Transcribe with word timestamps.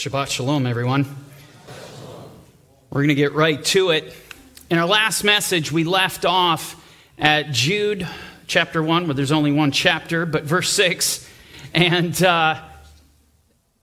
Shabbat 0.00 0.28
Shalom, 0.28 0.66
everyone. 0.66 1.04
We're 2.88 3.00
going 3.02 3.08
to 3.08 3.14
get 3.14 3.34
right 3.34 3.62
to 3.66 3.90
it. 3.90 4.16
In 4.70 4.78
our 4.78 4.86
last 4.86 5.24
message, 5.24 5.70
we 5.70 5.84
left 5.84 6.24
off 6.24 6.82
at 7.18 7.50
Jude 7.50 8.08
chapter 8.46 8.82
1, 8.82 9.04
where 9.04 9.12
there's 9.12 9.30
only 9.30 9.52
one 9.52 9.72
chapter, 9.72 10.24
but 10.24 10.44
verse 10.44 10.70
6. 10.70 11.28
And 11.74 12.22
uh, 12.22 12.62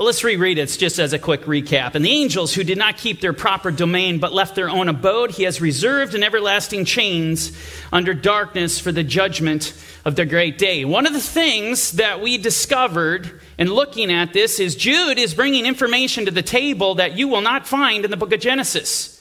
let's 0.05 0.23
reread 0.23 0.60
it 0.60 0.67
just 0.67 0.99
as 0.99 1.12
a 1.12 1.17
quick 1.17 1.41
recap. 1.46 1.96
And 1.96 2.05
the 2.05 2.12
angels 2.12 2.53
who 2.53 2.63
did 2.63 2.78
not 2.78 2.97
keep 2.97 3.19
their 3.19 3.33
proper 3.33 3.71
domain 3.71 4.20
but 4.20 4.31
left 4.31 4.53
their 4.53 4.70
own 4.70 4.89
abode, 4.89 5.31
he 5.31 5.42
has 5.44 5.60
reserved 5.60 6.13
in 6.13 6.24
everlasting 6.24 6.85
chains 6.85 7.51
under 7.92 8.13
darkness 8.13 8.79
for 8.79 8.92
the 8.92 9.03
judgment 9.03 9.74
of 10.06 10.15
the 10.15 10.24
great 10.24 10.60
day. 10.60 10.85
One 10.85 11.07
of 11.07 11.13
the 11.13 11.20
things 11.20 11.94
that 11.94 12.21
we 12.21 12.38
discovered 12.38 13.42
in 13.57 13.74
looking 13.74 14.12
at 14.12 14.33
this 14.33 14.60
is 14.60 14.75
Jude 14.75 15.17
is 15.17 15.33
bringing 15.33 15.65
information 15.65 16.25
to 16.25 16.31
the 16.31 16.43
table 16.43 16.95
that 16.95 17.17
you 17.17 17.27
will 17.27 17.41
not 17.41 17.66
find 17.66 18.05
in 18.05 18.11
the 18.11 18.17
book 18.17 18.31
of 18.31 18.39
Genesis. 18.39 19.20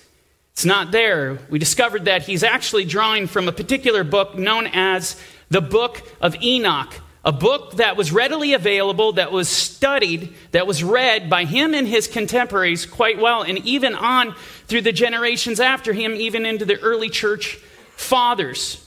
It's 0.53 0.67
not 0.67 0.93
there. 0.93 1.39
We 1.49 1.59
discovered 1.59 2.05
that 2.05 2.23
he's 2.23 2.43
actually 2.43 2.85
drawing 2.85 3.29
from 3.29 3.49
a 3.49 3.53
particular 3.53 4.05
book 4.05 4.37
known 4.37 4.67
as 4.67 5.19
the 5.49 5.63
Book 5.63 6.03
of 6.21 6.37
Enoch, 6.43 6.93
a 7.27 7.33
book 7.33 7.73
that 7.73 7.97
was 7.97 8.13
readily 8.13 8.53
available, 8.53 9.15
that 9.15 9.33
was 9.33 9.49
studied, 9.49 10.33
that 10.53 10.69
was 10.69 10.85
read 10.85 11.29
by 11.29 11.45
him 11.45 11.75
and 11.75 11.89
his 11.89 12.07
contemporaries 12.07 12.87
quite 12.87 13.19
well, 13.19 13.43
and 13.43 13.59
even 13.67 13.97
on 13.97 14.33
through 14.69 14.83
the 14.83 14.93
generations 14.93 15.59
after 15.59 15.93
him, 15.93 16.15
even 16.15 16.47
into 16.47 16.65
the 16.65 16.79
early 16.79 17.11
church 17.11 17.57
fathers. 17.97 18.81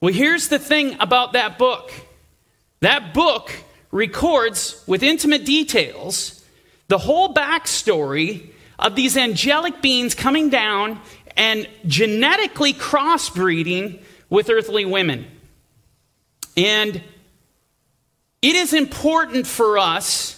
Well, 0.00 0.14
here's 0.14 0.48
the 0.48 0.58
thing 0.58 0.96
about 1.00 1.34
that 1.34 1.58
book 1.58 1.92
that 2.80 3.12
book 3.12 3.52
records 3.90 4.82
with 4.86 5.02
intimate 5.02 5.44
details 5.44 6.42
the 6.88 6.96
whole 6.96 7.34
backstory 7.34 8.52
of 8.78 8.96
these 8.96 9.18
angelic 9.18 9.82
beings 9.82 10.14
coming 10.14 10.48
down 10.48 10.98
and 11.36 11.68
genetically 11.86 12.72
crossbreeding 12.72 14.00
with 14.30 14.48
earthly 14.48 14.86
women. 14.86 15.26
And 16.56 17.02
it 18.42 18.56
is 18.56 18.72
important 18.72 19.46
for 19.46 19.78
us 19.78 20.36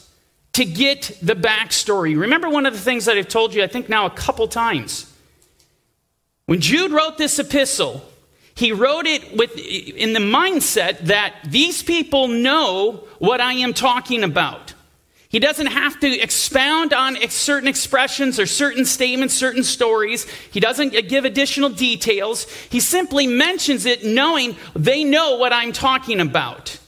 to 0.55 0.65
get 0.65 1.19
the 1.23 1.35
backstory. 1.35 2.19
Remember 2.19 2.49
one 2.49 2.67
of 2.67 2.73
the 2.73 2.79
things 2.79 3.07
that 3.07 3.17
I've 3.17 3.29
told 3.29 3.55
you, 3.55 3.63
I 3.63 3.67
think 3.67 3.89
now 3.89 4.07
a 4.07 4.11
couple 4.11 4.47
times. 4.49 5.11
When 6.47 6.61
Jude 6.61 6.93
wrote 6.93 7.17
this 7.17 7.39
epistle, 7.39 8.03
he 8.55 8.73
wrote 8.73 9.07
it 9.07 9.37
with, 9.37 9.57
in 9.57 10.13
the 10.13 10.21
mindset 10.21 10.99
that 11.07 11.35
these 11.45 11.83
people 11.83 12.29
know 12.29 13.05
what 13.19 13.41
I 13.41 13.55
am 13.55 13.73
talking 13.73 14.25
about. 14.25 14.75
He 15.31 15.39
doesn't 15.39 15.69
have 15.69 15.99
to 16.01 16.21
expound 16.21 16.93
on 16.93 17.17
certain 17.31 17.67
expressions 17.67 18.39
or 18.39 18.45
certain 18.45 18.85
statements, 18.85 19.33
certain 19.33 19.65
stories. 19.65 20.29
He 20.51 20.61
doesn't 20.61 20.91
give 21.09 21.25
additional 21.25 21.71
details. 21.71 22.47
He 22.69 22.81
simply 22.81 23.27
mentions 23.27 23.87
it 23.87 24.05
knowing 24.05 24.57
they 24.75 25.05
know 25.05 25.37
what 25.37 25.55
I'm 25.55 25.73
talking 25.73 26.21
about. 26.21 26.79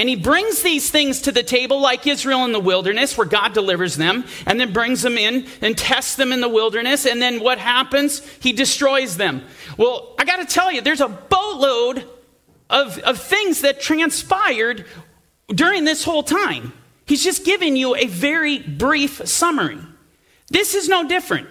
And 0.00 0.08
he 0.08 0.16
brings 0.16 0.62
these 0.62 0.88
things 0.90 1.20
to 1.20 1.30
the 1.30 1.42
table, 1.42 1.78
like 1.78 2.06
Israel 2.06 2.46
in 2.46 2.52
the 2.52 2.58
wilderness, 2.58 3.18
where 3.18 3.26
God 3.26 3.52
delivers 3.52 3.98
them, 3.98 4.24
and 4.46 4.58
then 4.58 4.72
brings 4.72 5.02
them 5.02 5.18
in 5.18 5.46
and 5.60 5.76
tests 5.76 6.14
them 6.16 6.32
in 6.32 6.40
the 6.40 6.48
wilderness. 6.48 7.04
And 7.04 7.20
then 7.20 7.38
what 7.38 7.58
happens? 7.58 8.26
He 8.40 8.54
destroys 8.54 9.18
them. 9.18 9.42
Well, 9.76 10.14
I 10.18 10.24
got 10.24 10.36
to 10.38 10.46
tell 10.46 10.72
you, 10.72 10.80
there's 10.80 11.02
a 11.02 11.08
boatload 11.08 12.08
of, 12.70 12.98
of 13.00 13.20
things 13.20 13.60
that 13.60 13.82
transpired 13.82 14.86
during 15.48 15.84
this 15.84 16.02
whole 16.02 16.22
time. 16.22 16.72
He's 17.04 17.22
just 17.22 17.44
giving 17.44 17.76
you 17.76 17.94
a 17.94 18.06
very 18.06 18.58
brief 18.58 19.28
summary. 19.28 19.80
This 20.48 20.74
is 20.74 20.88
no 20.88 21.06
different. 21.06 21.46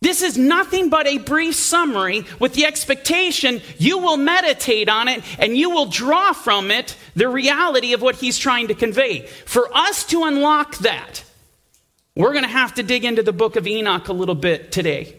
This 0.00 0.22
is 0.22 0.38
nothing 0.38 0.90
but 0.90 1.08
a 1.08 1.18
brief 1.18 1.56
summary 1.56 2.24
with 2.38 2.54
the 2.54 2.66
expectation 2.66 3.60
you 3.78 3.98
will 3.98 4.16
meditate 4.16 4.88
on 4.88 5.08
it 5.08 5.24
and 5.40 5.56
you 5.56 5.70
will 5.70 5.86
draw 5.86 6.32
from 6.32 6.70
it 6.70 6.96
the 7.16 7.28
reality 7.28 7.94
of 7.94 8.02
what 8.02 8.14
he's 8.14 8.38
trying 8.38 8.68
to 8.68 8.74
convey. 8.74 9.26
For 9.44 9.68
us 9.76 10.04
to 10.06 10.22
unlock 10.24 10.78
that, 10.78 11.24
we're 12.14 12.32
going 12.32 12.44
to 12.44 12.50
have 12.50 12.74
to 12.74 12.84
dig 12.84 13.04
into 13.04 13.24
the 13.24 13.32
book 13.32 13.56
of 13.56 13.66
Enoch 13.66 14.08
a 14.08 14.12
little 14.12 14.36
bit 14.36 14.70
today. 14.70 15.16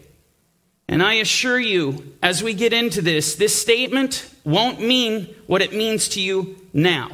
And 0.88 1.02
I 1.02 1.14
assure 1.14 1.60
you, 1.60 2.14
as 2.22 2.42
we 2.42 2.54
get 2.54 2.72
into 2.72 3.02
this, 3.02 3.36
this 3.36 3.60
statement 3.60 4.28
won't 4.44 4.80
mean 4.80 5.34
what 5.46 5.62
it 5.62 5.72
means 5.72 6.08
to 6.10 6.20
you 6.20 6.56
now. 6.72 7.10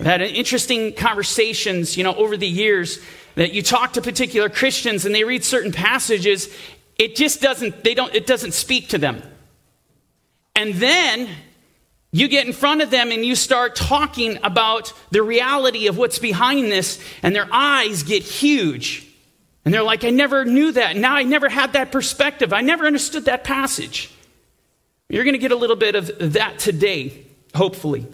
I've 0.00 0.06
had 0.06 0.22
interesting 0.22 0.92
conversations, 0.92 1.96
you 1.96 2.04
know, 2.04 2.14
over 2.14 2.36
the 2.36 2.48
years 2.48 3.00
that 3.34 3.52
you 3.52 3.62
talk 3.62 3.94
to 3.94 4.02
particular 4.02 4.48
Christians 4.48 5.04
and 5.06 5.14
they 5.14 5.24
read 5.24 5.44
certain 5.44 5.72
passages, 5.72 6.48
it 6.98 7.16
just 7.16 7.40
doesn't, 7.40 7.82
they 7.82 7.94
don't, 7.94 8.14
it 8.14 8.26
doesn't 8.26 8.52
speak 8.52 8.90
to 8.90 8.98
them. 8.98 9.22
And 10.54 10.74
then 10.74 11.28
you 12.12 12.28
get 12.28 12.46
in 12.46 12.52
front 12.52 12.80
of 12.80 12.90
them 12.90 13.10
and 13.10 13.24
you 13.24 13.34
start 13.34 13.74
talking 13.74 14.38
about 14.44 14.92
the 15.10 15.22
reality 15.22 15.88
of 15.88 15.98
what's 15.98 16.20
behind 16.20 16.70
this, 16.70 17.00
and 17.24 17.34
their 17.34 17.48
eyes 17.50 18.04
get 18.04 18.22
huge. 18.22 19.04
And 19.64 19.74
they're 19.74 19.82
like, 19.82 20.04
I 20.04 20.10
never 20.10 20.44
knew 20.44 20.70
that. 20.72 20.96
Now 20.96 21.16
I 21.16 21.24
never 21.24 21.48
had 21.48 21.72
that 21.72 21.90
perspective. 21.90 22.52
I 22.52 22.60
never 22.60 22.86
understood 22.86 23.24
that 23.24 23.42
passage. 23.42 24.12
You're 25.08 25.24
going 25.24 25.34
to 25.34 25.38
get 25.38 25.52
a 25.52 25.56
little 25.56 25.76
bit 25.76 25.96
of 25.96 26.34
that 26.34 26.58
today, 26.58 27.26
hopefully. 27.54 28.06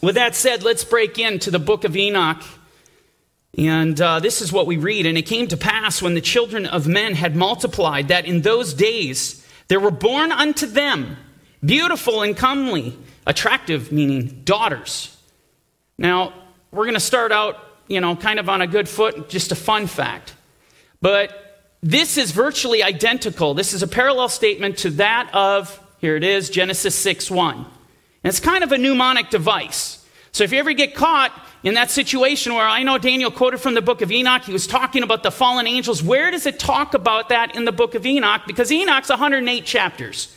With 0.00 0.14
that 0.14 0.34
said, 0.34 0.62
let's 0.62 0.84
break 0.84 1.18
into 1.18 1.50
the 1.50 1.58
book 1.58 1.84
of 1.84 1.96
Enoch. 1.96 2.42
And 3.56 4.00
uh, 4.00 4.20
this 4.20 4.40
is 4.40 4.52
what 4.52 4.66
we 4.66 4.78
read. 4.78 5.06
And 5.06 5.18
it 5.18 5.22
came 5.22 5.46
to 5.48 5.56
pass 5.56 6.00
when 6.00 6.14
the 6.14 6.20
children 6.20 6.66
of 6.66 6.86
men 6.86 7.14
had 7.14 7.36
multiplied 7.36 8.08
that 8.08 8.24
in 8.24 8.42
those 8.42 8.72
days 8.72 9.46
there 9.68 9.80
were 9.80 9.90
born 9.90 10.32
unto 10.32 10.66
them 10.66 11.16
beautiful 11.64 12.22
and 12.22 12.36
comely, 12.36 12.98
attractive, 13.26 13.92
meaning 13.92 14.42
daughters. 14.44 15.16
Now, 15.98 16.32
we're 16.70 16.84
going 16.84 16.94
to 16.94 17.00
start 17.00 17.32
out, 17.32 17.56
you 17.86 18.00
know, 18.00 18.16
kind 18.16 18.40
of 18.40 18.48
on 18.48 18.62
a 18.62 18.66
good 18.66 18.88
foot, 18.88 19.28
just 19.28 19.52
a 19.52 19.54
fun 19.54 19.86
fact. 19.86 20.34
But 21.00 21.42
this 21.82 22.16
is 22.16 22.30
virtually 22.30 22.82
identical. 22.82 23.54
This 23.54 23.74
is 23.74 23.82
a 23.82 23.88
parallel 23.88 24.28
statement 24.28 24.78
to 24.78 24.90
that 24.90 25.30
of, 25.34 25.78
here 25.98 26.16
it 26.16 26.24
is, 26.24 26.50
Genesis 26.50 26.94
6 26.94 27.30
1. 27.30 27.56
And 27.56 27.66
it's 28.24 28.40
kind 28.40 28.64
of 28.64 28.72
a 28.72 28.78
mnemonic 28.78 29.30
device. 29.30 30.01
So 30.32 30.44
if 30.44 30.52
you 30.52 30.58
ever 30.58 30.72
get 30.72 30.94
caught 30.94 31.30
in 31.62 31.74
that 31.74 31.90
situation 31.90 32.54
where 32.54 32.66
I 32.66 32.82
know 32.82 32.96
Daniel 32.96 33.30
quoted 33.30 33.58
from 33.58 33.74
the 33.74 33.82
book 33.82 34.00
of 34.00 34.10
Enoch, 34.10 34.42
he 34.42 34.52
was 34.52 34.66
talking 34.66 35.02
about 35.02 35.22
the 35.22 35.30
fallen 35.30 35.66
angels. 35.66 36.02
Where 36.02 36.30
does 36.30 36.46
it 36.46 36.58
talk 36.58 36.94
about 36.94 37.28
that 37.28 37.54
in 37.54 37.66
the 37.66 37.72
book 37.72 37.94
of 37.94 38.06
Enoch? 38.06 38.42
Because 38.46 38.72
Enoch's 38.72 39.10
108 39.10 39.66
chapters. 39.66 40.34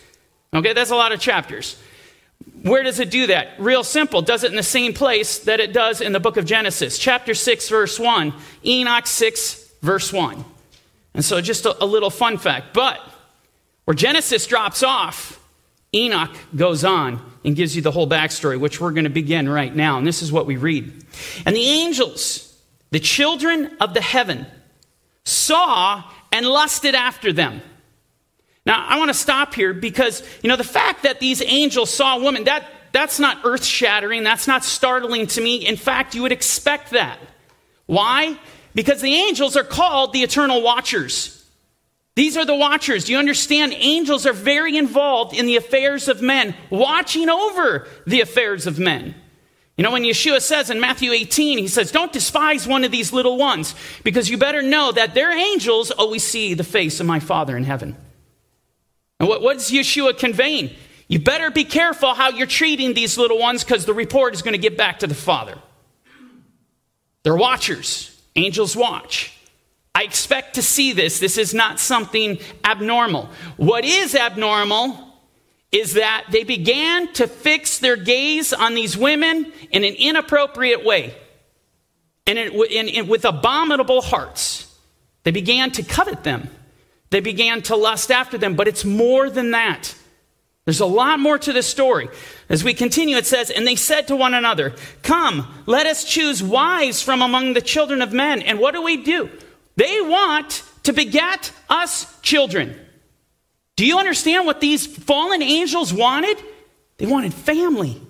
Okay, 0.53 0.73
that's 0.73 0.89
a 0.89 0.95
lot 0.95 1.13
of 1.13 1.21
chapters. 1.21 1.77
Where 2.61 2.83
does 2.83 2.99
it 2.99 3.09
do 3.09 3.27
that? 3.27 3.57
Real 3.57 3.85
simple. 3.85 4.21
Does 4.21 4.43
it 4.43 4.51
in 4.51 4.57
the 4.57 4.63
same 4.63 4.93
place 4.93 5.39
that 5.39 5.61
it 5.61 5.71
does 5.71 6.01
in 6.01 6.11
the 6.11 6.19
book 6.19 6.35
of 6.35 6.45
Genesis. 6.45 6.97
Chapter 6.97 7.33
6, 7.33 7.69
verse 7.69 7.97
1. 7.97 8.33
Enoch 8.65 9.07
6, 9.07 9.71
verse 9.81 10.11
1. 10.11 10.43
And 11.13 11.23
so 11.23 11.39
just 11.39 11.65
a, 11.65 11.81
a 11.81 11.85
little 11.85 12.09
fun 12.09 12.37
fact. 12.37 12.73
But 12.73 12.99
where 13.85 13.95
Genesis 13.95 14.45
drops 14.45 14.83
off, 14.83 15.39
Enoch 15.95 16.35
goes 16.55 16.83
on 16.83 17.21
and 17.43 17.55
gives 17.55 17.75
you 17.75 17.81
the 17.81 17.91
whole 17.91 18.07
backstory, 18.07 18.59
which 18.59 18.81
we're 18.81 18.91
going 18.91 19.05
to 19.05 19.09
begin 19.09 19.47
right 19.47 19.73
now. 19.73 19.97
And 19.97 20.05
this 20.05 20.21
is 20.21 20.31
what 20.31 20.45
we 20.45 20.57
read. 20.57 21.05
And 21.45 21.55
the 21.55 21.67
angels, 21.67 22.55
the 22.91 22.99
children 22.99 23.77
of 23.79 23.93
the 23.93 24.01
heaven, 24.01 24.45
saw 25.23 26.03
and 26.31 26.45
lusted 26.45 26.95
after 26.95 27.31
them. 27.31 27.61
Now, 28.65 28.85
I 28.87 28.97
want 28.97 29.09
to 29.09 29.13
stop 29.13 29.53
here 29.53 29.73
because, 29.73 30.23
you 30.41 30.49
know, 30.49 30.55
the 30.55 30.63
fact 30.63 31.03
that 31.03 31.19
these 31.19 31.41
angels 31.43 31.91
saw 31.91 32.17
a 32.17 32.21
woman, 32.21 32.45
that, 32.45 32.65
that's 32.91 33.19
not 33.19 33.39
earth 33.43 33.63
shattering. 33.63 34.23
That's 34.23 34.47
not 34.47 34.63
startling 34.63 35.27
to 35.27 35.41
me. 35.41 35.57
In 35.57 35.77
fact, 35.77 36.15
you 36.15 36.23
would 36.23 36.31
expect 36.31 36.91
that. 36.91 37.19
Why? 37.85 38.39
Because 38.73 39.01
the 39.01 39.13
angels 39.13 39.55
are 39.55 39.63
called 39.63 40.13
the 40.13 40.23
eternal 40.23 40.63
watchers. 40.63 41.34
These 42.15 42.37
are 42.37 42.45
the 42.45 42.55
watchers. 42.55 43.05
Do 43.05 43.11
you 43.11 43.19
understand? 43.19 43.73
Angels 43.73 44.25
are 44.25 44.33
very 44.33 44.77
involved 44.77 45.33
in 45.35 45.45
the 45.45 45.57
affairs 45.57 46.07
of 46.07 46.21
men, 46.21 46.55
watching 46.69 47.29
over 47.29 47.87
the 48.07 48.21
affairs 48.21 48.67
of 48.67 48.79
men. 48.79 49.15
You 49.75 49.83
know, 49.83 49.91
when 49.91 50.03
Yeshua 50.03 50.41
says 50.41 50.69
in 50.69 50.79
Matthew 50.79 51.11
18, 51.11 51.57
he 51.57 51.67
says, 51.67 51.91
Don't 51.91 52.13
despise 52.13 52.65
one 52.65 52.85
of 52.85 52.91
these 52.91 53.11
little 53.11 53.37
ones, 53.37 53.75
because 54.05 54.29
you 54.29 54.37
better 54.37 54.61
know 54.61 54.93
that 54.93 55.13
their 55.13 55.37
angels 55.37 55.91
always 55.91 56.23
see 56.23 56.53
the 56.53 56.63
face 56.63 57.01
of 57.01 57.05
my 57.05 57.19
Father 57.19 57.57
in 57.57 57.65
heaven. 57.65 57.97
And 59.19 59.27
what, 59.27 59.41
what 59.41 59.57
is 59.57 59.69
Yeshua 59.69 60.17
conveying? 60.17 60.71
You 61.09 61.19
better 61.19 61.51
be 61.51 61.65
careful 61.65 62.13
how 62.13 62.29
you're 62.29 62.47
treating 62.47 62.93
these 62.93 63.17
little 63.17 63.37
ones, 63.37 63.65
because 63.65 63.85
the 63.85 63.93
report 63.93 64.33
is 64.33 64.41
going 64.41 64.53
to 64.53 64.57
get 64.57 64.77
back 64.77 64.99
to 64.99 65.07
the 65.07 65.13
Father. 65.13 65.57
They're 67.23 67.35
watchers. 67.35 68.17
Angels 68.37 68.77
watch. 68.77 69.34
I 69.95 70.03
expect 70.03 70.55
to 70.55 70.61
see 70.61 70.91
this. 70.91 71.19
This 71.19 71.37
is 71.37 71.53
not 71.53 71.79
something 71.79 72.39
abnormal. 72.65 73.29
What 73.55 73.85
is 73.85 74.13
abnormal 74.13 74.99
is 75.71 75.93
that 75.93 76.25
they 76.29 76.43
began 76.43 77.11
to 77.13 77.27
fix 77.27 77.79
their 77.79 77.95
gaze 77.95 78.51
on 78.51 78.75
these 78.75 78.97
women 78.97 79.53
in 79.71 79.85
an 79.85 79.93
inappropriate 79.95 80.83
way. 80.83 81.15
and, 82.27 82.37
it, 82.37 83.07
with 83.07 83.23
abominable 83.23 84.01
hearts. 84.01 84.73
They 85.23 85.31
began 85.31 85.71
to 85.71 85.83
covet 85.83 86.23
them. 86.23 86.49
They 87.09 87.21
began 87.21 87.61
to 87.63 87.75
lust 87.75 88.11
after 88.11 88.37
them, 88.37 88.55
but 88.55 88.67
it's 88.67 88.83
more 88.83 89.29
than 89.29 89.51
that. 89.51 89.95
There's 90.65 90.79
a 90.79 90.85
lot 90.85 91.19
more 91.19 91.37
to 91.37 91.53
this 91.53 91.67
story. 91.67 92.09
As 92.49 92.63
we 92.63 92.73
continue, 92.73 93.15
it 93.15 93.27
says, 93.27 93.49
And 93.49 93.65
they 93.65 93.75
said 93.75 94.07
to 94.07 94.15
one 94.15 94.33
another, 94.33 94.73
Come, 95.03 95.63
let 95.67 95.85
us 95.85 96.03
choose 96.03 96.41
wives 96.41 97.01
from 97.01 97.21
among 97.21 97.53
the 97.53 97.61
children 97.61 98.01
of 98.01 98.11
men. 98.11 98.41
And 98.41 98.59
what 98.59 98.73
do 98.73 98.81
we 98.81 98.97
do? 98.97 99.29
They 99.75 100.01
want 100.01 100.63
to 100.83 100.93
beget 100.93 101.51
us 101.69 102.19
children. 102.21 102.79
Do 103.75 103.85
you 103.85 103.97
understand 103.97 104.45
what 104.45 104.61
these 104.61 104.85
fallen 104.85 105.41
angels 105.41 105.93
wanted? 105.93 106.37
They 106.97 107.05
wanted 107.05 107.33
family. 107.33 108.01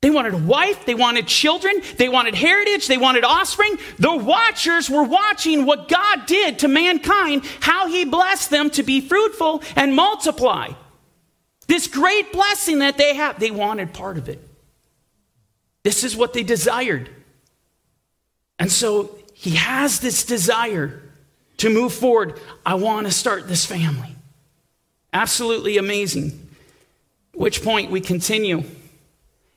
They 0.00 0.10
wanted 0.10 0.34
a 0.34 0.38
wife, 0.38 0.86
they 0.86 0.94
wanted 0.94 1.26
children, 1.26 1.82
they 1.96 2.08
wanted 2.08 2.36
heritage, 2.36 2.86
they 2.86 2.98
wanted 2.98 3.24
offspring. 3.24 3.78
The 3.98 4.14
watchers 4.14 4.88
were 4.88 5.02
watching 5.02 5.66
what 5.66 5.88
God 5.88 6.26
did 6.26 6.60
to 6.60 6.68
mankind, 6.68 7.44
how 7.58 7.88
he 7.88 8.04
blessed 8.04 8.50
them 8.50 8.70
to 8.70 8.84
be 8.84 9.00
fruitful 9.00 9.60
and 9.74 9.96
multiply. 9.96 10.70
This 11.66 11.88
great 11.88 12.32
blessing 12.32 12.78
that 12.78 12.96
they 12.96 13.14
have, 13.14 13.40
they 13.40 13.50
wanted 13.50 13.92
part 13.92 14.18
of 14.18 14.28
it. 14.28 14.40
This 15.82 16.04
is 16.04 16.16
what 16.16 16.32
they 16.32 16.44
desired. 16.44 17.10
And 18.60 18.70
so 18.70 19.18
he 19.38 19.50
has 19.50 20.00
this 20.00 20.24
desire 20.24 21.00
to 21.58 21.70
move 21.70 21.92
forward. 21.92 22.40
I 22.66 22.74
want 22.74 23.06
to 23.06 23.12
start 23.12 23.46
this 23.46 23.64
family. 23.64 24.16
Absolutely 25.12 25.78
amazing. 25.78 26.48
Which 27.34 27.62
point 27.62 27.92
we 27.92 28.00
continue. 28.00 28.64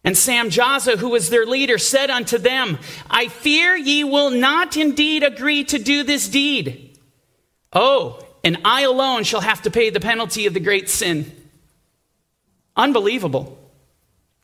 And 0.03 0.15
Samjaza, 0.15 0.99
who 0.99 1.09
was 1.09 1.31
their 1.31 1.47
leader, 1.47 1.79
said 1.79 2.11
unto 2.11 2.37
them, 2.37 2.77
I 3.09 3.27
fear 3.27 3.75
ye 3.75 4.03
will 4.03 4.29
not 4.29 4.77
indeed 4.77 5.23
agree 5.23 5.63
to 5.63 5.79
do 5.79 6.03
this 6.03 6.29
deed. 6.29 6.99
Oh, 7.73 8.23
and 8.43 8.59
I 8.63 8.83
alone 8.83 9.23
shall 9.23 9.41
have 9.41 9.63
to 9.63 9.71
pay 9.71 9.89
the 9.89 9.99
penalty 9.99 10.45
of 10.45 10.53
the 10.53 10.59
great 10.59 10.89
sin. 10.89 11.31
Unbelievable. 12.75 13.57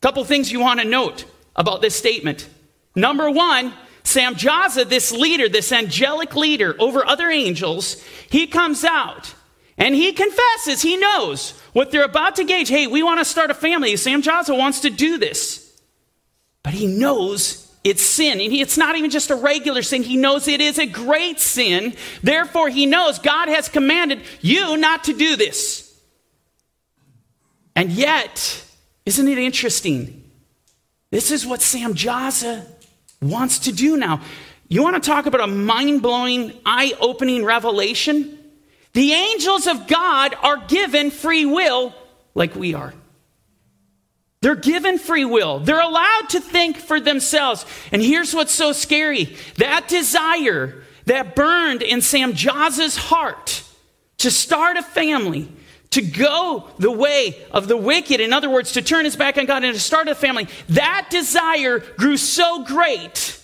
Couple 0.01 0.23
things 0.23 0.51
you 0.51 0.61
want 0.61 0.79
to 0.79 0.85
note 0.87 1.25
about 1.55 1.81
this 1.81 1.95
statement. 1.95 2.49
Number 2.95 3.29
one, 3.29 3.71
Samjaza, 4.07 4.87
this 4.87 5.11
leader, 5.11 5.49
this 5.49 5.73
angelic 5.73 6.33
leader 6.33 6.77
over 6.79 7.05
other 7.05 7.29
angels, 7.29 8.01
he 8.29 8.47
comes 8.47 8.85
out 8.85 9.35
and 9.77 9.93
he 9.93 10.13
confesses, 10.13 10.81
he 10.81 10.95
knows 10.95 11.51
what 11.73 11.91
they're 11.91 12.05
about 12.05 12.37
to 12.37 12.45
gauge. 12.45 12.69
Hey, 12.69 12.87
we 12.87 13.03
want 13.03 13.19
to 13.19 13.25
start 13.25 13.51
a 13.51 13.53
family. 13.53 13.93
Samjaza 13.95 14.57
wants 14.57 14.79
to 14.81 14.89
do 14.89 15.17
this. 15.17 15.77
But 16.63 16.73
he 16.73 16.87
knows 16.87 17.69
it's 17.83 18.01
sin. 18.01 18.39
And 18.39 18.53
it's 18.53 18.77
not 18.77 18.95
even 18.95 19.11
just 19.11 19.29
a 19.29 19.35
regular 19.35 19.81
sin. 19.81 20.03
He 20.03 20.15
knows 20.15 20.47
it 20.47 20.61
is 20.61 20.79
a 20.79 20.85
great 20.85 21.41
sin. 21.41 21.93
Therefore, 22.23 22.69
he 22.69 22.85
knows 22.85 23.19
God 23.19 23.49
has 23.49 23.67
commanded 23.67 24.21
you 24.39 24.77
not 24.77 25.03
to 25.03 25.13
do 25.13 25.35
this. 25.35 25.83
And 27.75 27.91
yet, 27.91 28.63
isn't 29.05 29.27
it 29.27 29.37
interesting? 29.37 30.31
This 31.11 31.29
is 31.29 31.45
what 31.45 31.61
Sam 31.61 31.93
Samjaza 31.93 32.76
wants 33.21 33.59
to 33.59 33.71
do 33.71 33.97
now. 33.97 34.21
You 34.67 34.83
want 34.83 35.01
to 35.01 35.09
talk 35.09 35.25
about 35.25 35.41
a 35.41 35.47
mind 35.47 36.01
blowing, 36.01 36.53
eye 36.65 36.93
opening 36.99 37.45
revelation? 37.45 38.37
The 38.93 39.13
angels 39.13 39.67
of 39.67 39.87
God 39.87 40.35
are 40.41 40.65
given 40.67 41.11
free 41.11 41.45
will 41.45 41.93
like 42.35 42.55
we 42.55 42.73
are. 42.73 42.93
They're 44.41 44.55
given 44.55 44.99
free 44.99 45.25
will. 45.25 45.59
They're 45.59 45.79
allowed 45.79 46.29
to 46.29 46.39
think 46.39 46.77
for 46.77 46.99
themselves. 46.99 47.65
And 47.91 48.01
here's 48.01 48.33
what's 48.33 48.51
so 48.51 48.71
scary 48.71 49.35
that 49.57 49.87
desire 49.87 50.83
that 51.05 51.35
burned 51.35 51.81
in 51.81 52.01
Sam 52.01 52.33
Samjaza's 52.33 52.97
heart 52.97 53.63
to 54.19 54.29
start 54.29 54.77
a 54.77 54.83
family, 54.83 55.51
to 55.91 56.01
go 56.01 56.69
the 56.79 56.91
way 56.91 57.37
of 57.51 57.67
the 57.67 57.77
wicked, 57.77 58.19
in 58.19 58.33
other 58.33 58.49
words, 58.49 58.73
to 58.73 58.81
turn 58.81 59.05
his 59.05 59.15
back 59.15 59.37
on 59.37 59.45
God 59.45 59.63
and 59.63 59.73
to 59.73 59.79
start 59.79 60.07
a 60.07 60.15
family, 60.15 60.47
that 60.69 61.07
desire 61.09 61.79
grew 61.79 62.17
so 62.17 62.63
great, 62.63 63.39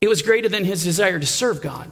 it 0.00 0.08
was 0.08 0.22
greater 0.22 0.48
than 0.48 0.64
his 0.64 0.84
desire 0.84 1.18
to 1.18 1.26
serve 1.26 1.60
God. 1.62 1.90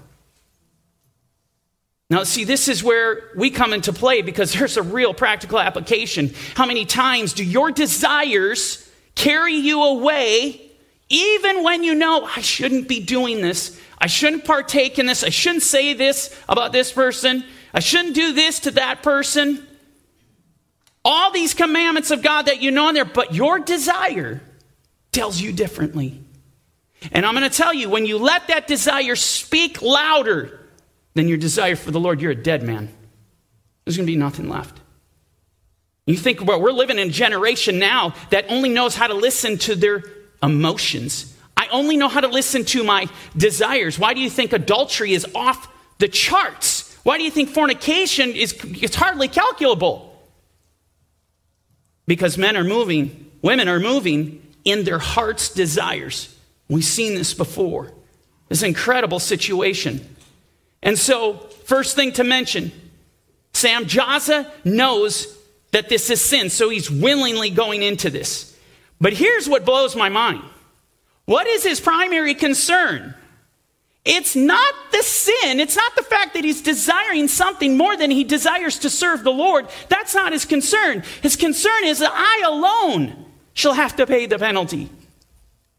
Now, 2.09 2.23
see, 2.23 2.45
this 2.45 2.69
is 2.69 2.85
where 2.85 3.31
we 3.37 3.51
come 3.51 3.73
into 3.73 3.93
play 3.93 4.23
because 4.23 4.53
there's 4.53 4.77
a 4.77 4.83
real 4.83 5.13
practical 5.13 5.59
application. 5.59 6.33
How 6.55 6.67
many 6.67 6.85
times 6.85 7.33
do 7.33 7.45
your 7.45 7.73
desires 7.73 8.89
carry 9.17 9.55
you 9.55 9.83
away, 9.83 10.71
even 11.09 11.65
when 11.65 11.83
you 11.83 11.97
know, 11.97 12.25
I 12.25 12.43
shouldn't 12.43 12.87
be 12.87 13.01
doing 13.01 13.41
this? 13.41 13.81
I 13.99 14.07
shouldn't 14.07 14.45
partake 14.45 14.99
in 14.99 15.07
this. 15.07 15.25
I 15.25 15.31
shouldn't 15.31 15.65
say 15.65 15.95
this 15.95 16.37
about 16.49 16.71
this 16.71 16.93
person. 16.93 17.45
I 17.77 17.81
shouldn't 17.81 18.17
do 18.17 18.33
this 18.33 18.61
to 18.61 18.73
that 18.73 19.05
person. 19.05 19.65
All 21.05 21.31
these 21.31 21.55
commandments 21.55 22.11
of 22.11 22.23
God 22.23 22.47
that 22.47 22.61
you 22.61 22.73
know 22.73 22.89
in 22.89 22.95
there, 22.97 23.05
but 23.05 23.33
your 23.33 23.61
desire 23.61 24.41
tells 25.13 25.41
you 25.41 25.53
differently. 25.53 26.21
And 27.13 27.25
I'm 27.25 27.35
going 27.35 27.49
to 27.49 27.57
tell 27.57 27.73
you, 27.73 27.89
when 27.89 28.07
you 28.07 28.19
let 28.19 28.49
that 28.49 28.67
desire 28.67 29.15
speak 29.15 29.81
louder, 29.81 30.67
than 31.17 31.29
your 31.29 31.39
desire 31.39 31.77
for 31.77 31.91
the 31.91 31.99
Lord, 31.99 32.21
you're 32.21 32.33
a 32.33 32.35
dead 32.35 32.63
man. 32.63 32.89
There's 33.85 33.97
going 33.97 34.07
to 34.07 34.13
be 34.13 34.19
nothing 34.19 34.49
left. 34.49 34.79
You 36.07 36.17
think 36.17 36.41
about 36.41 36.61
we're 36.61 36.73
living 36.73 36.99
in 36.99 37.09
a 37.09 37.11
generation 37.11 37.79
now 37.79 38.15
that 38.31 38.45
only 38.51 38.69
knows 38.69 38.95
how 38.95 39.09
to 39.09 39.15
listen 39.15 39.59
to 39.59 39.75
their 39.75 40.05
emotions. 40.43 41.35
I 41.57 41.69
only 41.69 41.97
know 41.97 42.09
how 42.09 42.21
to 42.21 42.29
listen 42.29 42.65
to 42.67 42.85
my 42.85 43.09
desires. 43.37 43.99
Why 43.99 44.13
do 44.15 44.21
you 44.21 44.31
think 44.31 44.53
adultery 44.53 45.15
is 45.15 45.27
off 45.35 45.69
the 45.99 46.07
charts? 46.07 46.86
Why 47.07 47.19
do 47.19 47.23
you 47.23 47.31
think 47.31 47.51
fornication 47.51 48.33
is 48.33 48.59
it's 48.83 48.97
hardly 48.97 49.29
calculable? 49.29 50.13
Because 52.05 52.37
men 52.37 52.57
are 52.57 52.65
moving, 52.65 53.31
women 53.43 53.69
are 53.69 53.79
moving 53.79 54.45
in 54.65 54.83
their 54.83 54.99
heart's 54.99 55.51
desires. 55.51 56.37
We've 56.69 56.85
seen 56.85 57.15
this 57.15 57.33
before. 57.33 57.93
This 58.49 58.65
incredible 58.65 59.21
situation. 59.21 60.17
And 60.83 60.99
so, 60.99 61.35
first 61.67 61.95
thing 61.95 62.11
to 62.15 62.25
mention, 62.25 62.73
Samjaza 63.53 64.51
knows 64.65 65.33
that 65.71 65.89
this 65.89 66.11
is 66.11 66.21
sin, 66.21 66.51
so 66.51 66.71
he's 66.71 66.91
willingly 66.91 67.51
going 67.51 67.85
into 67.85 68.11
this. 68.11 68.59
But 69.01 69.13
here's 69.13 69.49
what 69.49 69.65
blows 69.65 69.95
my 69.95 70.09
mind. 70.09 70.43
What 71.25 71.47
is 71.47 71.63
his 71.63 71.79
primary 71.79 72.35
concern? 72.35 73.15
It's 74.07 74.37
not 74.37 74.73
the 74.93 75.03
sin. 75.03 75.59
It's 75.59 75.75
not 75.75 75.97
the 75.97 76.03
fact 76.03 76.35
that 76.35 76.45
he's 76.45 76.63
desiring 76.63 77.27
something 77.27 77.77
more 77.77 77.97
than 77.97 78.13
he 78.13 78.23
desires 78.23 78.79
to 78.79 78.89
serve 78.89 79.25
the 79.25 79.33
Lord. 79.33 79.67
That's 79.89 80.15
not 80.15 80.33
his 80.33 80.45
concern. 80.45 81.03
His 81.23 81.35
concern 81.35 81.85
is 81.85 81.99
that 81.99 82.13
I 82.15 82.45
alone 82.47 83.27
shall 83.53 83.75
have 83.75 83.97
to 83.97 84.07
pay 84.07 84.27
the 84.27 84.39
penalty. 84.39 84.89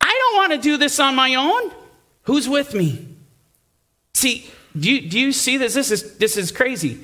I 0.02 0.12
don't 0.12 0.36
want 0.36 0.52
to 0.52 0.58
do 0.58 0.76
this 0.76 1.00
on 1.00 1.16
my 1.16 1.36
own. 1.36 1.72
Who's 2.24 2.50
with 2.50 2.74
me? 2.74 3.08
See, 4.14 4.52
do 4.78 4.92
you, 4.92 5.10
do 5.10 5.18
you 5.18 5.32
see 5.32 5.56
this? 5.56 5.74
This 5.74 5.90
is, 5.90 6.18
this 6.18 6.36
is 6.36 6.52
crazy. 6.52 7.00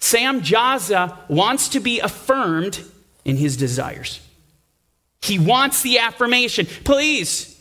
Samjaza 0.00 1.28
wants 1.28 1.68
to 1.70 1.80
be 1.80 2.00
affirmed 2.00 2.80
in 3.26 3.36
his 3.36 3.58
desires. 3.58 4.20
He 5.20 5.38
wants 5.38 5.82
the 5.82 5.98
affirmation. 5.98 6.66
Please, 6.84 7.51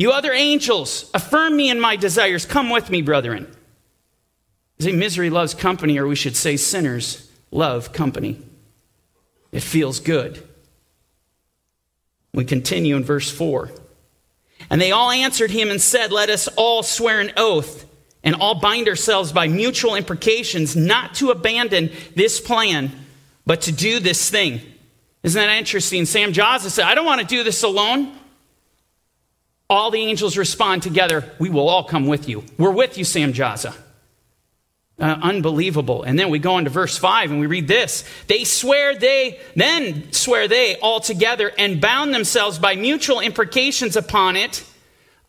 you 0.00 0.12
other 0.12 0.32
angels, 0.32 1.10
affirm 1.12 1.54
me 1.54 1.68
in 1.68 1.78
my 1.78 1.94
desires. 1.94 2.46
Come 2.46 2.70
with 2.70 2.88
me, 2.88 3.02
brethren. 3.02 3.54
See, 4.78 4.92
misery 4.92 5.28
loves 5.28 5.52
company, 5.52 5.98
or 5.98 6.06
we 6.06 6.16
should 6.16 6.36
say, 6.36 6.56
sinners 6.56 7.30
love 7.50 7.92
company. 7.92 8.40
It 9.52 9.62
feels 9.62 10.00
good. 10.00 10.42
We 12.32 12.46
continue 12.46 12.96
in 12.96 13.04
verse 13.04 13.30
4. 13.30 13.70
And 14.70 14.80
they 14.80 14.90
all 14.90 15.10
answered 15.10 15.50
him 15.50 15.70
and 15.70 15.82
said, 15.82 16.12
Let 16.12 16.30
us 16.30 16.48
all 16.56 16.82
swear 16.82 17.20
an 17.20 17.32
oath 17.36 17.84
and 18.24 18.34
all 18.36 18.54
bind 18.54 18.88
ourselves 18.88 19.32
by 19.32 19.48
mutual 19.48 19.96
imprecations 19.96 20.74
not 20.74 21.14
to 21.16 21.28
abandon 21.28 21.90
this 22.16 22.40
plan, 22.40 22.90
but 23.44 23.60
to 23.62 23.72
do 23.72 24.00
this 24.00 24.30
thing. 24.30 24.62
Isn't 25.22 25.38
that 25.38 25.58
interesting? 25.58 26.04
Samjaza 26.04 26.70
said, 26.70 26.86
I 26.86 26.94
don't 26.94 27.04
want 27.04 27.20
to 27.20 27.26
do 27.26 27.44
this 27.44 27.62
alone. 27.62 28.16
All 29.70 29.92
the 29.92 30.00
angels 30.00 30.36
respond 30.36 30.82
together, 30.82 31.24
We 31.38 31.48
will 31.48 31.68
all 31.68 31.84
come 31.84 32.08
with 32.08 32.28
you. 32.28 32.44
We're 32.58 32.72
with 32.72 32.98
you, 32.98 33.04
Samjaza. 33.04 33.72
Uh, 34.98 35.18
unbelievable. 35.22 36.02
And 36.02 36.18
then 36.18 36.28
we 36.28 36.40
go 36.40 36.58
into 36.58 36.68
verse 36.70 36.98
5 36.98 37.30
and 37.30 37.40
we 37.40 37.46
read 37.46 37.68
this. 37.68 38.04
They 38.26 38.44
swear 38.44 38.96
they, 38.96 39.40
then 39.54 40.12
swear 40.12 40.48
they 40.48 40.76
all 40.80 40.98
together 41.00 41.52
and 41.56 41.80
bound 41.80 42.12
themselves 42.12 42.58
by 42.58 42.74
mutual 42.74 43.20
imprecations 43.20 43.96
upon 43.96 44.36
it. 44.36 44.64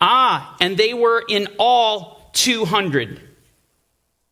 Ah, 0.01 0.57
and 0.59 0.75
they 0.75 0.93
were 0.93 1.23
in 1.29 1.47
all 1.59 2.31
200. 2.33 3.21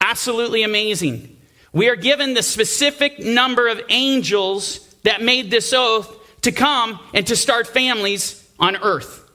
Absolutely 0.01 0.63
amazing. 0.63 1.38
We 1.72 1.88
are 1.88 1.96
given 1.96 2.34
the 2.34 2.44
specific 2.44 3.20
number 3.20 3.68
of 3.68 3.80
angels 3.89 4.80
that 5.04 5.22
made 5.22 5.51
this 5.51 5.72
oath 5.72 6.42
to 6.42 6.51
come 6.51 7.00
and 7.13 7.28
to 7.28 7.36
start 7.36 7.68
families 7.68 8.46
on 8.60 8.75
earth. 8.75 9.29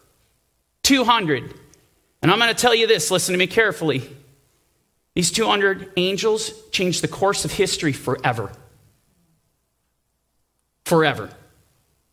200. 0.84 1.52
And 2.22 2.30
I'm 2.30 2.38
going 2.38 2.54
to 2.54 2.60
tell 2.60 2.74
you 2.74 2.86
this, 2.86 3.10
listen 3.10 3.32
to 3.32 3.38
me 3.38 3.46
carefully. 3.46 4.08
These 5.14 5.30
200 5.32 5.92
angels 5.96 6.52
changed 6.70 7.02
the 7.02 7.08
course 7.08 7.44
of 7.44 7.52
history 7.52 7.92
forever. 7.92 8.52
Forever. 10.84 11.30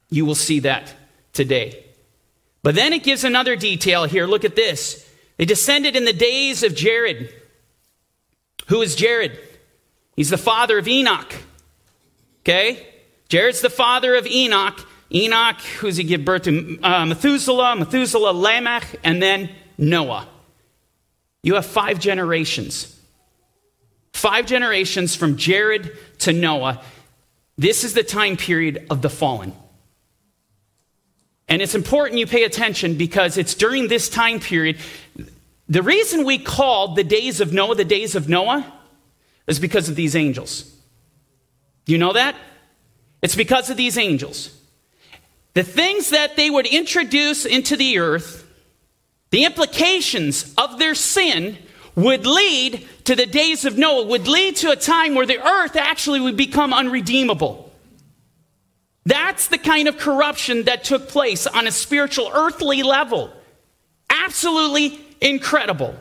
You 0.09 0.25
will 0.25 0.35
see 0.35 0.59
that 0.61 0.93
today. 1.33 1.85
But 2.63 2.75
then 2.75 2.93
it 2.93 3.03
gives 3.03 3.23
another 3.23 3.55
detail 3.55 4.05
here. 4.05 4.27
Look 4.27 4.45
at 4.45 4.55
this. 4.55 5.07
They 5.37 5.45
descended 5.45 5.95
in 5.95 6.05
the 6.05 6.13
days 6.13 6.63
of 6.63 6.75
Jared. 6.75 7.33
Who 8.67 8.81
is 8.81 8.95
Jared? 8.95 9.39
He's 10.15 10.29
the 10.29 10.37
father 10.37 10.77
of 10.77 10.87
Enoch. 10.87 11.33
Okay? 12.41 12.87
Jared's 13.29 13.61
the 13.61 13.69
father 13.69 14.15
of 14.15 14.27
Enoch. 14.27 14.87
Enoch, 15.13 15.59
who's 15.79 15.97
he 15.97 16.03
give 16.03 16.23
birth 16.23 16.43
to? 16.43 16.79
Uh, 16.81 17.05
Methuselah, 17.05 17.75
Methuselah, 17.75 18.31
Lamech, 18.31 18.85
and 19.03 19.21
then 19.21 19.49
Noah. 19.77 20.27
You 21.43 21.55
have 21.55 21.65
five 21.65 21.99
generations. 21.99 22.97
Five 24.13 24.45
generations 24.45 25.15
from 25.15 25.37
Jared 25.37 25.97
to 26.19 26.33
Noah. 26.33 26.81
This 27.57 27.83
is 27.83 27.93
the 27.93 28.03
time 28.03 28.37
period 28.37 28.85
of 28.89 29.01
the 29.01 29.09
fallen. 29.09 29.53
And 31.47 31.61
it's 31.61 31.75
important 31.75 32.19
you 32.19 32.27
pay 32.27 32.43
attention 32.43 32.97
because 32.97 33.37
it's 33.37 33.55
during 33.55 33.87
this 33.87 34.07
time 34.07 34.39
period. 34.39 34.77
The 35.67 35.83
reason 35.83 36.25
we 36.25 36.37
called 36.37 36.95
the 36.95 37.03
days 37.03 37.41
of 37.41 37.51
Noah 37.51 37.75
the 37.75 37.85
days 37.85 38.15
of 38.15 38.29
Noah 38.29 38.71
is 39.47 39.59
because 39.59 39.89
of 39.89 39.95
these 39.95 40.15
angels. 40.15 40.73
You 41.85 41.97
know 41.97 42.13
that? 42.13 42.35
It's 43.21 43.35
because 43.35 43.69
of 43.69 43.77
these 43.77 43.97
angels. 43.97 44.55
The 45.53 45.63
things 45.63 46.11
that 46.11 46.35
they 46.35 46.49
would 46.49 46.65
introduce 46.65 47.45
into 47.45 47.75
the 47.75 47.99
earth, 47.99 48.47
the 49.31 49.45
implications 49.45 50.53
of 50.57 50.79
their 50.79 50.95
sin 50.95 51.57
would 51.95 52.25
lead 52.25 52.87
to 53.05 53.15
the 53.15 53.25
days 53.25 53.65
of 53.65 53.77
Noah, 53.77 54.05
would 54.07 54.27
lead 54.27 54.55
to 54.57 54.71
a 54.71 54.75
time 54.75 55.13
where 55.15 55.25
the 55.25 55.45
earth 55.45 55.75
actually 55.75 56.21
would 56.21 56.37
become 56.37 56.73
unredeemable. 56.73 57.69
That's 59.05 59.47
the 59.47 59.57
kind 59.57 59.87
of 59.87 59.97
corruption 59.97 60.63
that 60.63 60.83
took 60.83 61.09
place 61.09 61.47
on 61.47 61.67
a 61.67 61.71
spiritual, 61.71 62.31
earthly 62.33 62.83
level. 62.83 63.33
Absolutely 64.09 65.03
incredible. 65.19 65.95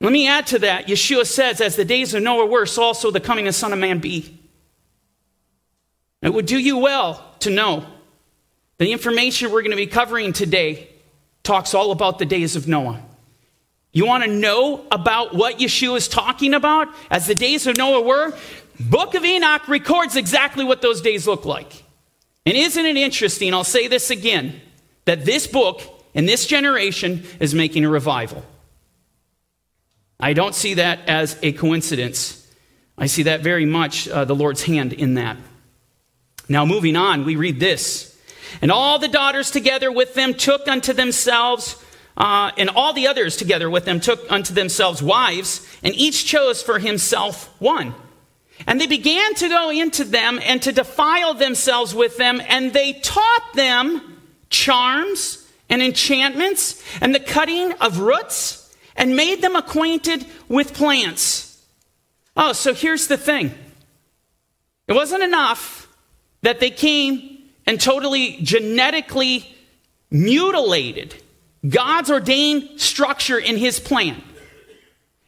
Let 0.00 0.12
me 0.12 0.28
add 0.28 0.48
to 0.48 0.58
that. 0.60 0.88
Yeshua 0.88 1.24
says, 1.24 1.60
As 1.60 1.76
the 1.76 1.84
days 1.84 2.12
of 2.14 2.22
Noah 2.22 2.46
were, 2.46 2.66
so 2.66 2.82
also 2.82 3.10
the 3.10 3.20
coming 3.20 3.48
of 3.48 3.54
Son 3.54 3.72
of 3.72 3.78
Man 3.78 4.00
be. 4.00 4.38
It 6.22 6.32
would 6.32 6.46
do 6.46 6.58
you 6.58 6.78
well 6.78 7.22
to 7.40 7.50
know 7.50 7.86
the 8.78 8.92
information 8.92 9.50
we're 9.50 9.62
going 9.62 9.70
to 9.70 9.76
be 9.76 9.86
covering 9.86 10.32
today 10.32 10.88
talks 11.42 11.74
all 11.74 11.92
about 11.92 12.18
the 12.18 12.26
days 12.26 12.56
of 12.56 12.66
Noah. 12.68 13.02
You 13.92 14.04
want 14.04 14.24
to 14.24 14.30
know 14.30 14.84
about 14.90 15.34
what 15.34 15.58
Yeshua 15.58 15.96
is 15.96 16.08
talking 16.08 16.52
about 16.52 16.88
as 17.10 17.26
the 17.26 17.34
days 17.34 17.66
of 17.66 17.76
Noah 17.76 18.02
were? 18.02 18.36
Book 18.78 19.14
of 19.14 19.24
Enoch 19.24 19.66
records 19.68 20.16
exactly 20.16 20.64
what 20.64 20.82
those 20.82 21.00
days 21.00 21.26
look 21.26 21.46
like. 21.46 21.84
And 22.44 22.56
isn't 22.56 22.84
it 22.84 22.96
interesting? 22.96 23.54
I'll 23.54 23.64
say 23.64 23.88
this 23.88 24.10
again 24.10 24.60
that 25.06 25.24
this 25.24 25.46
book 25.46 25.80
in 26.12 26.26
this 26.26 26.46
generation 26.46 27.24
is 27.40 27.54
making 27.54 27.84
a 27.84 27.88
revival. 27.88 28.44
I 30.20 30.32
don't 30.32 30.54
see 30.54 30.74
that 30.74 31.08
as 31.08 31.38
a 31.42 31.52
coincidence. 31.52 32.46
I 32.98 33.06
see 33.06 33.24
that 33.24 33.40
very 33.40 33.66
much 33.66 34.08
uh, 34.08 34.24
the 34.24 34.34
Lord's 34.34 34.62
hand 34.62 34.92
in 34.92 35.14
that. 35.14 35.36
Now, 36.48 36.64
moving 36.64 36.96
on, 36.96 37.24
we 37.24 37.36
read 37.36 37.60
this. 37.60 38.16
And 38.62 38.70
all 38.70 38.98
the 38.98 39.08
daughters 39.08 39.50
together 39.50 39.90
with 39.90 40.14
them 40.14 40.34
took 40.34 40.68
unto 40.68 40.92
themselves, 40.92 41.82
uh, 42.16 42.52
and 42.56 42.70
all 42.70 42.92
the 42.92 43.08
others 43.08 43.36
together 43.36 43.68
with 43.68 43.84
them 43.84 44.00
took 44.00 44.30
unto 44.30 44.54
themselves 44.54 45.02
wives, 45.02 45.66
and 45.82 45.94
each 45.94 46.24
chose 46.24 46.62
for 46.62 46.78
himself 46.78 47.54
one. 47.60 47.94
And 48.66 48.80
they 48.80 48.86
began 48.86 49.34
to 49.34 49.48
go 49.48 49.70
into 49.70 50.04
them 50.04 50.40
and 50.42 50.62
to 50.62 50.72
defile 50.72 51.34
themselves 51.34 51.94
with 51.94 52.16
them, 52.16 52.40
and 52.48 52.72
they 52.72 52.94
taught 52.94 53.54
them 53.54 54.22
charms 54.48 55.46
and 55.68 55.82
enchantments 55.82 56.82
and 57.00 57.14
the 57.14 57.20
cutting 57.20 57.72
of 57.74 57.98
roots 57.98 58.74
and 58.94 59.16
made 59.16 59.42
them 59.42 59.56
acquainted 59.56 60.24
with 60.48 60.74
plants. 60.74 61.64
Oh, 62.36 62.52
so 62.52 62.72
here's 62.72 63.08
the 63.08 63.16
thing 63.16 63.52
it 64.86 64.92
wasn't 64.92 65.22
enough 65.22 65.85
that 66.46 66.60
they 66.60 66.70
came 66.70 67.38
and 67.66 67.80
totally 67.80 68.38
genetically 68.40 69.52
mutilated 70.12 71.12
God's 71.68 72.08
ordained 72.08 72.80
structure 72.80 73.36
in 73.36 73.56
his 73.56 73.80
plan. 73.80 74.22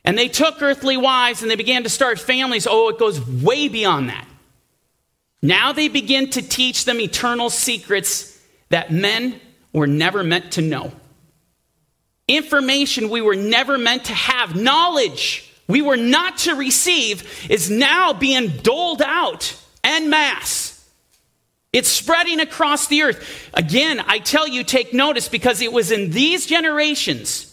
And 0.05 0.17
they 0.17 0.29
took 0.29 0.63
earthly 0.63 0.97
wives 0.97 1.43
and 1.43 1.51
they 1.51 1.57
began 1.57 1.83
to 1.83 1.89
start 1.89 2.21
families. 2.21 2.69
Oh, 2.71 2.89
it 2.91 3.01
goes 3.01 3.21
way 3.27 3.67
beyond 3.67 4.11
that. 4.11 4.29
Now 5.43 5.73
they 5.73 5.89
begin 5.89 6.31
to 6.31 6.41
teach 6.41 6.85
them 6.85 7.01
eternal 7.01 7.51
secrets 7.51 8.41
that 8.69 8.93
men 8.93 9.41
were 9.73 9.89
never 9.89 10.23
meant 10.23 10.53
to 10.53 10.63
know. 10.63 10.93
Information 12.29 13.09
we 13.09 13.23
were 13.23 13.35
never 13.35 13.77
meant 13.77 14.05
to 14.05 14.15
have, 14.15 14.55
knowledge 14.55 15.53
we 15.67 15.83
were 15.83 15.97
not 15.97 16.39
to 16.39 16.55
receive, 16.55 17.51
is 17.51 17.69
now 17.69 18.13
being 18.13 18.51
doled 18.59 19.03
out 19.03 19.57
en 19.83 20.11
masse. 20.11 20.68
It's 21.73 21.89
spreading 21.89 22.41
across 22.41 22.87
the 22.87 23.03
earth. 23.03 23.51
Again, 23.53 24.03
I 24.07 24.19
tell 24.19 24.49
you, 24.49 24.65
take 24.65 24.95
notice 24.95 25.29
because 25.29 25.61
it 25.61 25.73
was 25.73 25.91
in 25.91 26.11
these 26.11 26.47
generations 26.47 27.49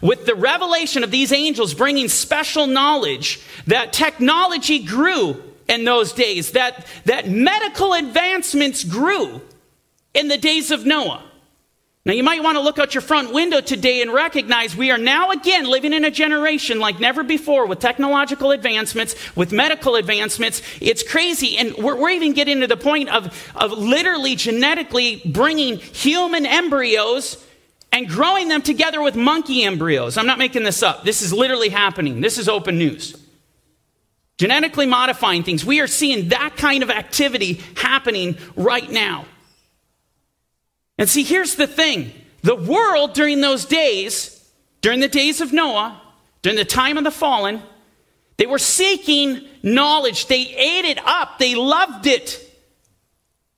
with 0.00 0.26
the 0.26 0.34
revelation 0.34 1.04
of 1.04 1.10
these 1.10 1.32
angels 1.32 1.74
bringing 1.74 2.08
special 2.08 2.66
knowledge, 2.66 3.40
that 3.66 3.92
technology 3.92 4.80
grew 4.80 5.42
in 5.68 5.84
those 5.84 6.12
days, 6.12 6.52
that, 6.52 6.86
that 7.04 7.28
medical 7.28 7.92
advancements 7.92 8.82
grew 8.82 9.40
in 10.14 10.28
the 10.28 10.38
days 10.38 10.70
of 10.70 10.84
Noah. 10.84 11.29
Now, 12.06 12.14
you 12.14 12.22
might 12.22 12.42
want 12.42 12.56
to 12.56 12.62
look 12.62 12.78
out 12.78 12.94
your 12.94 13.02
front 13.02 13.34
window 13.34 13.60
today 13.60 14.00
and 14.00 14.10
recognize 14.10 14.74
we 14.74 14.90
are 14.90 14.96
now 14.96 15.32
again 15.32 15.66
living 15.68 15.92
in 15.92 16.02
a 16.02 16.10
generation 16.10 16.78
like 16.78 16.98
never 16.98 17.22
before 17.22 17.66
with 17.66 17.78
technological 17.78 18.52
advancements, 18.52 19.14
with 19.36 19.52
medical 19.52 19.96
advancements. 19.96 20.62
It's 20.80 21.02
crazy. 21.02 21.58
And 21.58 21.74
we're, 21.76 21.96
we're 21.96 22.10
even 22.10 22.32
getting 22.32 22.60
to 22.60 22.66
the 22.66 22.78
point 22.78 23.10
of, 23.10 23.52
of 23.54 23.72
literally 23.72 24.34
genetically 24.34 25.20
bringing 25.26 25.76
human 25.76 26.46
embryos 26.46 27.44
and 27.92 28.08
growing 28.08 28.48
them 28.48 28.62
together 28.62 29.02
with 29.02 29.14
monkey 29.14 29.64
embryos. 29.64 30.16
I'm 30.16 30.26
not 30.26 30.38
making 30.38 30.62
this 30.62 30.82
up. 30.82 31.04
This 31.04 31.20
is 31.20 31.34
literally 31.34 31.68
happening. 31.68 32.22
This 32.22 32.38
is 32.38 32.48
open 32.48 32.78
news. 32.78 33.14
Genetically 34.38 34.86
modifying 34.86 35.42
things. 35.42 35.66
We 35.66 35.80
are 35.80 35.86
seeing 35.86 36.30
that 36.30 36.56
kind 36.56 36.82
of 36.82 36.88
activity 36.88 37.60
happening 37.76 38.38
right 38.56 38.90
now. 38.90 39.26
And 41.00 41.08
see, 41.08 41.22
here's 41.22 41.54
the 41.54 41.66
thing 41.66 42.12
the 42.42 42.54
world 42.54 43.14
during 43.14 43.40
those 43.40 43.64
days, 43.64 44.48
during 44.82 45.00
the 45.00 45.08
days 45.08 45.40
of 45.40 45.52
Noah, 45.52 46.00
during 46.42 46.56
the 46.56 46.64
time 46.64 46.98
of 46.98 47.04
the 47.04 47.10
fallen, 47.10 47.62
they 48.36 48.44
were 48.46 48.58
seeking 48.58 49.48
knowledge. 49.62 50.26
They 50.26 50.42
ate 50.42 50.84
it 50.84 50.98
up, 51.04 51.38
they 51.38 51.54
loved 51.54 52.06
it. 52.06 52.46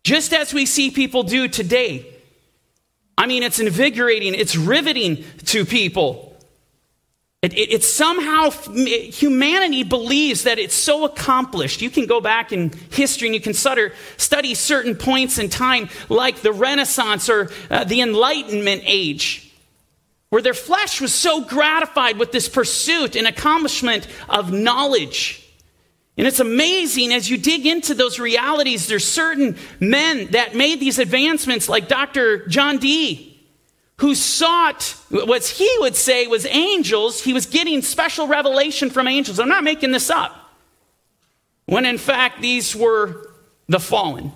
Just 0.04 0.32
as 0.32 0.54
we 0.54 0.66
see 0.66 0.90
people 0.90 1.24
do 1.24 1.48
today. 1.48 2.06
I 3.18 3.26
mean, 3.26 3.42
it's 3.42 3.58
invigorating, 3.58 4.34
it's 4.34 4.56
riveting 4.56 5.24
to 5.46 5.64
people. 5.64 6.31
It, 7.42 7.54
it, 7.54 7.72
it, 7.72 7.82
somehow, 7.82 8.50
humanity 8.50 9.82
believes 9.82 10.44
that 10.44 10.60
it's 10.60 10.76
so 10.76 11.04
accomplished. 11.04 11.82
You 11.82 11.90
can 11.90 12.06
go 12.06 12.20
back 12.20 12.52
in 12.52 12.70
history 12.92 13.26
and 13.26 13.34
you 13.34 13.40
can 13.40 13.52
study, 13.52 13.88
study 14.16 14.54
certain 14.54 14.94
points 14.94 15.38
in 15.38 15.48
time, 15.48 15.88
like 16.08 16.42
the 16.42 16.52
Renaissance 16.52 17.28
or 17.28 17.50
uh, 17.68 17.82
the 17.82 18.00
Enlightenment 18.00 18.82
age, 18.84 19.52
where 20.28 20.40
their 20.40 20.54
flesh 20.54 21.00
was 21.00 21.12
so 21.12 21.44
gratified 21.44 22.16
with 22.16 22.30
this 22.30 22.48
pursuit 22.48 23.16
and 23.16 23.26
accomplishment 23.26 24.06
of 24.28 24.52
knowledge. 24.52 25.44
And 26.16 26.28
it's 26.28 26.38
amazing 26.38 27.12
as 27.12 27.28
you 27.28 27.38
dig 27.38 27.66
into 27.66 27.94
those 27.94 28.20
realities, 28.20 28.86
there's 28.86 29.04
certain 29.04 29.58
men 29.80 30.28
that 30.30 30.54
made 30.54 30.78
these 30.78 31.00
advancements, 31.00 31.68
like 31.68 31.88
Dr. 31.88 32.46
John 32.46 32.78
Dee, 32.78 33.31
who 34.02 34.16
sought 34.16 34.96
what 35.10 35.44
he 35.44 35.70
would 35.78 35.94
say 35.94 36.26
was 36.26 36.44
angels. 36.46 37.22
He 37.22 37.32
was 37.32 37.46
getting 37.46 37.82
special 37.82 38.26
revelation 38.26 38.90
from 38.90 39.06
angels. 39.06 39.38
I'm 39.38 39.48
not 39.48 39.62
making 39.62 39.92
this 39.92 40.10
up. 40.10 40.36
When 41.66 41.86
in 41.86 41.98
fact, 41.98 42.42
these 42.42 42.74
were 42.74 43.30
the 43.68 43.78
fallen. 43.78 44.32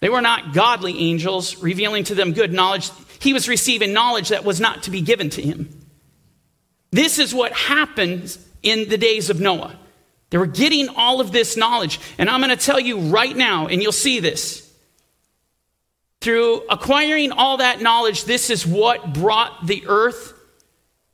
They 0.00 0.10
were 0.10 0.20
not 0.20 0.52
godly 0.52 0.98
angels 0.98 1.56
revealing 1.62 2.04
to 2.04 2.14
them 2.14 2.34
good 2.34 2.52
knowledge. 2.52 2.90
He 3.20 3.32
was 3.32 3.48
receiving 3.48 3.94
knowledge 3.94 4.28
that 4.28 4.44
was 4.44 4.60
not 4.60 4.82
to 4.82 4.90
be 4.90 5.00
given 5.00 5.30
to 5.30 5.40
him. 5.40 5.86
This 6.90 7.18
is 7.18 7.34
what 7.34 7.54
happens 7.54 8.38
in 8.62 8.90
the 8.90 8.98
days 8.98 9.30
of 9.30 9.40
Noah. 9.40 9.78
They 10.28 10.36
were 10.36 10.46
getting 10.46 10.90
all 10.90 11.22
of 11.22 11.32
this 11.32 11.56
knowledge. 11.56 12.00
And 12.18 12.28
I'm 12.28 12.42
going 12.42 12.54
to 12.54 12.62
tell 12.62 12.78
you 12.78 13.00
right 13.00 13.34
now, 13.34 13.66
and 13.66 13.82
you'll 13.82 13.92
see 13.92 14.20
this. 14.20 14.63
Through 16.24 16.62
acquiring 16.70 17.32
all 17.32 17.58
that 17.58 17.82
knowledge, 17.82 18.24
this 18.24 18.48
is 18.48 18.66
what 18.66 19.12
brought 19.12 19.66
the 19.66 19.84
earth 19.86 20.32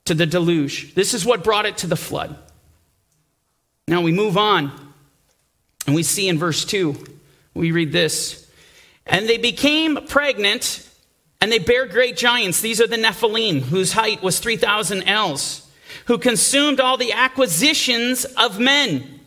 to 0.04 0.14
the 0.14 0.24
deluge. 0.24 0.94
This 0.94 1.14
is 1.14 1.26
what 1.26 1.42
brought 1.42 1.66
it 1.66 1.78
to 1.78 1.88
the 1.88 1.96
flood. 1.96 2.38
Now 3.88 4.02
we 4.02 4.12
move 4.12 4.38
on, 4.38 4.70
and 5.84 5.96
we 5.96 6.04
see 6.04 6.28
in 6.28 6.38
verse 6.38 6.64
2, 6.64 6.94
we 7.54 7.72
read 7.72 7.90
this 7.90 8.48
And 9.04 9.28
they 9.28 9.36
became 9.36 10.06
pregnant, 10.06 10.88
and 11.40 11.50
they 11.50 11.58
bare 11.58 11.86
great 11.86 12.16
giants. 12.16 12.60
These 12.60 12.80
are 12.80 12.86
the 12.86 12.96
Nephilim, 12.96 13.62
whose 13.62 13.92
height 13.92 14.22
was 14.22 14.38
3,000 14.38 15.02
ells, 15.08 15.68
who 16.04 16.18
consumed 16.18 16.78
all 16.78 16.96
the 16.96 17.12
acquisitions 17.12 18.24
of 18.36 18.60
men. 18.60 19.19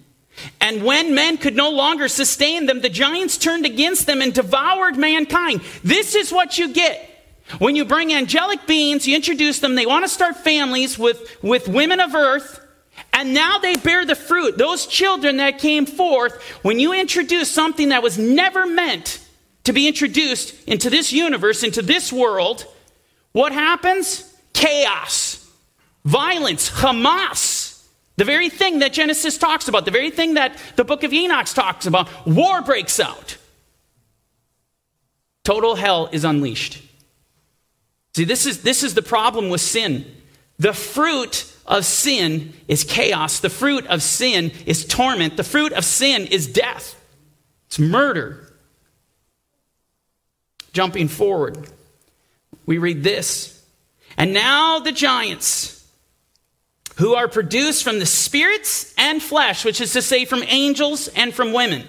And 0.60 0.84
when 0.84 1.16
men 1.16 1.38
could 1.38 1.56
no 1.56 1.70
longer 1.70 2.08
sustain 2.08 2.66
them, 2.66 2.82
the 2.82 2.90
giants 2.90 3.38
turned 3.38 3.66
against 3.66 4.06
them 4.06 4.22
and 4.22 4.34
devoured 4.34 4.98
mankind. 4.98 5.62
This 5.84 6.16
is 6.16 6.32
what 6.32 6.58
you 6.58 6.74
get. 6.74 7.10
When 7.60 7.76
you 7.76 7.86
bring 7.86 8.14
angelic 8.14 8.66
beings, 8.66 9.08
you 9.08 9.16
introduce 9.16 9.60
them, 9.60 9.76
they 9.76 9.86
want 9.86 10.06
to 10.06 10.10
start 10.10 10.38
families 10.38 10.98
with, 10.98 11.38
with 11.44 11.68
women 11.68 12.00
of 12.00 12.16
earth, 12.16 12.60
and 13.12 13.34
now 13.34 13.60
they 13.60 13.76
bear 13.76 14.06
the 14.06 14.16
fruit. 14.16 14.58
Those 14.58 14.88
children 14.88 15.38
that 15.38 15.60
came 15.60 15.86
forth, 15.86 16.42
when 16.64 16.80
you 16.80 16.94
introduce 16.94 17.52
something 17.52 17.90
that 17.90 18.02
was 18.02 18.18
never 18.18 18.66
meant 18.66 19.20
to 19.66 19.74
be 19.74 19.88
introduced 19.88 20.56
into 20.68 20.90
this 20.90 21.12
universe, 21.12 21.64
into 21.64 21.82
this 21.82 22.12
world, 22.12 22.66
what 23.32 23.52
happens? 23.52 24.34
Chaos, 24.54 25.50
violence, 26.06 26.70
Hamas. 26.70 27.63
The 28.16 28.26
very 28.26 28.50
thing 28.50 28.80
that 28.80 28.94
Genesis 28.94 29.38
talks 29.38 29.68
about, 29.68 29.86
the 29.86 29.92
very 29.92 30.12
thing 30.12 30.36
that 30.36 30.58
the 30.76 30.84
book 30.84 31.04
of 31.04 31.14
Enoch 31.14 31.48
talks 31.48 31.86
about, 31.86 32.10
war 32.28 32.62
breaks 32.62 33.00
out. 33.00 33.38
Total 35.44 35.76
hell 35.76 36.10
is 36.12 36.24
unleashed. 36.24 36.82
See, 38.16 38.24
this 38.24 38.46
is, 38.46 38.62
this 38.62 38.84
is 38.84 38.94
the 38.94 39.02
problem 39.02 39.50
with 39.50 39.62
sin. 39.62 40.06
The 40.60 40.74
fruit 40.74 41.52
of 41.66 41.86
sin 41.86 42.54
is 42.68 42.84
chaos. 42.84 43.40
The 43.40 43.50
fruit 43.50 43.88
of 43.88 44.04
sin 44.04 44.52
is 44.66 44.86
torment. 44.86 45.36
The 45.36 45.44
fruit 45.44 45.74
of 45.74 45.84
sin 45.84 46.28
is 46.28 46.48
death. 46.48 46.96
It's 47.68 47.80
murder. 47.80 48.54
Jumping 50.72 51.08
forward, 51.08 51.68
we 52.66 52.78
read 52.78 53.04
this. 53.04 53.64
And 54.18 54.34
now 54.34 54.80
the 54.80 54.92
giants 54.92 55.83
who 56.98 57.16
are 57.16 57.28
produced 57.28 57.84
from 57.84 58.00
the 58.00 58.06
spirits 58.06 58.94
and 58.98 59.22
flesh, 59.22 59.66
which 59.66 59.82
is 59.82 59.94
to 59.94 60.02
say, 60.02 60.26
from 60.26 60.44
angels 60.44 61.08
and 61.10 61.34
from 61.34 61.54
women, 61.54 61.86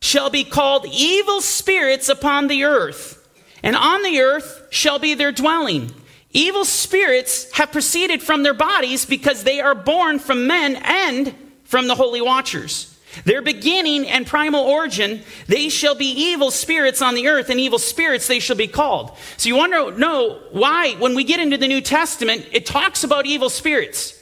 shall 0.00 0.30
be 0.30 0.44
called 0.44 0.86
evil 0.90 1.40
spirits 1.40 2.08
upon 2.08 2.48
the 2.48 2.64
earth, 2.64 3.26
and 3.62 3.76
on 3.76 4.02
the 4.02 4.20
earth 4.20 4.66
shall 4.70 4.98
be 4.98 5.14
their 5.14 5.32
dwelling. 5.32 5.92
Evil 6.32 6.64
spirits 6.64 7.50
have 7.52 7.72
proceeded 7.72 8.22
from 8.22 8.42
their 8.42 8.54
bodies 8.54 9.06
because 9.06 9.44
they 9.44 9.60
are 9.60 9.74
born 9.74 10.18
from 10.18 10.46
men 10.46 10.76
and 10.76 11.34
from 11.64 11.86
the 11.86 11.94
holy 11.94 12.20
watchers. 12.20 12.90
Their 13.24 13.42
beginning 13.42 14.08
and 14.08 14.26
primal 14.26 14.64
origin, 14.64 15.22
they 15.46 15.68
shall 15.68 15.94
be 15.94 16.10
evil 16.10 16.50
spirits 16.50 17.00
on 17.00 17.14
the 17.14 17.28
earth, 17.28 17.48
and 17.48 17.60
evil 17.60 17.78
spirits 17.78 18.26
they 18.26 18.40
shall 18.40 18.56
be 18.56 18.66
called. 18.66 19.16
So 19.36 19.48
you 19.48 19.54
want 19.54 19.72
to 19.72 19.98
know 19.98 20.40
why, 20.50 20.94
when 20.94 21.14
we 21.14 21.22
get 21.22 21.38
into 21.38 21.56
the 21.56 21.68
New 21.68 21.80
Testament, 21.80 22.48
it 22.52 22.66
talks 22.66 23.04
about 23.04 23.26
evil 23.26 23.48
spirits. 23.48 24.13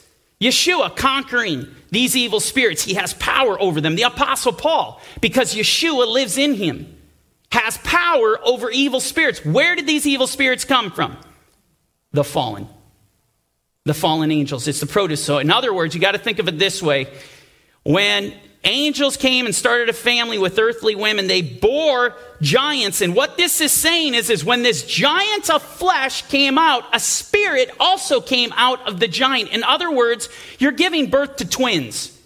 Yeshua 0.43 0.95
conquering 0.95 1.67
these 1.89 2.15
evil 2.15 2.39
spirits, 2.39 2.83
he 2.83 2.95
has 2.95 3.13
power 3.13 3.59
over 3.61 3.79
them. 3.79 3.95
The 3.95 4.03
Apostle 4.03 4.53
Paul, 4.53 5.01
because 5.21 5.53
Yeshua 5.55 6.07
lives 6.11 6.37
in 6.37 6.55
him, 6.55 6.97
has 7.51 7.77
power 7.79 8.39
over 8.43 8.71
evil 8.71 8.99
spirits. 8.99 9.45
Where 9.45 9.75
did 9.75 9.87
these 9.87 10.07
evil 10.07 10.27
spirits 10.27 10.65
come 10.65 10.91
from? 10.91 11.15
The 12.11 12.23
fallen. 12.23 12.67
The 13.85 13.93
fallen 13.93 14.31
angels. 14.31 14.67
It's 14.67 14.79
the 14.79 14.87
protozoa. 14.87 15.41
In 15.41 15.51
other 15.51 15.73
words, 15.73 15.93
you 15.93 16.01
got 16.01 16.13
to 16.13 16.17
think 16.17 16.39
of 16.39 16.47
it 16.47 16.57
this 16.57 16.81
way. 16.81 17.07
When 17.83 18.33
Angels 18.65 19.17
came 19.17 19.45
and 19.45 19.53
started 19.53 19.89
a 19.89 19.93
family 19.93 20.37
with 20.37 20.57
earthly 20.57 20.95
women. 20.95 21.27
They 21.27 21.41
bore 21.41 22.15
giants. 22.41 23.01
And 23.01 23.13
what 23.13 23.35
this 23.35 23.59
is 23.59 23.73
saying 23.73 24.13
is, 24.13 24.29
is 24.29 24.45
when 24.45 24.63
this 24.63 24.85
giant 24.85 25.49
of 25.49 25.61
flesh 25.61 26.21
came 26.27 26.57
out, 26.57 26.85
a 26.93 26.99
spirit 26.99 27.71
also 27.77 28.21
came 28.21 28.53
out 28.55 28.87
of 28.87 29.01
the 29.01 29.09
giant. 29.09 29.49
In 29.49 29.63
other 29.63 29.91
words, 29.91 30.29
you're 30.59 30.71
giving 30.71 31.09
birth 31.09 31.37
to 31.37 31.45
twins. 31.45 32.17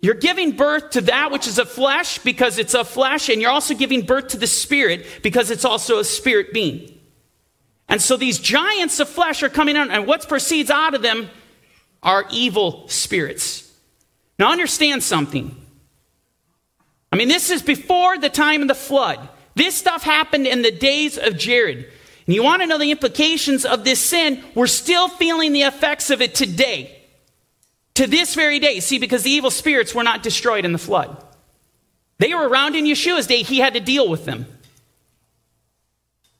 You're 0.00 0.14
giving 0.14 0.52
birth 0.52 0.90
to 0.90 1.00
that 1.02 1.32
which 1.32 1.48
is 1.48 1.58
a 1.58 1.66
flesh 1.66 2.18
because 2.18 2.58
it's 2.58 2.74
a 2.74 2.84
flesh, 2.84 3.28
and 3.28 3.40
you're 3.40 3.50
also 3.50 3.74
giving 3.74 4.02
birth 4.02 4.28
to 4.28 4.36
the 4.36 4.46
spirit 4.46 5.06
because 5.22 5.50
it's 5.50 5.64
also 5.64 5.98
a 5.98 6.04
spirit 6.04 6.52
being. 6.52 7.00
And 7.88 8.00
so 8.00 8.16
these 8.16 8.38
giants 8.38 9.00
of 9.00 9.08
flesh 9.08 9.42
are 9.42 9.48
coming 9.48 9.76
out, 9.76 9.90
and 9.90 10.06
what 10.06 10.28
proceeds 10.28 10.70
out 10.70 10.94
of 10.94 11.02
them 11.02 11.30
are 12.02 12.26
evil 12.30 12.86
spirits. 12.88 13.72
Now, 14.38 14.52
understand 14.52 15.02
something. 15.02 15.56
I 17.14 17.16
mean, 17.16 17.28
this 17.28 17.48
is 17.48 17.62
before 17.62 18.18
the 18.18 18.28
time 18.28 18.62
of 18.62 18.66
the 18.66 18.74
flood. 18.74 19.28
This 19.54 19.76
stuff 19.76 20.02
happened 20.02 20.48
in 20.48 20.62
the 20.62 20.72
days 20.72 21.16
of 21.16 21.38
Jared. 21.38 21.88
And 22.26 22.34
you 22.34 22.42
want 22.42 22.62
to 22.62 22.66
know 22.66 22.76
the 22.76 22.90
implications 22.90 23.64
of 23.64 23.84
this 23.84 24.04
sin? 24.04 24.42
We're 24.56 24.66
still 24.66 25.06
feeling 25.06 25.52
the 25.52 25.62
effects 25.62 26.10
of 26.10 26.20
it 26.20 26.34
today. 26.34 27.00
To 27.94 28.08
this 28.08 28.34
very 28.34 28.58
day. 28.58 28.80
See, 28.80 28.98
because 28.98 29.22
the 29.22 29.30
evil 29.30 29.52
spirits 29.52 29.94
were 29.94 30.02
not 30.02 30.24
destroyed 30.24 30.64
in 30.64 30.72
the 30.72 30.78
flood. 30.78 31.24
They 32.18 32.34
were 32.34 32.48
around 32.48 32.74
in 32.74 32.84
Yeshua's 32.84 33.28
day. 33.28 33.44
He 33.44 33.60
had 33.60 33.74
to 33.74 33.80
deal 33.80 34.08
with 34.08 34.24
them. 34.24 34.46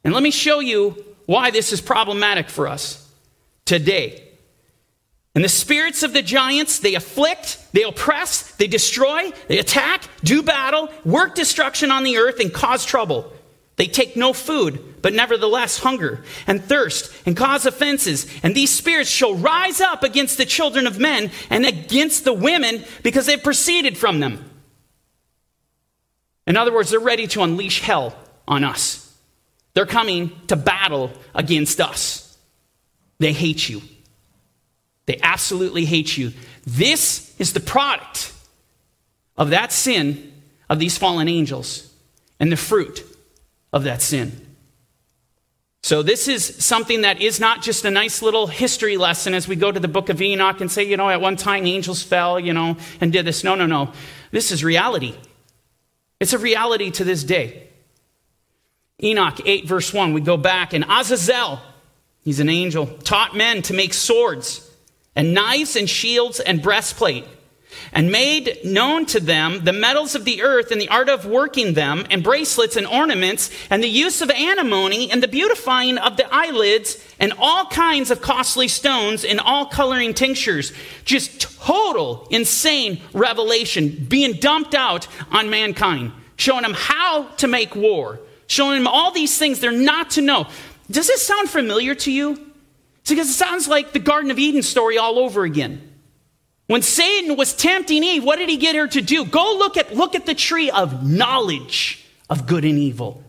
And 0.02 0.12
let 0.12 0.24
me 0.24 0.32
show 0.32 0.58
you 0.58 0.96
why 1.26 1.52
this 1.52 1.72
is 1.72 1.80
problematic 1.80 2.48
for 2.48 2.66
us 2.66 3.08
today. 3.64 4.23
And 5.34 5.42
the 5.42 5.48
spirits 5.48 6.02
of 6.02 6.12
the 6.12 6.22
giants, 6.22 6.78
they 6.78 6.94
afflict, 6.94 7.58
they 7.72 7.82
oppress, 7.82 8.52
they 8.52 8.68
destroy, 8.68 9.32
they 9.48 9.58
attack, 9.58 10.02
do 10.22 10.42
battle, 10.42 10.88
work 11.04 11.34
destruction 11.34 11.90
on 11.90 12.04
the 12.04 12.18
earth, 12.18 12.38
and 12.38 12.52
cause 12.52 12.84
trouble. 12.84 13.32
They 13.76 13.86
take 13.88 14.16
no 14.16 14.32
food, 14.32 15.02
but 15.02 15.12
nevertheless 15.12 15.78
hunger 15.78 16.22
and 16.46 16.62
thirst 16.62 17.12
and 17.26 17.36
cause 17.36 17.66
offenses. 17.66 18.28
And 18.44 18.54
these 18.54 18.70
spirits 18.70 19.10
shall 19.10 19.34
rise 19.34 19.80
up 19.80 20.04
against 20.04 20.38
the 20.38 20.46
children 20.46 20.86
of 20.86 21.00
men 21.00 21.32
and 21.50 21.66
against 21.66 22.24
the 22.24 22.32
women 22.32 22.84
because 23.02 23.26
they've 23.26 23.42
proceeded 23.42 23.98
from 23.98 24.20
them. 24.20 24.48
In 26.46 26.56
other 26.56 26.72
words, 26.72 26.90
they're 26.90 27.00
ready 27.00 27.26
to 27.28 27.42
unleash 27.42 27.80
hell 27.80 28.14
on 28.46 28.62
us. 28.62 29.12
They're 29.72 29.86
coming 29.86 30.30
to 30.46 30.54
battle 30.54 31.10
against 31.34 31.80
us. 31.80 32.38
They 33.18 33.32
hate 33.32 33.68
you. 33.68 33.82
They 35.06 35.18
absolutely 35.22 35.84
hate 35.84 36.16
you. 36.16 36.32
This 36.66 37.34
is 37.38 37.52
the 37.52 37.60
product 37.60 38.32
of 39.36 39.50
that 39.50 39.72
sin 39.72 40.32
of 40.68 40.78
these 40.78 40.96
fallen 40.96 41.28
angels 41.28 41.92
and 42.40 42.50
the 42.50 42.56
fruit 42.56 43.04
of 43.72 43.84
that 43.84 44.00
sin. 44.00 44.40
So, 45.82 46.02
this 46.02 46.28
is 46.28 46.64
something 46.64 47.02
that 47.02 47.20
is 47.20 47.38
not 47.38 47.60
just 47.60 47.84
a 47.84 47.90
nice 47.90 48.22
little 48.22 48.46
history 48.46 48.96
lesson 48.96 49.34
as 49.34 49.46
we 49.46 49.54
go 49.54 49.70
to 49.70 49.78
the 49.78 49.88
book 49.88 50.08
of 50.08 50.22
Enoch 50.22 50.62
and 50.62 50.72
say, 50.72 50.84
you 50.84 50.96
know, 50.96 51.10
at 51.10 51.20
one 51.20 51.36
time 51.36 51.66
angels 51.66 52.02
fell, 52.02 52.40
you 52.40 52.54
know, 52.54 52.78
and 53.02 53.12
did 53.12 53.26
this. 53.26 53.44
No, 53.44 53.54
no, 53.54 53.66
no. 53.66 53.92
This 54.30 54.50
is 54.50 54.64
reality. 54.64 55.14
It's 56.20 56.32
a 56.32 56.38
reality 56.38 56.90
to 56.92 57.04
this 57.04 57.22
day. 57.22 57.68
Enoch 59.02 59.38
8, 59.44 59.66
verse 59.66 59.92
1, 59.92 60.14
we 60.14 60.22
go 60.22 60.38
back, 60.38 60.72
and 60.72 60.84
Azazel, 60.88 61.60
he's 62.22 62.40
an 62.40 62.48
angel, 62.48 62.86
taught 62.86 63.36
men 63.36 63.60
to 63.62 63.74
make 63.74 63.92
swords 63.92 64.63
and 65.16 65.34
knives 65.34 65.76
and 65.76 65.88
shields 65.88 66.40
and 66.40 66.62
breastplate, 66.62 67.24
and 67.92 68.10
made 68.10 68.58
known 68.64 69.04
to 69.06 69.20
them 69.20 69.64
the 69.64 69.72
metals 69.72 70.14
of 70.14 70.24
the 70.24 70.42
earth 70.42 70.70
and 70.70 70.80
the 70.80 70.88
art 70.88 71.08
of 71.08 71.26
working 71.26 71.74
them, 71.74 72.06
and 72.10 72.22
bracelets 72.22 72.76
and 72.76 72.86
ornaments, 72.86 73.50
and 73.70 73.82
the 73.82 73.88
use 73.88 74.20
of 74.22 74.30
antimony, 74.30 75.10
and 75.10 75.22
the 75.22 75.28
beautifying 75.28 75.98
of 75.98 76.16
the 76.16 76.26
eyelids, 76.32 77.04
and 77.18 77.32
all 77.38 77.66
kinds 77.66 78.10
of 78.10 78.20
costly 78.20 78.68
stones, 78.68 79.24
and 79.24 79.40
all 79.40 79.66
coloring 79.66 80.14
tinctures. 80.14 80.72
Just 81.04 81.40
total 81.60 82.26
insane 82.30 83.00
revelation 83.12 84.06
being 84.08 84.34
dumped 84.34 84.74
out 84.74 85.06
on 85.30 85.50
mankind, 85.50 86.12
showing 86.36 86.62
them 86.62 86.74
how 86.74 87.24
to 87.36 87.46
make 87.46 87.74
war, 87.74 88.20
showing 88.46 88.78
them 88.78 88.88
all 88.88 89.10
these 89.10 89.36
things 89.38 89.60
they're 89.60 89.72
not 89.72 90.10
to 90.10 90.20
know. 90.20 90.46
Does 90.90 91.06
this 91.06 91.26
sound 91.26 91.48
familiar 91.48 91.94
to 91.96 92.12
you? 92.12 92.53
Because 93.08 93.28
it 93.28 93.34
sounds 93.34 93.68
like 93.68 93.92
the 93.92 93.98
Garden 93.98 94.30
of 94.30 94.38
Eden 94.38 94.62
story 94.62 94.98
all 94.98 95.18
over 95.18 95.44
again. 95.44 95.92
When 96.66 96.80
Satan 96.80 97.36
was 97.36 97.54
tempting 97.54 98.02
Eve, 98.02 98.24
what 98.24 98.36
did 98.36 98.48
he 98.48 98.56
get 98.56 98.74
her 98.74 98.86
to 98.88 99.02
do? 99.02 99.26
Go 99.26 99.56
look 99.58 99.76
at, 99.76 99.94
look 99.94 100.14
at 100.14 100.24
the 100.24 100.34
tree 100.34 100.70
of 100.70 101.06
knowledge 101.06 102.04
of 102.30 102.46
good 102.46 102.64
and 102.64 102.78
evil. 102.78 103.22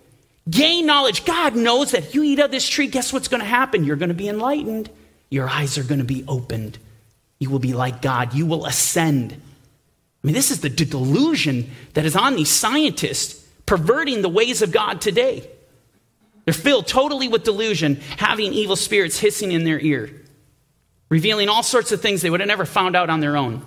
Gain 0.49 0.85
knowledge. 0.85 1.25
God 1.25 1.55
knows 1.55 1.91
that 1.91 2.03
if 2.03 2.15
you 2.15 2.23
eat 2.23 2.39
of 2.39 2.51
this 2.51 2.67
tree, 2.67 2.87
guess 2.87 3.11
what's 3.11 3.27
going 3.27 3.41
to 3.41 3.47
happen? 3.47 3.83
You're 3.83 3.97
going 3.97 4.09
to 4.09 4.15
be 4.15 4.29
enlightened. 4.29 4.89
Your 5.29 5.49
eyes 5.49 5.77
are 5.77 5.83
going 5.83 5.99
to 5.99 6.05
be 6.05 6.23
opened. 6.27 6.77
You 7.39 7.49
will 7.49 7.59
be 7.59 7.73
like 7.73 8.01
God. 8.01 8.33
You 8.33 8.45
will 8.45 8.65
ascend. 8.65 9.33
I 9.33 9.37
mean, 10.23 10.33
this 10.33 10.51
is 10.51 10.61
the 10.61 10.69
delusion 10.69 11.69
that 11.93 12.05
is 12.05 12.15
on 12.15 12.35
these 12.35 12.49
scientists 12.49 13.45
perverting 13.65 14.21
the 14.21 14.29
ways 14.29 14.61
of 14.61 14.71
God 14.71 15.01
today. 15.01 15.49
They're 16.45 16.53
filled 16.53 16.87
totally 16.87 17.27
with 17.27 17.43
delusion, 17.43 17.95
having 18.17 18.53
evil 18.53 18.75
spirits 18.75 19.19
hissing 19.19 19.51
in 19.51 19.63
their 19.63 19.79
ear, 19.79 20.09
revealing 21.09 21.49
all 21.49 21.63
sorts 21.63 21.91
of 21.91 22.01
things 22.01 22.21
they 22.21 22.29
would 22.29 22.39
have 22.39 22.47
never 22.47 22.65
found 22.65 22.95
out 22.95 23.09
on 23.09 23.19
their 23.19 23.35
own. 23.35 23.65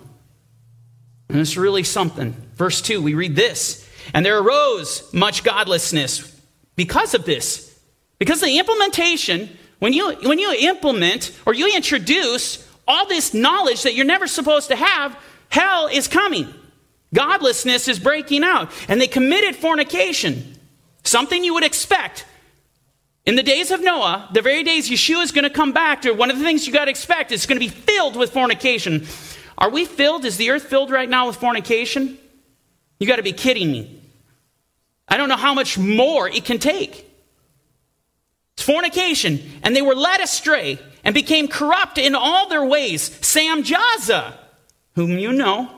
And 1.29 1.39
it's 1.39 1.57
really 1.57 1.83
something. 1.83 2.35
Verse 2.55 2.81
2, 2.81 3.03
we 3.03 3.15
read 3.15 3.37
this 3.37 3.87
And 4.15 4.25
there 4.25 4.39
arose 4.39 5.13
much 5.13 5.45
godlessness 5.45 6.35
because 6.77 7.15
of 7.15 7.25
this. 7.25 7.67
Because 8.19 8.41
the 8.41 8.59
implementation, 8.59 9.57
when 9.79 9.93
you, 9.93 10.13
when 10.23 10.39
you 10.39 10.53
implement 10.53 11.37
or 11.47 11.55
you 11.55 11.75
introduce 11.75 12.67
all 12.87 13.07
this 13.07 13.35
knowledge 13.35 13.83
that 13.83 13.95
you're 13.95 14.07
never 14.07 14.27
supposed 14.27 14.69
to 14.69 14.77
have, 14.77 15.17
hell 15.51 15.89
is 15.89 16.09
coming. 16.09 16.53
Godlessness 17.15 17.89
is 17.89 17.99
breaking 17.99 18.45
out. 18.45 18.71
And 18.89 19.01
they 19.01 19.07
committed 19.07 19.57
fornication, 19.57 20.57
something 21.05 21.45
you 21.45 21.55
would 21.55 21.65
expect. 21.65 22.25
In 23.29 23.35
the 23.35 23.43
days 23.43 23.71
of 23.71 23.83
Noah, 23.83 24.27
the 24.33 24.41
very 24.41 24.63
days 24.63 24.89
Yeshua 24.89 25.23
is 25.23 25.33
going 25.33 25.45
to 25.45 25.51
come 25.51 25.73
back 25.73 26.01
to, 26.01 26.13
one 26.13 26.31
of 26.31 26.39
the 26.39 26.45
things 26.45 26.67
you 26.67 26.73
got 26.73 26.87
to 26.87 26.91
expect 26.91 27.31
is 27.31 27.45
going 27.45 27.61
to 27.61 27.61
be 27.61 27.69
filled 27.69 28.17
with 28.17 28.33
fornication. 28.33 29.07
Are 29.59 29.69
we 29.69 29.85
filled? 29.85 30.25
Is 30.25 30.39
the 30.39 30.49
earth 30.49 30.63
filled 30.63 30.91
right 30.91 31.11
now 31.11 31.27
with 31.27 31.37
fornication? 31.37 32.17
You 32.99 33.07
got 33.07 33.17
to 33.17 33.23
be 33.23 33.35
kidding 33.35 33.71
me. 33.71 34.01
I 35.07 35.19
don't 35.19 35.29
know 35.29 35.37
how 35.37 35.53
much 35.53 35.77
more 35.77 36.27
it 36.27 36.47
can 36.47 36.59
take. 36.59 37.05
It's 38.55 38.63
fornication. 38.63 39.43
And 39.63 39.77
they 39.77 39.83
were 39.83 39.95
led 39.95 40.23
astray 40.23 40.79
and 41.05 41.15
became 41.15 41.49
corrupt 41.49 41.99
in 41.99 42.15
all 42.15 42.49
their 42.49 42.65
ways. 42.65 43.03
Sam 43.27 43.63
Samjaza, 43.63 44.39
whom 44.95 45.19
you 45.19 45.35
know, 45.35 45.71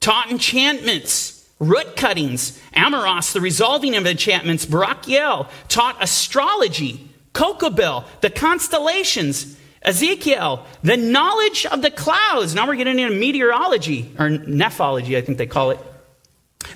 taught 0.00 0.30
enchantments, 0.30 1.39
root 1.60 1.94
cuttings. 1.94 2.60
Armaros, 2.74 3.32
the 3.32 3.40
resolving 3.40 3.94
of 3.94 4.06
enchantments. 4.06 4.66
Barachiel 4.66 5.48
taught 5.68 6.02
astrology. 6.02 7.08
Kokabel, 7.32 8.04
the 8.22 8.30
constellations. 8.30 9.56
Ezekiel, 9.82 10.66
the 10.82 10.96
knowledge 10.96 11.64
of 11.64 11.80
the 11.80 11.90
clouds. 11.90 12.54
Now 12.54 12.66
we're 12.66 12.74
getting 12.74 12.98
into 12.98 13.14
meteorology, 13.14 14.12
or 14.18 14.28
nephology, 14.28 15.16
I 15.16 15.22
think 15.22 15.38
they 15.38 15.46
call 15.46 15.70
it. 15.70 15.78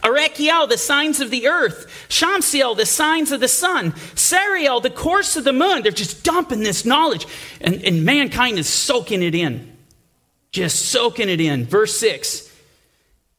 Erekiel, 0.02 0.68
the 0.68 0.78
signs 0.78 1.20
of 1.20 1.30
the 1.30 1.46
earth. 1.46 2.06
Shamsiel, 2.08 2.74
the 2.74 2.86
signs 2.86 3.30
of 3.30 3.40
the 3.40 3.48
sun. 3.48 3.92
Sariel, 4.14 4.82
the 4.82 4.88
course 4.88 5.36
of 5.36 5.44
the 5.44 5.52
moon. 5.52 5.82
They're 5.82 5.92
just 5.92 6.24
dumping 6.24 6.60
this 6.60 6.86
knowledge, 6.86 7.26
and, 7.60 7.82
and 7.84 8.06
mankind 8.06 8.58
is 8.58 8.68
soaking 8.68 9.22
it 9.22 9.34
in. 9.34 9.76
Just 10.50 10.86
soaking 10.86 11.28
it 11.28 11.40
in. 11.42 11.66
Verse 11.66 11.94
6 11.98 12.53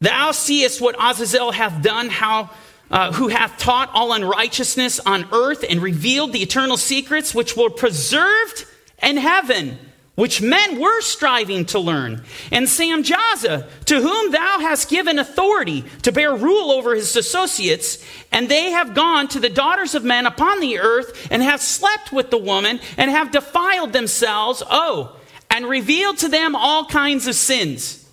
Thou 0.05 0.33
seest 0.33 0.81
what 0.81 0.95
Azazel 0.99 1.51
hath 1.51 1.81
done, 1.81 2.09
how 2.09 2.51
uh, 2.91 3.11
who 3.13 3.27
hath 3.29 3.57
taught 3.57 3.89
all 3.91 4.13
unrighteousness 4.13 4.99
on 4.99 5.27
earth 5.31 5.65
and 5.67 5.81
revealed 5.81 6.31
the 6.31 6.43
eternal 6.43 6.77
secrets 6.77 7.33
which 7.33 7.57
were 7.57 7.71
preserved 7.71 8.67
in 9.01 9.17
heaven, 9.17 9.79
which 10.13 10.43
men 10.43 10.79
were 10.79 11.01
striving 11.01 11.65
to 11.65 11.79
learn. 11.79 12.23
And 12.51 12.67
Samjaza, 12.67 13.67
to 13.85 13.99
whom 13.99 14.31
thou 14.31 14.59
hast 14.59 14.89
given 14.89 15.17
authority 15.17 15.83
to 16.03 16.11
bear 16.11 16.35
rule 16.35 16.69
over 16.69 16.93
his 16.93 17.15
associates, 17.15 18.05
and 18.31 18.47
they 18.47 18.69
have 18.69 18.93
gone 18.93 19.27
to 19.29 19.39
the 19.39 19.49
daughters 19.49 19.95
of 19.95 20.03
men 20.03 20.27
upon 20.27 20.59
the 20.59 20.77
earth, 20.77 21.27
and 21.31 21.41
have 21.41 21.61
slept 21.61 22.11
with 22.11 22.29
the 22.29 22.37
woman, 22.37 22.79
and 22.97 23.09
have 23.09 23.31
defiled 23.31 23.91
themselves, 23.91 24.61
oh, 24.69 25.15
and 25.49 25.65
revealed 25.65 26.19
to 26.19 26.29
them 26.29 26.55
all 26.55 26.85
kinds 26.85 27.25
of 27.25 27.33
sins. 27.33 28.04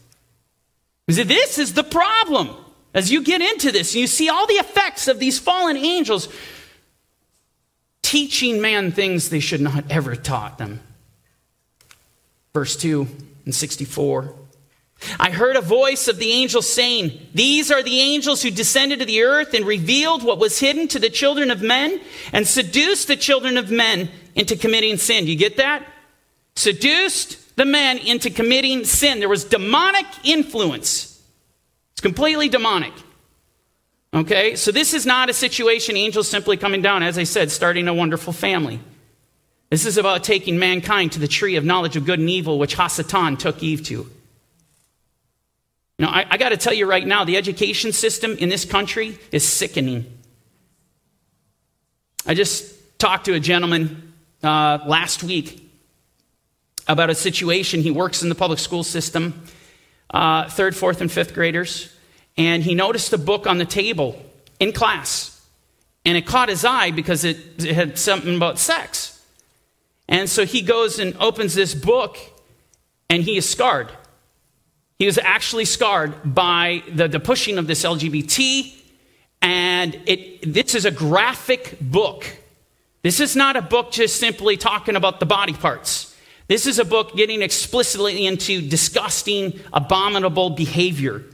This 1.06 1.58
is 1.58 1.74
the 1.74 1.84
problem. 1.84 2.50
As 2.94 3.10
you 3.10 3.22
get 3.22 3.40
into 3.40 3.72
this, 3.72 3.94
you 3.94 4.06
see 4.06 4.28
all 4.28 4.46
the 4.46 4.54
effects 4.54 5.08
of 5.08 5.18
these 5.18 5.38
fallen 5.38 5.76
angels 5.76 6.28
teaching 8.02 8.60
man 8.60 8.92
things 8.92 9.30
they 9.30 9.40
should 9.40 9.60
not 9.60 9.90
ever 9.90 10.14
taught 10.14 10.58
them. 10.58 10.80
Verse 12.52 12.76
2 12.76 13.06
and 13.46 13.54
64. 13.54 14.34
I 15.18 15.30
heard 15.30 15.56
a 15.56 15.62
voice 15.62 16.06
of 16.06 16.18
the 16.18 16.30
angel 16.30 16.62
saying, 16.62 17.18
These 17.34 17.70
are 17.70 17.82
the 17.82 18.00
angels 18.00 18.42
who 18.42 18.50
descended 18.50 19.00
to 19.00 19.06
the 19.06 19.22
earth 19.22 19.54
and 19.54 19.64
revealed 19.64 20.22
what 20.22 20.38
was 20.38 20.60
hidden 20.60 20.86
to 20.88 20.98
the 20.98 21.10
children 21.10 21.50
of 21.50 21.62
men 21.62 22.00
and 22.32 22.46
seduced 22.46 23.08
the 23.08 23.16
children 23.16 23.56
of 23.56 23.70
men 23.70 24.10
into 24.34 24.56
committing 24.56 24.98
sin. 24.98 25.26
You 25.26 25.34
get 25.34 25.56
that? 25.56 25.84
Seduced 26.54 27.38
the 27.56 27.64
men 27.64 27.98
into 27.98 28.30
committing 28.30 28.84
sin. 28.84 29.18
There 29.18 29.28
was 29.28 29.44
demonic 29.44 30.06
influence. 30.24 31.22
It's 31.92 32.00
completely 32.00 32.48
demonic. 32.48 32.92
Okay, 34.14 34.56
so 34.56 34.72
this 34.72 34.92
is 34.92 35.06
not 35.06 35.30
a 35.30 35.32
situation, 35.32 35.96
angels 35.96 36.28
simply 36.28 36.56
coming 36.56 36.82
down, 36.82 37.02
as 37.02 37.16
I 37.16 37.24
said, 37.24 37.50
starting 37.50 37.88
a 37.88 37.94
wonderful 37.94 38.32
family. 38.32 38.78
This 39.70 39.86
is 39.86 39.96
about 39.96 40.22
taking 40.22 40.58
mankind 40.58 41.12
to 41.12 41.18
the 41.18 41.28
tree 41.28 41.56
of 41.56 41.64
knowledge 41.64 41.96
of 41.96 42.04
good 42.04 42.18
and 42.18 42.28
evil, 42.28 42.58
which 42.58 42.76
Hasatan 42.76 43.38
took 43.38 43.62
Eve 43.62 43.82
to. 43.84 43.94
You 43.94 44.10
know, 45.98 46.08
I, 46.08 46.26
I 46.30 46.36
got 46.36 46.50
to 46.50 46.58
tell 46.58 46.74
you 46.74 46.84
right 46.84 47.06
now, 47.06 47.24
the 47.24 47.38
education 47.38 47.92
system 47.92 48.36
in 48.36 48.50
this 48.50 48.66
country 48.66 49.18
is 49.30 49.48
sickening. 49.48 50.04
I 52.26 52.34
just 52.34 52.98
talked 52.98 53.24
to 53.26 53.34
a 53.34 53.40
gentleman 53.40 54.12
uh, 54.42 54.80
last 54.84 55.22
week 55.22 55.61
about 56.88 57.10
a 57.10 57.14
situation. 57.14 57.80
He 57.82 57.90
works 57.90 58.22
in 58.22 58.28
the 58.28 58.34
public 58.34 58.58
school 58.58 58.84
system, 58.84 59.44
uh, 60.10 60.48
third, 60.48 60.76
fourth, 60.76 61.00
and 61.00 61.10
fifth 61.10 61.34
graders 61.34 61.92
and 62.36 62.62
he 62.62 62.74
noticed 62.74 63.12
a 63.12 63.18
book 63.18 63.46
on 63.46 63.58
the 63.58 63.64
table 63.64 64.20
in 64.58 64.72
class. 64.72 65.28
And 66.04 66.16
it 66.16 66.26
caught 66.26 66.48
his 66.48 66.64
eye 66.64 66.90
because 66.90 67.24
it, 67.24 67.36
it 67.64 67.74
had 67.74 67.98
something 67.98 68.34
about 68.36 68.58
sex. 68.58 69.24
And 70.08 70.28
so 70.28 70.44
he 70.44 70.62
goes 70.62 70.98
and 70.98 71.16
opens 71.18 71.54
this 71.54 71.74
book, 71.74 72.18
and 73.08 73.22
he 73.22 73.36
is 73.36 73.48
scarred. 73.48 73.90
He 74.98 75.06
was 75.06 75.18
actually 75.18 75.64
scarred 75.64 76.34
by 76.34 76.82
the, 76.92 77.08
the 77.08 77.20
pushing 77.20 77.58
of 77.58 77.66
this 77.66 77.84
LGBT, 77.84 78.74
and 79.40 80.00
it, 80.06 80.52
this 80.52 80.74
is 80.74 80.84
a 80.84 80.90
graphic 80.90 81.78
book. 81.80 82.26
This 83.02 83.20
is 83.20 83.36
not 83.36 83.56
a 83.56 83.62
book 83.62 83.92
just 83.92 84.16
simply 84.16 84.56
talking 84.56 84.96
about 84.96 85.20
the 85.20 85.26
body 85.26 85.52
parts. 85.52 86.11
This 86.48 86.66
is 86.66 86.78
a 86.78 86.84
book 86.84 87.14
getting 87.14 87.42
explicitly 87.42 88.26
into 88.26 88.68
disgusting, 88.68 89.58
abominable 89.72 90.50
behavior 90.50 91.24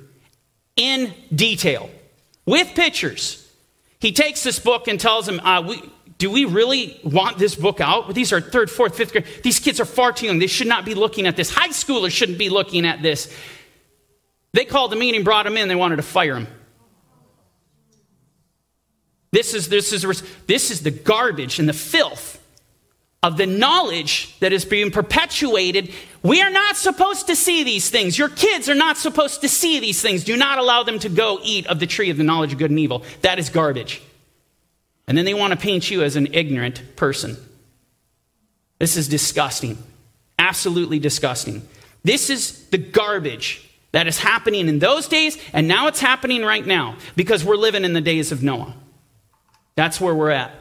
in 0.76 1.12
detail 1.34 1.90
with 2.46 2.74
pictures. 2.74 3.44
He 4.00 4.12
takes 4.12 4.42
this 4.42 4.58
book 4.58 4.86
and 4.86 5.00
tells 5.00 5.26
them, 5.26 5.40
uh, 5.40 5.62
we, 5.62 5.82
Do 6.18 6.30
we 6.30 6.44
really 6.44 7.00
want 7.02 7.38
this 7.38 7.54
book 7.54 7.80
out? 7.80 8.14
These 8.14 8.32
are 8.32 8.40
third, 8.40 8.70
fourth, 8.70 8.96
fifth 8.96 9.12
grade. 9.12 9.26
These 9.42 9.58
kids 9.60 9.80
are 9.80 9.84
far 9.84 10.12
too 10.12 10.26
young. 10.26 10.38
They 10.38 10.46
should 10.46 10.68
not 10.68 10.84
be 10.84 10.94
looking 10.94 11.26
at 11.26 11.36
this. 11.36 11.50
High 11.50 11.70
schoolers 11.70 12.10
shouldn't 12.10 12.38
be 12.38 12.48
looking 12.48 12.86
at 12.86 13.02
this. 13.02 13.34
They 14.52 14.64
called 14.64 14.92
the 14.92 14.96
meeting, 14.96 15.24
brought 15.24 15.46
him 15.46 15.56
in, 15.56 15.68
they 15.68 15.74
wanted 15.74 15.96
to 15.96 16.02
fire 16.02 16.36
him. 16.36 16.46
This 19.30 19.52
is, 19.52 19.68
this 19.68 19.92
is, 19.92 20.22
this 20.46 20.70
is 20.70 20.82
the 20.82 20.90
garbage 20.90 21.58
and 21.58 21.68
the 21.68 21.74
filth 21.74 22.37
of 23.22 23.36
the 23.36 23.46
knowledge 23.46 24.38
that 24.40 24.52
is 24.52 24.64
being 24.64 24.90
perpetuated. 24.90 25.92
We 26.22 26.40
are 26.40 26.50
not 26.50 26.76
supposed 26.76 27.26
to 27.26 27.36
see 27.36 27.64
these 27.64 27.90
things. 27.90 28.16
Your 28.16 28.28
kids 28.28 28.68
are 28.68 28.74
not 28.74 28.96
supposed 28.96 29.40
to 29.40 29.48
see 29.48 29.80
these 29.80 30.00
things. 30.00 30.24
Do 30.24 30.36
not 30.36 30.58
allow 30.58 30.84
them 30.84 30.98
to 31.00 31.08
go 31.08 31.40
eat 31.42 31.66
of 31.66 31.80
the 31.80 31.86
tree 31.86 32.10
of 32.10 32.16
the 32.16 32.24
knowledge 32.24 32.52
of 32.52 32.58
good 32.58 32.70
and 32.70 32.78
evil. 32.78 33.02
That 33.22 33.38
is 33.38 33.48
garbage. 33.50 34.02
And 35.06 35.18
then 35.18 35.24
they 35.24 35.34
want 35.34 35.52
to 35.52 35.58
paint 35.58 35.90
you 35.90 36.02
as 36.02 36.16
an 36.16 36.32
ignorant 36.32 36.96
person. 36.96 37.36
This 38.78 38.96
is 38.96 39.08
disgusting. 39.08 39.78
Absolutely 40.38 41.00
disgusting. 41.00 41.66
This 42.04 42.30
is 42.30 42.68
the 42.68 42.78
garbage 42.78 43.68
that 43.92 44.06
is 44.06 44.18
happening 44.18 44.68
in 44.68 44.78
those 44.78 45.08
days, 45.08 45.36
and 45.52 45.66
now 45.66 45.88
it's 45.88 45.98
happening 45.98 46.44
right 46.44 46.64
now 46.64 46.96
because 47.16 47.44
we're 47.44 47.56
living 47.56 47.84
in 47.84 47.94
the 47.94 48.00
days 48.00 48.30
of 48.30 48.42
Noah. 48.42 48.74
That's 49.74 50.00
where 50.00 50.14
we're 50.14 50.30
at. 50.30 50.52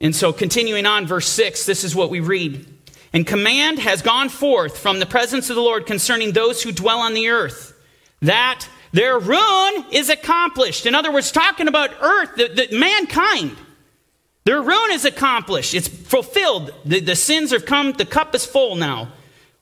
And 0.00 0.14
so, 0.14 0.32
continuing 0.32 0.86
on, 0.86 1.06
verse 1.06 1.28
6, 1.28 1.66
this 1.66 1.84
is 1.84 1.94
what 1.94 2.10
we 2.10 2.20
read. 2.20 2.66
And 3.12 3.26
command 3.26 3.78
has 3.78 4.02
gone 4.02 4.28
forth 4.28 4.78
from 4.78 5.00
the 5.00 5.06
presence 5.06 5.50
of 5.50 5.56
the 5.56 5.62
Lord 5.62 5.86
concerning 5.86 6.32
those 6.32 6.62
who 6.62 6.72
dwell 6.72 7.00
on 7.00 7.14
the 7.14 7.28
earth, 7.28 7.74
that 8.20 8.68
their 8.92 9.18
ruin 9.18 9.84
is 9.90 10.08
accomplished. 10.08 10.86
In 10.86 10.94
other 10.94 11.12
words, 11.12 11.32
talking 11.32 11.68
about 11.68 11.90
earth, 12.00 12.36
the, 12.36 12.48
the 12.48 12.78
mankind. 12.78 13.56
Their 14.44 14.62
ruin 14.62 14.92
is 14.92 15.04
accomplished. 15.04 15.74
It's 15.74 15.88
fulfilled. 15.88 16.72
The, 16.84 17.00
the 17.00 17.16
sins 17.16 17.50
have 17.50 17.66
come, 17.66 17.92
the 17.92 18.06
cup 18.06 18.34
is 18.34 18.46
full 18.46 18.76
now. 18.76 19.08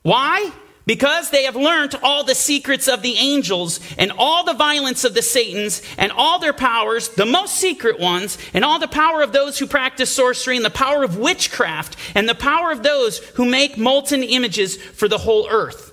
Why? 0.03 0.53
Because 0.87 1.31
they 1.31 1.43
have 1.43 1.57
learnt 1.57 2.01
all 2.01 2.23
the 2.23 2.37
secrets 2.37 2.87
of 2.87 3.03
the 3.03 3.17
angels 3.17 3.81
and 3.99 4.13
all 4.17 4.45
the 4.45 4.55
violence 4.55 5.03
of 5.03 5.15
the 5.15 5.23
Satans 5.23 5.83
and 5.99 6.13
all 6.13 6.39
their 6.39 6.53
powers, 6.53 7.09
the 7.09 7.27
most 7.27 7.57
secret 7.57 7.99
ones, 7.99 8.39
and 8.55 8.65
all 8.65 8.79
the 8.79 8.87
power 8.87 9.21
of 9.21 9.33
those 9.33 9.59
who 9.59 9.67
practice 9.67 10.15
sorcery 10.15 10.55
and 10.55 10.65
the 10.65 10.71
power 10.71 11.03
of 11.03 11.19
witchcraft 11.19 11.97
and 12.15 12.29
the 12.29 12.37
power 12.37 12.71
of 12.71 12.85
those 12.85 13.19
who 13.35 13.45
make 13.45 13.77
molten 13.77 14.23
images 14.23 14.77
for 14.77 15.09
the 15.09 15.19
whole 15.19 15.49
earth. 15.51 15.93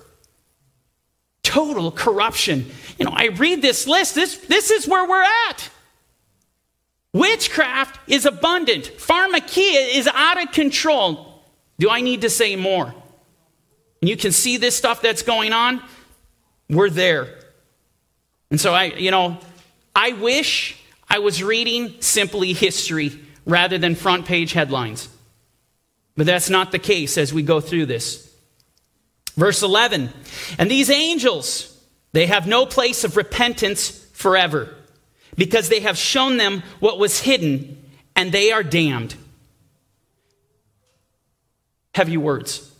Total 1.42 1.90
corruption. 1.90 2.70
You 2.96 3.06
know, 3.06 3.12
I 3.14 3.26
read 3.26 3.62
this 3.62 3.88
list, 3.88 4.14
this, 4.14 4.38
this 4.38 4.70
is 4.70 4.86
where 4.86 5.08
we're 5.08 5.26
at. 5.50 5.70
Witchcraft 7.12 7.98
is 8.08 8.26
abundant. 8.26 8.92
Pharmakia 8.96 9.96
is 9.96 10.08
out 10.12 10.40
of 10.40 10.52
control. 10.52 11.42
Do 11.80 11.90
I 11.90 12.00
need 12.00 12.20
to 12.20 12.30
say 12.30 12.54
more? 12.54 12.94
And 14.04 14.08
you 14.10 14.18
can 14.18 14.32
see 14.32 14.58
this 14.58 14.76
stuff 14.76 15.00
that's 15.00 15.22
going 15.22 15.54
on. 15.54 15.82
We're 16.68 16.90
there. 16.90 17.38
And 18.50 18.60
so 18.60 18.74
I, 18.74 18.84
you 18.84 19.10
know, 19.10 19.38
I 19.96 20.12
wish 20.12 20.78
I 21.08 21.20
was 21.20 21.42
reading 21.42 22.02
simply 22.02 22.52
history 22.52 23.18
rather 23.46 23.78
than 23.78 23.94
front 23.94 24.26
page 24.26 24.52
headlines. 24.52 25.08
But 26.18 26.26
that's 26.26 26.50
not 26.50 26.70
the 26.70 26.78
case 26.78 27.16
as 27.16 27.32
we 27.32 27.42
go 27.42 27.62
through 27.62 27.86
this. 27.86 28.30
Verse 29.36 29.62
11 29.62 30.10
And 30.58 30.70
these 30.70 30.90
angels, 30.90 31.74
they 32.12 32.26
have 32.26 32.46
no 32.46 32.66
place 32.66 33.04
of 33.04 33.16
repentance 33.16 33.88
forever, 34.12 34.74
because 35.34 35.70
they 35.70 35.80
have 35.80 35.96
shown 35.96 36.36
them 36.36 36.62
what 36.78 36.98
was 36.98 37.20
hidden, 37.20 37.82
and 38.14 38.32
they 38.32 38.52
are 38.52 38.62
damned. 38.62 39.14
Heavy 41.94 42.18
words. 42.18 42.70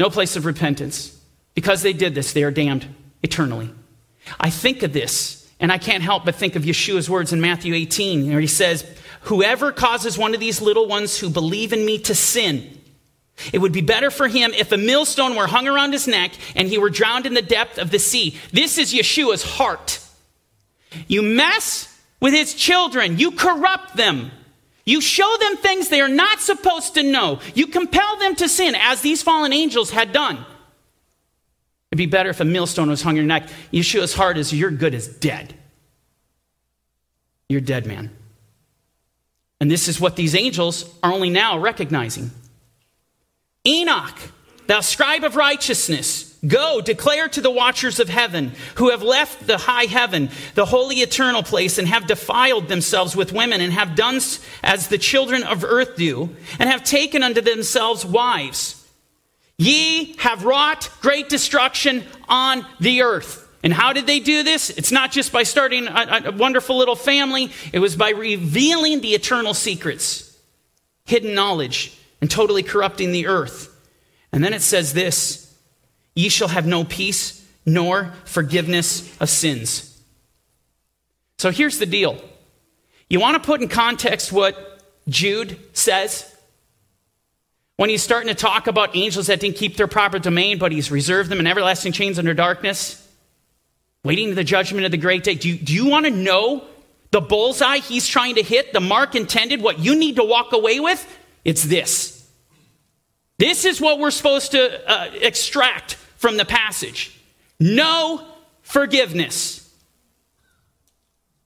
No 0.00 0.08
place 0.08 0.34
of 0.34 0.46
repentance. 0.46 1.14
Because 1.54 1.82
they 1.82 1.92
did 1.92 2.14
this, 2.14 2.32
they 2.32 2.42
are 2.42 2.50
damned 2.50 2.86
eternally. 3.22 3.70
I 4.40 4.48
think 4.48 4.82
of 4.82 4.94
this, 4.94 5.46
and 5.60 5.70
I 5.70 5.76
can't 5.76 6.02
help 6.02 6.24
but 6.24 6.36
think 6.36 6.56
of 6.56 6.62
Yeshua's 6.62 7.10
words 7.10 7.34
in 7.34 7.40
Matthew 7.42 7.74
18, 7.74 8.30
where 8.30 8.40
he 8.40 8.46
says, 8.46 8.82
Whoever 9.24 9.72
causes 9.72 10.16
one 10.16 10.32
of 10.32 10.40
these 10.40 10.62
little 10.62 10.88
ones 10.88 11.18
who 11.18 11.28
believe 11.28 11.74
in 11.74 11.84
me 11.84 11.98
to 11.98 12.14
sin, 12.14 12.80
it 13.52 13.58
would 13.58 13.72
be 13.72 13.82
better 13.82 14.10
for 14.10 14.26
him 14.26 14.54
if 14.54 14.72
a 14.72 14.78
millstone 14.78 15.36
were 15.36 15.46
hung 15.46 15.68
around 15.68 15.92
his 15.92 16.08
neck 16.08 16.32
and 16.56 16.66
he 16.66 16.78
were 16.78 16.88
drowned 16.88 17.26
in 17.26 17.34
the 17.34 17.42
depth 17.42 17.76
of 17.76 17.90
the 17.90 17.98
sea. 17.98 18.38
This 18.52 18.78
is 18.78 18.94
Yeshua's 18.94 19.42
heart. 19.42 20.00
You 21.08 21.20
mess 21.20 21.94
with 22.20 22.32
his 22.32 22.54
children, 22.54 23.18
you 23.18 23.32
corrupt 23.32 23.96
them. 23.96 24.30
You 24.90 25.00
show 25.00 25.36
them 25.38 25.56
things 25.56 25.88
they 25.88 26.00
are 26.00 26.08
not 26.08 26.40
supposed 26.40 26.94
to 26.94 27.04
know. 27.04 27.38
You 27.54 27.68
compel 27.68 28.16
them 28.16 28.34
to 28.34 28.48
sin, 28.48 28.74
as 28.74 29.02
these 29.02 29.22
fallen 29.22 29.52
angels 29.52 29.92
had 29.92 30.12
done. 30.12 30.44
It'd 31.90 31.96
be 31.96 32.06
better 32.06 32.28
if 32.28 32.40
a 32.40 32.44
millstone 32.44 32.90
was 32.90 33.00
hung 33.00 33.10
on 33.10 33.16
your 33.16 33.24
neck. 33.24 33.48
Yeshua's 33.72 34.14
heart 34.14 34.36
is 34.36 34.52
you're 34.52 34.72
good 34.72 34.96
as 34.96 35.06
dead. 35.06 35.54
You're 37.48 37.60
dead, 37.60 37.86
man. 37.86 38.10
And 39.60 39.70
this 39.70 39.86
is 39.86 40.00
what 40.00 40.16
these 40.16 40.34
angels 40.34 40.92
are 41.04 41.12
only 41.12 41.30
now 41.30 41.60
recognizing. 41.60 42.32
Enoch, 43.64 44.18
thou 44.70 44.80
scribe 44.80 45.24
of 45.24 45.34
righteousness, 45.34 46.32
go 46.46 46.80
declare 46.80 47.26
to 47.28 47.40
the 47.40 47.50
watchers 47.50 47.98
of 47.98 48.08
heaven 48.08 48.52
who 48.76 48.90
have 48.90 49.02
left 49.02 49.48
the 49.48 49.58
high 49.58 49.86
heaven, 49.86 50.30
the 50.54 50.64
holy 50.64 50.96
eternal 50.96 51.42
place, 51.42 51.76
and 51.76 51.88
have 51.88 52.06
defiled 52.06 52.68
themselves 52.68 53.16
with 53.16 53.32
women, 53.32 53.60
and 53.60 53.72
have 53.72 53.96
done 53.96 54.20
as 54.62 54.86
the 54.86 54.96
children 54.96 55.42
of 55.42 55.64
earth 55.64 55.96
do, 55.96 56.36
and 56.60 56.70
have 56.70 56.84
taken 56.84 57.24
unto 57.24 57.40
themselves 57.40 58.06
wives. 58.06 58.88
Ye 59.58 60.14
have 60.18 60.44
wrought 60.44 60.88
great 61.00 61.28
destruction 61.28 62.04
on 62.28 62.64
the 62.78 63.02
earth. 63.02 63.48
And 63.64 63.74
how 63.74 63.92
did 63.92 64.06
they 64.06 64.20
do 64.20 64.44
this? 64.44 64.70
It's 64.70 64.92
not 64.92 65.10
just 65.10 65.32
by 65.32 65.42
starting 65.42 65.88
a, 65.88 66.22
a, 66.26 66.32
wonderful 66.32 66.78
little 66.78 66.94
family, 66.94 67.50
it 67.72 67.80
was 67.80 67.96
by 67.96 68.10
revealing 68.10 69.00
the 69.00 69.14
eternal 69.14 69.52
secrets, 69.52 70.38
hidden 71.06 71.34
knowledge, 71.34 71.98
and 72.20 72.30
totally 72.30 72.62
corrupting 72.62 73.10
the 73.10 73.26
earth. 73.26 73.69
And 74.32 74.44
then 74.44 74.52
it 74.54 74.62
says 74.62 74.92
this 74.92 75.54
Ye 76.14 76.28
shall 76.28 76.48
have 76.48 76.66
no 76.66 76.84
peace 76.84 77.46
nor 77.66 78.12
forgiveness 78.24 79.16
of 79.20 79.28
sins. 79.28 79.86
So 81.38 81.50
here's 81.50 81.78
the 81.78 81.86
deal. 81.86 82.20
You 83.08 83.20
want 83.20 83.42
to 83.42 83.46
put 83.46 83.60
in 83.60 83.68
context 83.68 84.32
what 84.32 84.82
Jude 85.08 85.58
says? 85.72 86.26
When 87.76 87.88
he's 87.88 88.02
starting 88.02 88.28
to 88.28 88.34
talk 88.34 88.66
about 88.66 88.94
angels 88.94 89.28
that 89.28 89.40
didn't 89.40 89.56
keep 89.56 89.76
their 89.76 89.88
proper 89.88 90.18
domain, 90.18 90.58
but 90.58 90.70
he's 90.70 90.90
reserved 90.90 91.30
them 91.30 91.40
in 91.40 91.46
everlasting 91.46 91.92
chains 91.92 92.18
under 92.18 92.34
darkness 92.34 93.00
waiting 94.04 94.30
to 94.30 94.34
the 94.34 94.44
judgment 94.44 94.84
of 94.84 94.90
the 94.90 94.96
great 94.96 95.24
day. 95.24 95.34
Do 95.34 95.48
you, 95.48 95.56
do 95.56 95.74
you 95.74 95.86
want 95.86 96.06
to 96.06 96.10
know 96.10 96.64
the 97.10 97.20
bullseye 97.20 97.78
he's 97.78 98.06
trying 98.06 98.36
to 98.36 98.42
hit, 98.42 98.72
the 98.72 98.80
mark 98.80 99.14
intended, 99.14 99.60
what 99.60 99.78
you 99.78 99.96
need 99.96 100.16
to 100.16 100.24
walk 100.24 100.52
away 100.52 100.80
with? 100.80 101.06
It's 101.44 101.62
this. 101.62 102.19
This 103.40 103.64
is 103.64 103.80
what 103.80 103.98
we're 103.98 104.10
supposed 104.10 104.52
to 104.52 104.90
uh, 104.90 105.10
extract 105.14 105.94
from 106.16 106.36
the 106.36 106.44
passage 106.44 107.18
no 107.58 108.24
forgiveness. 108.62 109.56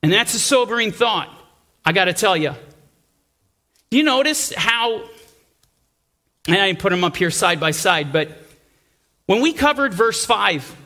And 0.02 0.12
that's 0.12 0.34
a 0.34 0.38
sobering 0.38 0.92
thought, 0.92 1.30
I 1.84 1.92
got 1.92 2.04
to 2.04 2.12
tell 2.12 2.36
you. 2.36 2.54
Do 3.90 3.96
you 3.96 4.02
notice 4.02 4.52
how, 4.54 5.02
and 6.46 6.56
I 6.56 6.74
put 6.74 6.90
them 6.90 7.04
up 7.04 7.16
here 7.16 7.30
side 7.30 7.58
by 7.58 7.70
side, 7.70 8.12
but 8.12 8.28
when 9.26 9.40
we 9.40 9.54
covered 9.54 9.94
verse 9.94 10.26
5, 10.26 10.76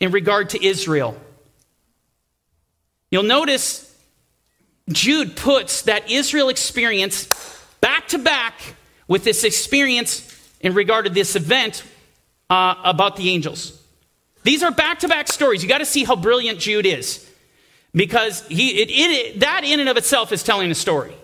in 0.00 0.12
regard 0.12 0.50
to 0.50 0.64
Israel. 0.64 1.16
You'll 3.10 3.22
notice 3.22 3.84
Jude 4.88 5.36
puts 5.36 5.82
that 5.82 6.10
Israel 6.10 6.48
experience 6.48 7.26
back 7.80 8.08
to 8.08 8.18
back 8.18 8.54
with 9.06 9.24
this 9.24 9.44
experience 9.44 10.34
in 10.60 10.74
regard 10.74 11.06
to 11.06 11.10
this 11.10 11.36
event 11.36 11.84
uh, 12.50 12.74
about 12.84 13.16
the 13.16 13.30
angels. 13.30 13.80
These 14.42 14.62
are 14.62 14.70
back 14.70 15.00
to 15.00 15.08
back 15.08 15.28
stories. 15.28 15.62
You 15.62 15.68
got 15.68 15.78
to 15.78 15.86
see 15.86 16.04
how 16.04 16.16
brilliant 16.16 16.58
Jude 16.58 16.86
is. 16.86 17.24
Because 17.94 18.46
he, 18.48 18.82
it, 18.82 18.88
it, 18.90 19.40
that 19.40 19.64
in 19.64 19.80
and 19.80 19.88
of 19.88 19.96
itself 19.96 20.32
is 20.32 20.42
telling 20.42 20.70
a 20.70 20.74
story. 20.74 21.14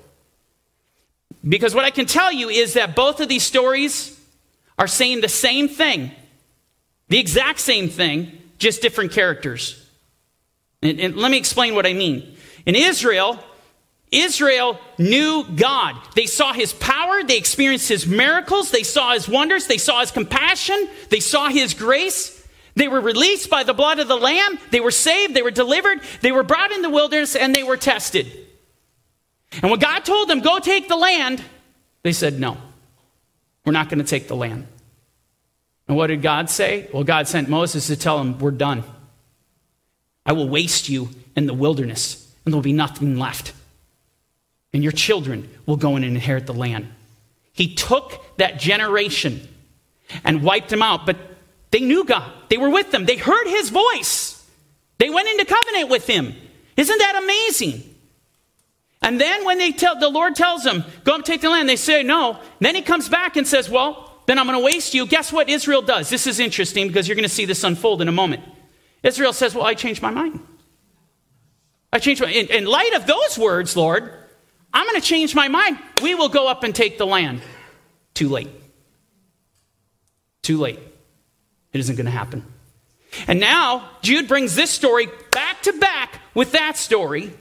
Because 1.47 1.75
what 1.75 1.85
I 1.85 1.91
can 1.91 2.07
tell 2.07 2.33
you 2.33 2.49
is 2.49 2.75
that 2.75 2.97
both 2.97 3.21
of 3.21 3.29
these 3.29 3.43
stories 3.43 4.19
are 4.79 4.87
saying 4.87 5.21
the 5.21 5.29
same 5.29 5.69
thing, 5.69 6.11
the 7.09 7.19
exact 7.19 7.61
same 7.61 7.89
thing, 7.89 8.33
just 8.59 8.83
different 8.83 9.13
characters. 9.13 9.81
And, 10.83 10.99
and 11.01 11.17
let 11.17 11.31
me 11.31 11.37
explain 11.37 11.75
what 11.75 11.87
I 11.87 11.93
mean. 11.93 12.37
In 12.67 12.75
Israel, 12.75 13.39
Israel 14.23 14.79
knew 14.99 15.45
God. 15.45 15.97
They 16.15 16.27
saw 16.27 16.53
his 16.53 16.73
power, 16.73 17.23
they 17.23 17.37
experienced 17.37 17.89
his 17.89 18.07
miracles, 18.07 18.71
they 18.71 18.83
saw 18.83 19.13
his 19.13 19.29
wonders, 19.29 19.67
they 19.67 19.79
saw 19.79 20.01
his 20.01 20.11
compassion, 20.11 20.89
they 21.11 21.21
saw 21.21 21.49
his 21.49 21.75
grace. 21.75 22.43
They 22.77 22.89
were 22.89 23.01
released 23.01 23.51
by 23.51 23.63
the 23.63 23.75
blood 23.75 24.01
of 24.01 24.09
the 24.09 24.17
Lamb, 24.17 24.59
they 24.71 24.81
were 24.81 24.91
saved, 24.91 25.35
they 25.35 25.43
were 25.43 25.51
delivered, 25.51 26.01
they 26.23 26.33
were 26.33 26.43
brought 26.43 26.73
in 26.73 26.83
the 26.83 26.91
wilderness, 26.91 27.37
and 27.37 27.55
they 27.55 27.63
were 27.63 27.77
tested. 27.77 28.27
And 29.63 29.71
when 29.71 29.79
God 29.79 30.05
told 30.05 30.29
them, 30.29 30.41
Go 30.41 30.59
take 30.59 30.89
the 30.89 30.97
land, 30.97 31.43
they 32.03 32.13
said, 32.13 32.41
No, 32.41 32.57
we're 33.65 33.73
not 33.73 33.89
going 33.89 34.01
to 34.01 34.05
take 34.05 34.29
the 34.29 34.37
land. 34.37 34.67
And 35.87 35.97
what 35.97 36.09
did 36.09 36.23
God 36.23 36.51
say? 36.51 36.89
Well, 36.93 37.05
God 37.05 37.29
sent 37.29 37.49
Moses 37.49 37.87
to 37.89 37.97
tell 37.97 38.19
him, 38.21 38.39
We're 38.39 38.51
done. 38.51 38.85
I 40.27 40.33
will 40.33 40.49
waste 40.49 40.89
you 40.89 41.11
in 41.37 41.47
the 41.47 41.55
wilderness, 41.55 42.35
and 42.45 42.53
there 42.53 42.57
will 42.57 42.63
be 42.63 42.73
nothing 42.73 43.19
left. 43.19 43.53
And 44.75 44.83
your 44.83 44.93
children 44.93 45.49
will 45.65 45.77
go 45.77 45.97
in 45.97 46.05
and 46.05 46.15
inherit 46.15 46.47
the 46.47 46.53
land. 46.53 46.89
He 47.53 47.75
took 47.75 48.37
that 48.37 48.59
generation 48.59 49.49
and 50.25 50.43
wiped 50.43 50.69
them 50.69 50.83
out, 50.83 51.07
but 51.07 51.17
they 51.71 51.81
knew 51.81 52.05
God. 52.05 52.31
They 52.51 52.59
were 52.59 52.69
with 52.71 52.91
them. 52.91 53.07
They 53.07 53.17
heard 53.17 53.47
his 53.47 53.71
voice. 53.71 54.45
They 54.99 55.09
went 55.09 55.29
into 55.29 55.45
covenant 55.45 55.89
with 55.89 56.07
him. 56.07 56.35
Isn't 56.77 56.99
that 56.99 57.23
amazing? 57.23 57.95
And 59.01 59.21
then 59.21 59.45
when 59.45 59.59
they 59.59 59.71
tell 59.71 59.99
the 59.99 60.09
Lord 60.09 60.35
tells 60.35 60.65
them, 60.65 60.83
go 61.05 61.15
and 61.15 61.25
take 61.25 61.41
the 61.41 61.51
land, 61.51 61.69
they 61.69 61.77
say 61.77 62.03
no. 62.03 62.39
Then 62.59 62.75
he 62.75 62.83
comes 62.83 63.09
back 63.09 63.37
and 63.37 63.47
says, 63.47 63.71
Well, 63.71 64.11
then 64.27 64.39
I'm 64.39 64.47
going 64.47 64.59
to 64.59 64.65
waste 64.65 64.95
you. 64.95 65.07
Guess 65.07 65.33
what 65.33 65.49
Israel 65.49 65.83
does? 65.83 66.09
This 66.09 66.27
is 66.27 66.41
interesting 66.41 66.89
because 66.89 67.07
you're 67.07 67.15
going 67.15 67.29
to 67.29 67.29
see 67.29 67.45
this 67.45 67.63
unfold 67.63 68.03
in 68.03 68.09
a 68.09 68.13
moment. 68.13 68.43
Israel 69.03 69.33
says, 69.33 69.55
Well, 69.55 69.65
I 69.65 69.75
changed 69.75 70.01
my 70.01 70.11
mind. 70.11 70.41
I 71.93 71.99
changed 71.99 72.23
my 72.23 72.31
in, 72.31 72.47
in 72.47 72.65
light 72.65 72.95
of 72.95 73.07
those 73.07 73.39
words, 73.39 73.77
Lord, 73.77 74.11
I'm 74.75 74.87
going 74.87 75.01
to 75.01 75.07
change 75.07 75.35
my 75.35 75.49
mind. 75.49 75.79
We 76.03 76.15
will 76.15 76.29
go 76.29 76.49
up 76.49 76.65
and 76.65 76.75
take 76.75 76.99
the 76.99 77.07
land. 77.07 77.41
Too 78.13 78.29
late. 78.29 78.51
Too 80.43 80.59
late. 80.59 80.81
It 81.73 81.79
isn't 81.81 81.97
going 81.97 82.07
to 82.07 82.13
happen. 82.13 82.45
And 83.27 83.41
now 83.41 83.89
Jude 84.03 84.29
brings 84.29 84.55
this 84.55 84.71
story 84.71 85.09
back 85.31 85.63
to 85.63 85.73
back 85.73 86.21
with 86.35 86.53
that 86.53 86.77
story 86.77 87.33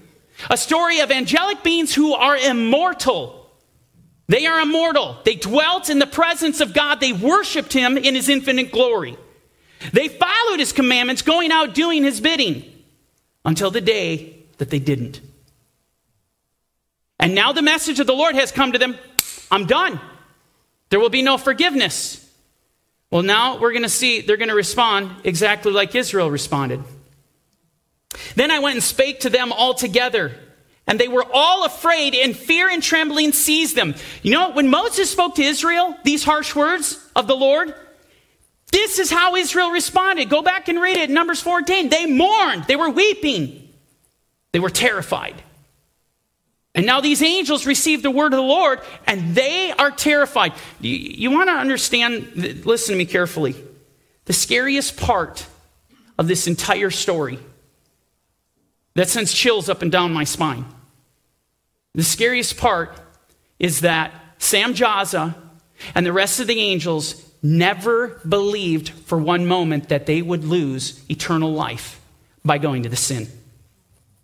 a 0.50 0.58
story 0.58 1.00
of 1.00 1.12
angelic 1.12 1.64
beings 1.64 1.94
who 1.94 2.14
are 2.14 2.38
immortal 2.38 3.44
they 4.28 4.46
are 4.46 4.62
immortal. 4.62 5.18
They 5.26 5.36
dwelt 5.36 5.90
in 5.90 6.00
the 6.00 6.08
presence 6.08 6.62
of 6.62 6.74
God. 6.74 7.00
They 7.00 7.14
worshiped 7.14 7.74
him 7.74 7.98
in 7.98 8.16
his 8.16 8.30
infinite 8.30 8.72
glory. 8.72 9.18
They 9.92 10.08
followed 10.08 10.60
his 10.60 10.72
commandments, 10.72 11.22
going 11.22 11.52
out 11.52 11.74
doing 11.74 12.04
his 12.04 12.22
bidding 12.22 12.64
until 13.44 13.70
the 13.70 13.82
day 13.82 14.46
that 14.58 14.70
they 14.70 14.80
didn't. 14.80 15.20
And 17.24 17.36
now 17.36 17.54
the 17.54 17.62
message 17.62 18.02
of 18.02 18.06
the 18.06 18.14
Lord 18.14 18.36
has 18.36 18.52
come 18.52 18.74
to 18.74 18.78
them 18.78 18.98
I'm 19.50 19.66
done. 19.66 19.98
There 20.90 21.00
will 21.00 21.10
be 21.10 21.22
no 21.22 21.38
forgiveness. 21.38 22.20
Well, 23.12 23.24
now 23.24 23.60
we're 23.60 23.72
going 23.72 23.84
to 23.84 23.90
see 23.90 24.20
they're 24.20 24.36
going 24.36 24.50
to 24.50 24.56
respond 24.56 25.10
exactly 25.24 25.72
like 25.72 25.96
Israel 25.96 26.30
responded. 26.30 26.84
Then 28.36 28.52
I 28.52 28.60
went 28.60 28.76
and 28.76 28.84
spake 28.84 29.22
to 29.22 29.30
them 29.30 29.54
all 29.54 29.74
together 29.74 30.34
And 30.86 31.00
they 31.00 31.08
were 31.08 31.26
all 31.34 31.64
afraid, 31.66 32.14
and 32.14 32.36
fear 32.36 32.70
and 32.70 32.84
trembling 32.84 33.32
seized 33.32 33.78
them. 33.78 33.96
You 34.22 34.32
know, 34.32 34.52
when 34.52 34.70
Moses 34.70 35.10
spoke 35.10 35.36
to 35.36 35.44
Israel 35.44 35.96
these 36.04 36.26
harsh 36.26 36.54
words 36.54 37.00
of 37.16 37.28
the 37.28 37.38
Lord, 37.38 37.74
this 38.70 39.00
is 39.00 39.10
how 39.10 39.38
Israel 39.38 39.72
responded. 39.72 40.30
Go 40.30 40.42
back 40.42 40.68
and 40.68 40.82
read 40.82 40.98
it 40.98 41.10
Numbers 41.10 41.42
14. 41.42 41.88
They 41.88 42.06
mourned, 42.06 42.66
they 42.66 42.76
were 42.76 42.90
weeping, 42.90 43.70
they 44.52 44.60
were 44.60 44.70
terrified. 44.70 45.42
And 46.76 46.86
now 46.86 47.02
these 47.02 47.22
angels 47.22 47.66
receive 47.66 48.02
the 48.02 48.10
word 48.10 48.34
of 48.34 48.38
the 48.38 48.44
Lord, 48.44 48.80
and 49.06 49.36
they 49.36 49.72
are 49.72 49.92
terrified. 49.92 50.54
You, 50.82 50.96
you 50.96 51.32
want 51.32 51.50
to 51.50 51.54
understand, 51.54 52.66
listen 52.66 52.94
to 52.94 52.98
me 52.98 53.06
carefully. 53.06 53.56
The 54.26 54.34
scariest 54.34 54.98
part 54.98 55.46
of 56.18 56.28
this 56.28 56.48
entire 56.48 56.90
story 56.90 57.40
that 58.96 59.10
sends 59.10 59.34
chills 59.34 59.70
up 59.70 59.82
and 59.82 59.92
down 59.92 60.14
my 60.14 60.24
spine. 60.24 60.66
The 61.94 62.04
scariest 62.04 62.58
part 62.58 63.00
is 63.60 63.82
that 63.82 64.12
Semjaza 64.40 65.36
and 65.94 66.06
the 66.06 66.14
rest 66.14 66.40
of 66.40 66.48
the 66.48 66.60
angels 66.60 67.24
never 67.44 68.22
believed 68.28 68.90
for 68.90 69.18
one 69.18 69.46
moment 69.46 69.90
that 69.90 70.06
they 70.06 70.22
would 70.22 70.44
lose 70.44 71.04
eternal 71.10 71.54
life 71.54 72.00
by 72.44 72.58
going 72.58 72.84
to 72.84 72.90
the 72.90 72.96
sin. 72.96 73.28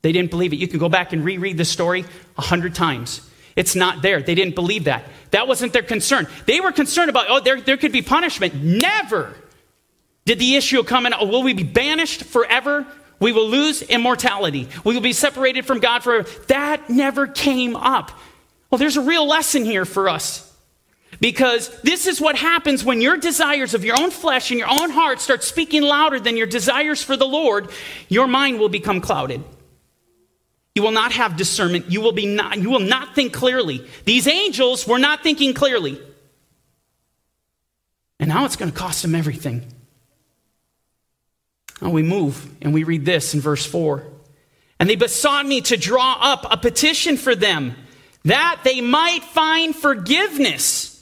They 0.02 0.12
didn't 0.12 0.32
believe 0.32 0.54
it. 0.54 0.58
You 0.58 0.68
can 0.68 0.80
go 0.80 0.90
back 0.90 1.14
and 1.14 1.24
reread 1.24 1.58
the 1.58 1.66
story 1.66 2.06
a 2.38 2.42
hundred 2.42 2.76
times. 2.76 3.30
It's 3.56 3.76
not 3.76 4.02
there. 4.02 4.22
They 4.22 4.36
didn't 4.36 4.56
believe 4.56 4.86
that. 4.86 5.04
That 5.32 5.48
wasn't 5.48 5.74
their 5.74 5.84
concern. 5.84 6.28
They 6.46 6.62
were 6.62 6.72
concerned 6.72 7.10
about, 7.10 7.26
oh, 7.30 7.40
there, 7.42 7.60
there 7.60 7.78
could 7.78 7.92
be 7.92 8.02
punishment. 8.02 8.56
Never 8.56 9.36
did 10.26 10.40
the 10.40 10.56
issue 10.56 10.84
come 10.84 11.06
in, 11.06 11.14
oh, 11.14 11.26
will 11.26 11.44
we 11.44 11.54
be 11.54 11.64
banished 11.64 12.24
forever? 12.24 12.86
We 13.20 13.32
will 13.32 13.48
lose 13.48 13.82
immortality. 13.82 14.70
We 14.84 14.94
will 14.94 15.02
be 15.02 15.12
separated 15.12 15.66
from 15.66 15.80
God 15.80 16.04
forever. 16.04 16.30
That 16.48 16.90
never 16.90 17.28
came 17.28 17.76
up. 17.76 18.12
Well, 18.70 18.78
there's 18.78 18.98
a 18.98 19.02
real 19.02 19.28
lesson 19.28 19.66
here 19.66 19.86
for 19.86 20.08
us. 20.08 20.46
Because 21.20 21.70
this 21.82 22.08
is 22.08 22.22
what 22.22 22.36
happens 22.36 22.86
when 22.86 23.02
your 23.02 23.18
desires 23.18 23.74
of 23.74 23.84
your 23.84 24.00
own 24.00 24.12
flesh 24.12 24.52
and 24.52 24.60
your 24.60 24.70
own 24.70 24.92
heart 24.92 25.20
start 25.20 25.44
speaking 25.44 25.82
louder 25.82 26.20
than 26.20 26.38
your 26.38 26.48
desires 26.48 27.04
for 27.04 27.18
the 27.18 27.28
Lord, 27.28 27.70
your 28.08 28.28
mind 28.28 28.60
will 28.60 28.70
become 28.70 29.02
clouded. 29.02 29.44
You 30.76 30.84
will 30.84 30.92
not 30.92 31.12
have 31.12 31.36
discernment. 31.36 31.92
You 31.92 32.02
will, 32.02 32.12
be 32.12 32.26
not, 32.26 32.58
you 32.58 32.70
will 32.70 32.80
not 32.80 33.16
think 33.16 33.34
clearly. 33.34 33.88
These 34.06 34.28
angels 34.28 34.88
were 34.88 35.00
not 35.00 35.24
thinking 35.24 35.54
clearly. 35.54 36.00
And 38.20 38.30
now 38.30 38.46
it's 38.46 38.56
going 38.56 38.72
to 38.72 38.78
cost 38.78 39.02
them 39.02 39.16
everything. 39.16 39.66
Now 41.82 41.90
we 41.90 42.04
move 42.04 42.50
and 42.62 42.74
we 42.74 42.84
read 42.84 43.06
this 43.06 43.34
in 43.34 43.42
verse 43.42 43.66
4. 43.66 44.06
And 44.80 44.90
they 44.90 44.96
besought 44.96 45.46
me 45.46 45.62
to 45.62 45.78
draw 45.78 46.18
up 46.20 46.46
a 46.50 46.58
petition 46.58 47.18
for 47.18 47.36
them 47.36 47.76
that 48.26 48.62
they 48.64 48.82
might 48.82 49.24
find 49.24 49.76
forgiveness 49.76 50.96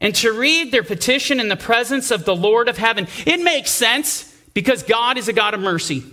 and 0.00 0.14
to 0.16 0.32
read 0.32 0.72
their 0.72 0.82
petition 0.82 1.40
in 1.40 1.48
the 1.48 1.56
presence 1.56 2.10
of 2.10 2.24
the 2.24 2.36
Lord 2.36 2.68
of 2.68 2.76
heaven. 2.76 3.08
It 3.24 3.42
makes 3.42 3.70
sense 3.70 4.32
because 4.54 4.82
God 4.82 5.18
is 5.18 5.28
a 5.28 5.32
God 5.32 5.54
of 5.54 5.60
mercy, 5.60 6.04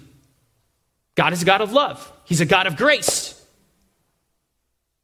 God 1.15 1.33
is 1.33 1.41
a 1.41 1.45
God 1.45 1.61
of 1.61 1.71
love, 1.71 2.11
He's 2.33 2.41
a 2.41 2.45
God 2.47 2.65
of 2.65 2.75
grace. 2.75 3.39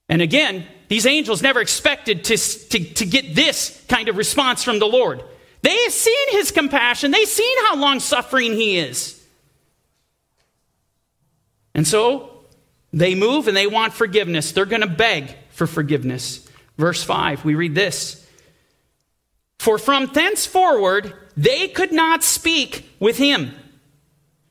And 0.10 0.20
again, 0.20 0.66
these 0.88 1.06
angels 1.06 1.44
never 1.44 1.62
expected 1.62 2.24
to, 2.24 2.38
to, 2.38 2.84
to 2.96 3.06
get 3.06 3.36
this 3.36 3.86
kind 3.88 4.10
of 4.10 4.18
response 4.18 4.64
from 4.64 4.80
the 4.80 4.88
Lord. 4.88 5.24
They 5.62 5.78
have 5.84 5.94
seen 5.94 6.32
his 6.32 6.50
compassion, 6.50 7.12
they've 7.12 7.28
seen 7.28 7.56
how 7.66 7.76
long 7.76 8.00
suffering 8.00 8.54
he 8.54 8.80
is. 8.80 9.24
And 11.76 11.88
so 11.88 12.46
they 12.92 13.14
move 13.14 13.48
and 13.48 13.56
they 13.56 13.68
want 13.68 13.94
forgiveness. 13.94 14.52
They're 14.52 14.66
going 14.66 14.82
to 14.82 14.88
beg 14.88 15.36
for 15.52 15.68
forgiveness. 15.68 16.50
Verse 16.80 17.04
5, 17.04 17.46
we 17.46 17.54
read 17.54 17.76
this 17.76 18.28
For 19.60 19.78
from 19.78 20.08
thenceforward 20.08 21.14
they 21.38 21.68
could 21.68 21.92
not 21.92 22.24
speak 22.24 22.90
with 23.00 23.20
him, 23.20 23.54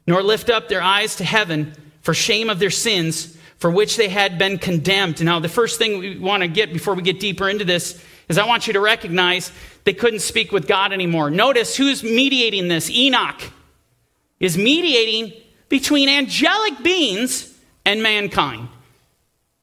nor 0.07 0.23
lift 0.23 0.49
up 0.49 0.69
their 0.69 0.81
eyes 0.81 1.17
to 1.17 1.25
heaven 1.25 1.75
for 2.09 2.15
shame 2.15 2.49
of 2.49 2.59
their 2.59 2.71
sins 2.71 3.37
for 3.59 3.71
which 3.71 3.99
they 3.99 4.09
had 4.09 4.39
been 4.39 4.57
condemned. 4.57 5.23
Now, 5.23 5.41
the 5.41 5.49
first 5.51 5.77
thing 5.77 5.99
we 5.99 6.19
want 6.19 6.43
to 6.43 6.49
get 6.49 6.73
before 6.73 6.95
we 6.95 7.03
get 7.03 7.21
deeper 7.21 7.51
into 7.51 7.67
this 7.67 8.03
is 8.31 8.39
I 8.39 8.47
want 8.47 8.67
you 8.67 8.73
to 8.73 8.81
recognize 8.81 9.53
they 9.85 9.93
couldn't 9.93 10.21
speak 10.21 10.51
with 10.51 10.67
God 10.67 10.95
anymore. 10.95 11.29
Notice 11.29 11.77
who's 11.77 12.03
mediating 12.03 12.69
this. 12.69 12.89
Enoch 12.89 13.43
is 14.41 14.57
mediating 14.57 15.35
between 15.69 16.09
angelic 16.09 16.83
beings 16.83 17.55
and 17.85 18.03
mankind. 18.03 18.71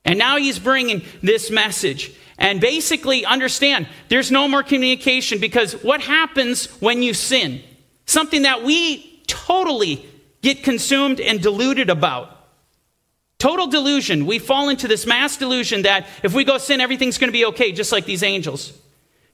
And 0.03 0.19
now 0.19 0.37
he's 0.37 0.59
bringing 0.59 1.01
this 1.23 1.49
message. 1.49 2.13
And 2.37 2.61
basically, 2.61 3.25
understand 3.25 3.87
there's 4.09 4.29
no 4.29 4.47
more 4.47 4.61
communication 4.61 5.39
because 5.39 5.73
what 5.81 5.99
happens 5.99 6.67
when 6.79 7.01
you 7.01 7.15
sin? 7.15 7.63
Something 8.05 8.43
that 8.43 8.61
we 8.61 9.23
totally 9.25 10.05
get 10.43 10.63
consumed 10.63 11.19
and 11.19 11.41
deluded 11.41 11.89
about. 11.89 12.33
Total 13.37 13.67
delusion. 13.67 14.25
We 14.25 14.39
fall 14.39 14.69
into 14.69 14.87
this 14.87 15.05
mass 15.05 15.37
delusion 15.37 15.81
that 15.81 16.07
if 16.23 16.33
we 16.33 16.43
go 16.43 16.57
sin, 16.57 16.79
everything's 16.79 17.17
going 17.17 17.27
to 17.27 17.37
be 17.37 17.45
okay, 17.45 17.71
just 17.71 17.91
like 17.91 18.05
these 18.05 18.23
angels. 18.23 18.73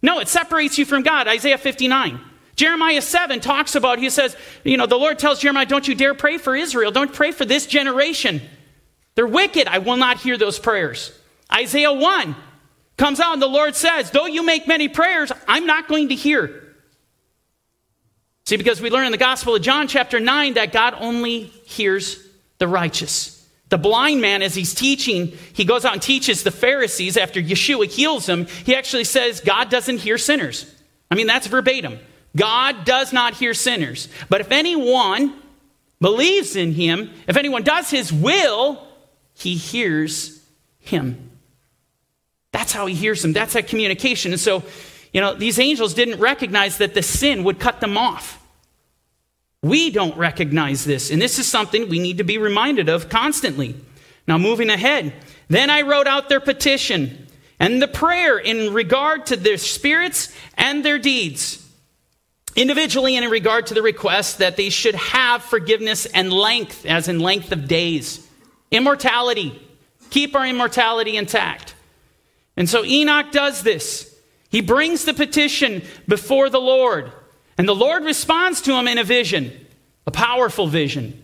No, 0.01 0.19
it 0.19 0.27
separates 0.27 0.77
you 0.77 0.85
from 0.85 1.03
God. 1.03 1.27
Isaiah 1.27 1.57
59. 1.57 2.19
Jeremiah 2.55 3.01
7 3.01 3.39
talks 3.39 3.75
about, 3.75 3.99
he 3.99 4.09
says, 4.09 4.35
you 4.63 4.77
know, 4.77 4.85
the 4.85 4.97
Lord 4.97 5.19
tells 5.19 5.39
Jeremiah, 5.39 5.65
don't 5.65 5.87
you 5.87 5.95
dare 5.95 6.13
pray 6.13 6.37
for 6.37 6.55
Israel. 6.55 6.91
Don't 6.91 7.13
pray 7.13 7.31
for 7.31 7.45
this 7.45 7.65
generation. 7.65 8.41
They're 9.15 9.27
wicked. 9.27 9.67
I 9.67 9.77
will 9.77 9.97
not 9.97 10.19
hear 10.19 10.37
those 10.37 10.59
prayers. 10.59 11.17
Isaiah 11.53 11.93
1 11.93 12.35
comes 12.97 13.19
out 13.19 13.33
and 13.33 13.41
the 13.41 13.47
Lord 13.47 13.75
says, 13.75 14.11
though 14.11 14.25
you 14.25 14.43
make 14.43 14.67
many 14.67 14.87
prayers, 14.89 15.31
I'm 15.47 15.65
not 15.65 15.87
going 15.87 16.09
to 16.09 16.15
hear. 16.15 16.75
See, 18.45 18.57
because 18.57 18.81
we 18.81 18.89
learn 18.89 19.05
in 19.05 19.11
the 19.11 19.17
Gospel 19.17 19.55
of 19.55 19.61
John, 19.61 19.87
chapter 19.87 20.19
9, 20.19 20.55
that 20.55 20.71
God 20.71 20.95
only 20.99 21.43
hears 21.43 22.23
the 22.57 22.67
righteous. 22.67 23.40
The 23.71 23.77
blind 23.77 24.19
man, 24.19 24.41
as 24.41 24.53
he's 24.53 24.73
teaching, 24.73 25.31
he 25.53 25.63
goes 25.63 25.85
out 25.85 25.93
and 25.93 26.01
teaches 26.01 26.43
the 26.43 26.51
Pharisees 26.51 27.15
after 27.15 27.41
Yeshua 27.41 27.89
heals 27.89 28.25
them. 28.25 28.45
He 28.65 28.75
actually 28.75 29.05
says, 29.05 29.39
God 29.39 29.69
doesn't 29.69 29.99
hear 29.99 30.17
sinners. 30.17 30.69
I 31.09 31.15
mean, 31.15 31.25
that's 31.25 31.47
verbatim. 31.47 31.97
God 32.35 32.83
does 32.83 33.13
not 33.13 33.35
hear 33.35 33.53
sinners. 33.53 34.09
But 34.27 34.41
if 34.41 34.51
anyone 34.51 35.33
believes 36.01 36.57
in 36.57 36.73
him, 36.73 37.11
if 37.29 37.37
anyone 37.37 37.63
does 37.63 37.89
his 37.89 38.11
will, 38.11 38.85
he 39.33 39.55
hears 39.55 40.45
him. 40.79 41.31
That's 42.51 42.73
how 42.73 42.87
he 42.87 42.93
hears 42.93 43.21
them. 43.21 43.31
That's 43.31 43.53
that 43.53 43.67
communication. 43.67 44.33
And 44.33 44.41
so, 44.41 44.63
you 45.13 45.21
know, 45.21 45.33
these 45.33 45.59
angels 45.59 45.93
didn't 45.93 46.19
recognize 46.19 46.79
that 46.79 46.93
the 46.93 47.03
sin 47.03 47.45
would 47.45 47.57
cut 47.57 47.79
them 47.79 47.97
off. 47.97 48.37
We 49.63 49.91
don't 49.91 50.17
recognize 50.17 50.85
this, 50.85 51.11
and 51.11 51.21
this 51.21 51.37
is 51.37 51.47
something 51.47 51.87
we 51.87 51.99
need 51.99 52.17
to 52.17 52.23
be 52.23 52.37
reminded 52.37 52.89
of 52.89 53.09
constantly. 53.09 53.75
Now, 54.27 54.37
moving 54.37 54.69
ahead, 54.69 55.13
then 55.49 55.69
I 55.69 55.81
wrote 55.81 56.07
out 56.07 56.29
their 56.29 56.39
petition 56.39 57.27
and 57.59 57.79
the 57.79 57.87
prayer 57.87 58.39
in 58.39 58.73
regard 58.73 59.27
to 59.27 59.35
their 59.35 59.57
spirits 59.57 60.33
and 60.57 60.83
their 60.83 60.97
deeds, 60.97 61.63
individually 62.55 63.15
and 63.15 63.23
in 63.23 63.29
regard 63.29 63.67
to 63.67 63.75
the 63.75 63.83
request 63.83 64.39
that 64.39 64.57
they 64.57 64.69
should 64.69 64.95
have 64.95 65.43
forgiveness 65.43 66.07
and 66.07 66.33
length, 66.33 66.85
as 66.87 67.07
in 67.07 67.19
length 67.19 67.51
of 67.51 67.67
days, 67.67 68.27
immortality, 68.71 69.61
keep 70.09 70.35
our 70.35 70.47
immortality 70.47 71.17
intact. 71.17 71.75
And 72.57 72.67
so 72.67 72.83
Enoch 72.83 73.31
does 73.31 73.61
this. 73.61 74.19
He 74.49 74.61
brings 74.61 75.05
the 75.05 75.13
petition 75.13 75.83
before 76.07 76.49
the 76.49 76.59
Lord. 76.59 77.11
And 77.61 77.69
the 77.69 77.75
Lord 77.75 78.05
responds 78.05 78.59
to 78.61 78.73
him 78.73 78.87
in 78.87 78.97
a 78.97 79.03
vision, 79.03 79.51
a 80.07 80.11
powerful 80.11 80.65
vision. 80.65 81.23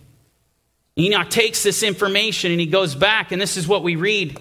Enoch 0.95 1.31
takes 1.31 1.63
this 1.63 1.81
information 1.81 2.51
and 2.51 2.59
he 2.59 2.67
goes 2.67 2.93
back, 2.93 3.31
and 3.31 3.41
this 3.41 3.57
is 3.57 3.67
what 3.67 3.81
we 3.81 3.95
read. 3.95 4.39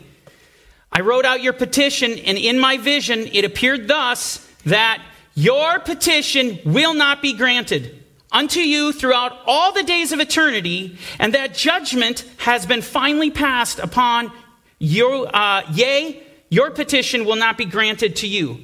I 0.93 1.01
wrote 1.01 1.25
out 1.25 1.41
your 1.41 1.55
petition, 1.55 2.13
and 2.13 2.37
in 2.37 2.59
my 2.59 2.77
vision 2.77 3.21
it 3.21 3.47
appeared 3.47 3.89
thus 3.89 4.47
that 4.67 5.03
your 5.35 5.79
petition 5.79 6.59
will 6.67 6.93
not 6.93 7.23
be 7.23 7.33
granted 7.33 8.05
unto 8.31 8.61
you 8.61 8.93
throughout 8.93 9.33
all 9.47 9.73
the 9.73 9.83
days 9.83 10.13
of 10.13 10.21
eternity, 10.21 10.99
and 11.19 11.33
that 11.33 11.55
judgment 11.55 12.27
has 12.37 12.67
been 12.67 12.83
finally 12.83 13.31
passed 13.31 13.79
upon 13.79 14.31
you. 14.79 15.25
Uh, 15.25 15.63
yea, 15.73 16.23
your 16.51 16.71
petition 16.73 17.25
will 17.25 17.37
not 17.37 17.57
be 17.57 17.65
granted 17.65 18.17
to 18.17 18.29
you. 18.29 18.61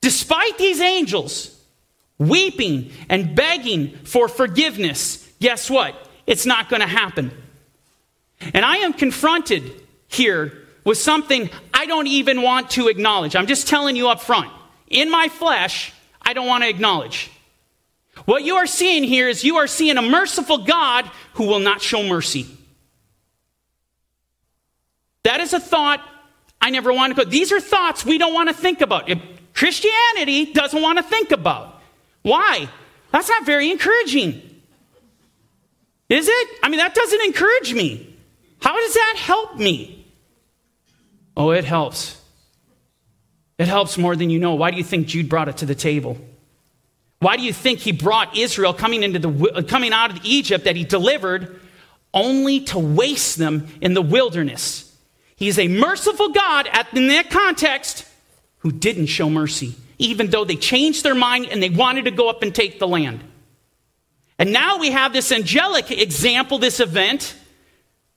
Despite 0.00 0.58
these 0.58 0.80
angels, 0.80 1.56
weeping 2.28 2.90
and 3.08 3.34
begging 3.34 3.96
for 4.04 4.28
forgiveness, 4.28 5.28
guess 5.40 5.68
what? 5.70 5.94
It's 6.26 6.46
not 6.46 6.68
going 6.68 6.80
to 6.80 6.88
happen. 6.88 7.30
And 8.54 8.64
I 8.64 8.78
am 8.78 8.92
confronted 8.92 9.72
here 10.08 10.58
with 10.84 10.98
something 10.98 11.48
I 11.72 11.86
don't 11.86 12.06
even 12.06 12.42
want 12.42 12.70
to 12.70 12.88
acknowledge. 12.88 13.36
I'm 13.36 13.46
just 13.46 13.68
telling 13.68 13.96
you 13.96 14.08
up 14.08 14.20
front. 14.20 14.50
In 14.88 15.10
my 15.10 15.28
flesh, 15.28 15.92
I 16.20 16.32
don't 16.32 16.46
want 16.46 16.64
to 16.64 16.68
acknowledge. 16.68 17.30
What 18.24 18.44
you 18.44 18.56
are 18.56 18.66
seeing 18.66 19.04
here 19.04 19.28
is 19.28 19.42
you 19.42 19.56
are 19.56 19.66
seeing 19.66 19.96
a 19.96 20.02
merciful 20.02 20.58
God 20.58 21.10
who 21.34 21.46
will 21.46 21.60
not 21.60 21.80
show 21.80 22.02
mercy. 22.02 22.46
That 25.22 25.40
is 25.40 25.52
a 25.52 25.60
thought 25.60 26.00
I 26.60 26.70
never 26.70 26.92
want 26.92 27.16
to 27.16 27.24
go. 27.24 27.28
These 27.28 27.52
are 27.52 27.60
thoughts 27.60 28.04
we 28.04 28.18
don't 28.18 28.34
want 28.34 28.48
to 28.48 28.54
think 28.54 28.80
about. 28.80 29.10
Christianity 29.54 30.52
doesn't 30.52 30.80
want 30.80 30.98
to 30.98 31.02
think 31.02 31.30
about. 31.30 31.81
Why? 32.22 32.68
That's 33.10 33.28
not 33.28 33.44
very 33.44 33.70
encouraging. 33.70 34.42
Is 36.08 36.28
it? 36.28 36.48
I 36.62 36.68
mean, 36.68 36.78
that 36.78 36.94
doesn't 36.94 37.24
encourage 37.24 37.74
me. 37.74 38.16
How 38.60 38.76
does 38.76 38.94
that 38.94 39.14
help 39.16 39.56
me? 39.56 40.06
Oh, 41.36 41.50
it 41.50 41.64
helps. 41.64 42.20
It 43.58 43.66
helps 43.66 43.98
more 43.98 44.16
than 44.16 44.30
you 44.30 44.38
know. 44.38 44.54
Why 44.54 44.70
do 44.70 44.76
you 44.76 44.84
think 44.84 45.06
Jude 45.06 45.28
brought 45.28 45.48
it 45.48 45.58
to 45.58 45.66
the 45.66 45.74
table? 45.74 46.18
Why 47.20 47.36
do 47.36 47.42
you 47.44 47.52
think 47.52 47.78
he 47.78 47.92
brought 47.92 48.36
Israel 48.36 48.74
coming, 48.74 49.04
into 49.04 49.20
the, 49.20 49.52
uh, 49.52 49.62
coming 49.62 49.92
out 49.92 50.10
of 50.10 50.24
Egypt 50.24 50.64
that 50.64 50.74
he 50.74 50.84
delivered 50.84 51.60
only 52.12 52.60
to 52.64 52.78
waste 52.78 53.38
them 53.38 53.68
in 53.80 53.94
the 53.94 54.02
wilderness? 54.02 54.92
He's 55.36 55.58
a 55.58 55.68
merciful 55.68 56.30
God 56.30 56.68
at, 56.72 56.92
in 56.96 57.08
that 57.08 57.30
context 57.30 58.04
who 58.58 58.72
didn't 58.72 59.06
show 59.06 59.30
mercy, 59.30 59.74
even 59.98 60.30
though 60.30 60.44
they 60.44 60.56
changed 60.56 61.04
their 61.04 61.14
mind 61.14 61.46
and 61.50 61.62
they 61.62 61.70
wanted 61.70 62.04
to 62.06 62.10
go 62.10 62.28
up 62.28 62.42
and 62.42 62.54
take 62.54 62.78
the 62.78 62.88
land. 62.88 63.22
And 64.38 64.52
now 64.52 64.78
we 64.78 64.90
have 64.90 65.12
this 65.12 65.30
angelic 65.30 65.90
example, 65.90 66.58
this 66.58 66.80
event. 66.80 67.36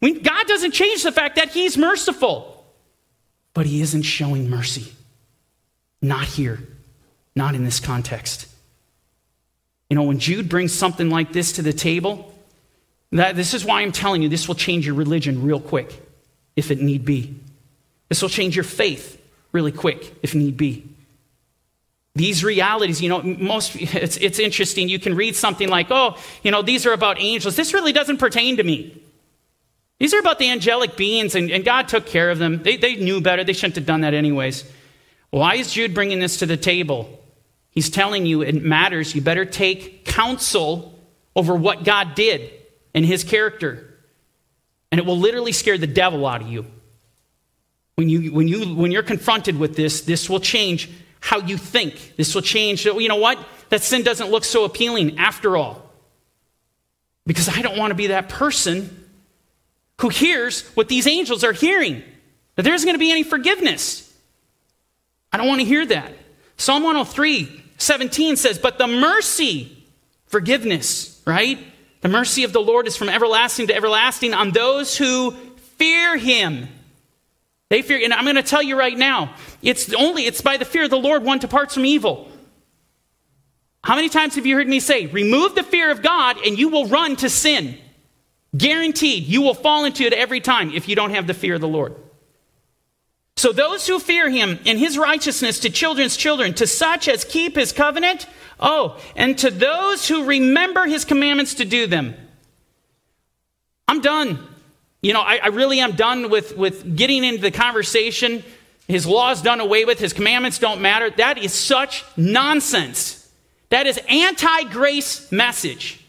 We, 0.02 0.20
God 0.20 0.48
doesn't 0.48 0.72
change 0.72 1.04
the 1.04 1.12
fact 1.12 1.36
that 1.36 1.50
He's 1.50 1.78
merciful, 1.78 2.66
but 3.54 3.66
He 3.66 3.82
isn't 3.82 4.04
showing 4.04 4.50
mercy. 4.50 4.92
Not 6.02 6.26
here, 6.26 6.60
not 7.36 7.56
in 7.56 7.64
this 7.64 7.80
context. 7.80 8.48
You 9.90 9.96
know, 9.96 10.04
when 10.04 10.20
Jude 10.20 10.50
brings 10.50 10.74
something 10.74 11.10
like 11.10 11.32
this 11.32 11.54
to 11.54 11.62
the 11.62 11.74
table, 11.74 12.34
that, 13.12 13.36
this 13.36 13.54
is 13.54 13.64
why 13.64 13.82
I'm 13.82 13.92
telling 13.92 14.22
you 14.24 14.30
this 14.30 14.48
will 14.48 14.56
change 14.56 14.86
your 14.86 14.96
religion 14.96 15.44
real 15.44 15.60
quick 15.60 16.02
if 16.56 16.72
it 16.72 16.82
need 16.82 17.06
be. 17.06 17.36
This 18.10 18.22
will 18.22 18.30
change 18.30 18.56
your 18.56 18.64
faith 18.64 19.22
really 19.52 19.72
quick 19.72 20.16
if 20.22 20.36
need 20.36 20.58
be. 20.58 20.88
These 22.16 22.44
realities, 22.44 23.02
you 23.02 23.10
know, 23.10 23.22
most 23.22 23.76
it's, 23.76 24.18
it's 24.18 24.40
interesting. 24.40 24.88
You 24.88 25.00
can 25.00 25.16
read 25.16 25.36
something 25.36 25.68
like, 25.68 25.88
oh, 25.90 26.18
you 26.44 26.52
know, 26.52 26.62
these 26.62 26.86
are 26.86 26.94
about 26.94 27.20
angels. 27.20 27.56
This 27.56 27.74
really 27.74 27.92
doesn't 27.92 28.18
pertain 28.18 28.58
to 28.58 28.64
me. 28.64 29.02
These 30.00 30.14
are 30.14 30.20
about 30.20 30.40
the 30.40 30.50
angelic 30.50 30.98
beings, 30.98 31.36
and, 31.36 31.50
and 31.52 31.64
God 31.64 31.88
took 31.88 32.06
care 32.06 32.30
of 32.30 32.40
them. 32.40 32.64
They, 32.64 32.78
they 32.78 32.96
knew 32.96 33.22
better. 33.22 33.44
They 33.44 33.54
shouldn't 33.54 33.76
have 33.76 33.86
done 33.86 34.02
that 34.02 34.14
anyways. 34.14 34.70
Why 35.30 35.56
is 35.56 35.72
Jude 35.72 35.94
bringing 35.94 36.20
this 36.20 36.38
to 36.38 36.46
the 36.46 36.58
table? 36.58 37.22
He's 37.72 37.90
telling 37.90 38.26
you 38.26 38.42
it 38.42 38.62
matters. 38.64 39.14
You 39.14 39.22
better 39.22 39.46
take 39.46 40.06
counsel 40.06 40.98
over 41.36 41.56
what 41.56 41.84
God 41.84 42.16
did 42.16 42.52
and 42.94 43.06
his 43.06 43.24
character 43.24 43.96
and 44.96 45.00
it 45.00 45.06
will 45.06 45.18
literally 45.18 45.52
scare 45.52 45.78
the 45.78 45.88
devil 45.88 46.26
out 46.26 46.42
of 46.42 46.48
you. 46.48 46.66
When, 47.96 48.08
you, 48.08 48.34
when, 48.34 48.48
you, 48.48 48.76
when 48.76 48.92
you're 48.92 49.04
confronted 49.04 49.60
with 49.60 49.76
this, 49.76 50.00
this 50.02 50.30
will 50.30 50.40
change 50.40 50.90
how 51.26 51.40
you 51.40 51.58
think. 51.58 52.14
This 52.18 52.36
will 52.36 52.44
change, 52.44 52.86
you 52.86 53.08
know 53.10 53.16
what? 53.16 53.40
That 53.70 53.82
sin 53.82 54.04
doesn't 54.04 54.30
look 54.30 54.44
so 54.44 54.64
appealing 54.64 55.18
after 55.18 55.58
all. 55.58 55.82
Because 57.26 57.50
I 57.50 57.64
don't 57.64 57.78
want 57.78 57.90
to 57.90 57.96
be 57.96 58.08
that 58.08 58.30
person 58.30 59.08
who 60.00 60.10
hears 60.10 60.62
what 60.76 60.88
these 60.88 61.08
angels 61.08 61.44
are 61.44 61.52
hearing 61.52 62.04
that 62.54 62.62
there 62.62 62.76
isn't 62.76 62.86
going 62.86 62.94
to 62.94 63.00
be 63.00 63.12
any 63.12 63.24
forgiveness. 63.24 64.14
I 65.34 65.38
don't 65.38 65.48
want 65.48 65.62
to 65.62 65.66
hear 65.66 65.84
that. 65.88 66.14
Psalm 66.58 66.84
103, 66.84 67.64
17 67.78 68.36
says, 68.36 68.60
But 68.60 68.78
the 68.78 68.88
mercy, 68.88 69.84
forgiveness, 70.28 71.22
right? 71.26 71.58
The 72.02 72.08
mercy 72.08 72.44
of 72.44 72.54
the 72.54 72.62
Lord 72.62 72.86
is 72.86 72.96
from 72.96 73.10
everlasting 73.10 73.68
to 73.68 73.76
everlasting 73.76 74.36
on 74.36 74.52
those 74.52 74.96
who 74.96 75.32
fear 75.78 76.18
him. 76.18 76.68
They 77.70 77.82
fear, 77.82 78.00
and 78.04 78.14
I'm 78.14 78.24
going 78.24 78.36
to 78.36 78.44
tell 78.44 78.62
you 78.62 78.78
right 78.78 78.98
now, 78.98 79.36
it's 79.62 79.94
only 79.94 80.26
it's 80.26 80.42
by 80.42 80.58
the 80.58 80.66
fear 80.66 80.84
of 80.84 80.90
the 80.90 81.00
Lord 81.00 81.24
one 81.24 81.40
departs 81.40 81.74
from 81.74 81.86
evil. 81.86 82.30
How 83.84 83.96
many 83.96 84.10
times 84.10 84.36
have 84.36 84.46
you 84.46 84.56
heard 84.56 84.68
me 84.68 84.80
say, 84.80 85.08
remove 85.08 85.56
the 85.56 85.64
fear 85.64 85.92
of 85.92 86.02
God 86.02 86.38
and 86.46 86.58
you 86.58 86.70
will 86.70 86.88
run 86.88 87.16
to 87.18 87.30
sin? 87.30 87.78
Guaranteed, 88.56 89.26
you 89.26 89.42
will 89.42 89.54
fall 89.54 89.86
into 89.86 90.04
it 90.04 90.14
every 90.14 90.42
time 90.42 90.72
if 90.72 90.88
you 90.88 90.96
don't 90.96 91.12
have 91.12 91.28
the 91.28 91.34
fear 91.34 91.56
of 91.56 91.62
the 91.62 91.68
Lord. 91.68 91.96
So 93.38 93.52
those 93.52 93.86
who 93.86 94.00
fear 94.00 94.30
him 94.30 94.60
and 94.66 94.80
his 94.80 94.98
righteousness 94.98 95.60
to 95.60 95.70
children's 95.70 96.16
children, 96.16 96.54
to 96.56 96.68
such 96.68 97.08
as 97.08 97.26
keep 97.26 97.56
his 97.56 97.74
covenant, 97.74 98.28
oh, 98.60 99.00
and 99.16 99.38
to 99.40 99.52
those 99.52 100.08
who 100.08 100.24
remember 100.24 100.86
his 100.86 101.04
commandments 101.04 101.56
to 101.56 101.66
do 101.66 101.86
them. 101.86 102.16
I'm 103.88 104.02
done. 104.02 104.40
You 105.06 105.14
know, 105.14 105.22
I, 105.22 105.36
I 105.36 105.48
really 105.50 105.82
am 105.82 105.92
done 105.92 106.32
with, 106.32 106.58
with 106.58 106.96
getting 106.96 107.24
into 107.24 107.40
the 107.40 107.52
conversation. 107.52 108.44
His 108.88 109.06
laws 109.06 109.40
done 109.44 109.60
away 109.60 109.86
with, 109.86 110.00
his 110.00 110.14
commandments 110.14 110.58
don't 110.58 110.82
matter. 110.82 111.12
That 111.12 111.38
is 111.38 111.54
such 111.54 112.04
nonsense. 112.18 113.32
That 113.70 113.86
is 113.86 114.00
anti-grace 114.10 115.32
message. 115.32 116.04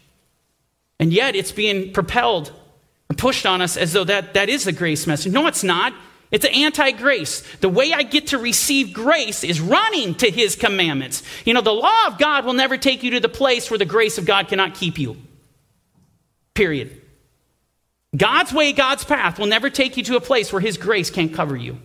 And 0.99 1.13
yet 1.13 1.35
it's 1.35 1.51
being 1.51 1.93
propelled 1.93 2.51
and 3.07 3.15
pushed 3.19 3.45
on 3.45 3.61
us 3.61 3.77
as 3.77 3.93
though 3.93 4.03
that, 4.05 4.33
that 4.33 4.49
is 4.49 4.63
the 4.63 4.71
grace 4.71 5.05
message. 5.05 5.31
No, 5.31 5.45
it's 5.45 5.63
not. 5.63 5.93
It's 6.31 6.45
anti 6.45 6.89
grace. 6.89 7.41
The 7.57 7.69
way 7.69 7.93
I 7.93 8.01
get 8.01 8.25
to 8.27 8.39
receive 8.39 8.93
grace 8.93 9.43
is 9.43 9.61
running 9.61 10.15
to 10.15 10.31
his 10.31 10.55
commandments. 10.55 11.21
You 11.45 11.53
know, 11.53 11.61
the 11.61 11.71
law 11.71 12.07
of 12.07 12.17
God 12.17 12.45
will 12.45 12.53
never 12.53 12.77
take 12.77 13.03
you 13.03 13.11
to 13.11 13.19
the 13.19 13.29
place 13.29 13.69
where 13.69 13.77
the 13.77 13.85
grace 13.85 14.17
of 14.17 14.25
God 14.25 14.47
cannot 14.47 14.73
keep 14.73 14.97
you. 14.97 15.17
Period. 16.55 17.03
God's 18.15 18.53
way, 18.53 18.71
God's 18.73 19.03
path 19.03 19.37
will 19.37 19.47
never 19.47 19.69
take 19.69 19.97
you 19.97 20.03
to 20.03 20.15
a 20.15 20.21
place 20.21 20.51
where 20.51 20.61
his 20.61 20.77
grace 20.77 21.09
can't 21.09 21.33
cover 21.33 21.55
you. 21.55 21.77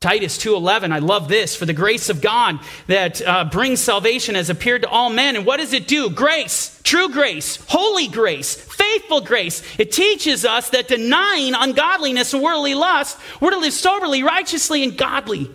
Titus 0.00 0.38
2:11 0.38 0.92
I 0.92 0.98
love 1.00 1.28
this. 1.28 1.54
For 1.54 1.66
the 1.66 1.74
grace 1.74 2.08
of 2.08 2.22
God 2.22 2.58
that 2.86 3.20
uh, 3.20 3.44
brings 3.44 3.80
salvation 3.80 4.34
has 4.34 4.48
appeared 4.48 4.82
to 4.82 4.88
all 4.88 5.10
men. 5.10 5.36
And 5.36 5.44
what 5.44 5.58
does 5.58 5.74
it 5.74 5.86
do? 5.86 6.08
Grace 6.08 6.80
true 6.84 7.10
grace 7.10 7.56
holy 7.68 8.08
grace 8.08 8.54
faithful 8.54 9.20
grace. 9.20 9.62
It 9.78 9.92
teaches 9.92 10.46
us 10.46 10.70
that 10.70 10.88
denying 10.88 11.54
ungodliness 11.54 12.32
and 12.32 12.42
worldly 12.42 12.74
lust 12.74 13.18
we're 13.42 13.50
to 13.50 13.58
live 13.58 13.74
soberly 13.74 14.22
righteously 14.22 14.82
and 14.84 14.96
godly 14.96 15.50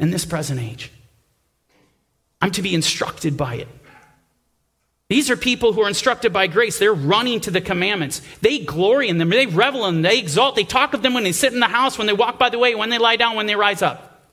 in 0.00 0.10
this 0.10 0.24
present 0.24 0.60
age. 0.60 0.90
I'm 2.40 2.50
to 2.52 2.62
be 2.62 2.74
instructed 2.74 3.36
by 3.36 3.54
it 3.54 3.68
these 5.08 5.30
are 5.30 5.36
people 5.36 5.72
who 5.72 5.82
are 5.82 5.88
instructed 5.88 6.32
by 6.32 6.48
grace. 6.48 6.78
They're 6.78 6.92
running 6.92 7.40
to 7.42 7.50
the 7.52 7.60
commandments. 7.60 8.22
They 8.40 8.58
glory 8.58 9.08
in 9.08 9.18
them. 9.18 9.30
They 9.30 9.46
revel 9.46 9.86
in 9.86 9.96
them. 9.96 10.02
They 10.02 10.18
exalt. 10.18 10.56
They 10.56 10.64
talk 10.64 10.94
of 10.94 11.02
them 11.02 11.14
when 11.14 11.22
they 11.22 11.32
sit 11.32 11.52
in 11.52 11.60
the 11.60 11.66
house, 11.66 11.96
when 11.96 12.08
they 12.08 12.12
walk 12.12 12.38
by 12.38 12.48
the 12.48 12.58
way, 12.58 12.74
when 12.74 12.90
they 12.90 12.98
lie 12.98 13.16
down, 13.16 13.36
when 13.36 13.46
they 13.46 13.54
rise 13.54 13.82
up. 13.82 14.30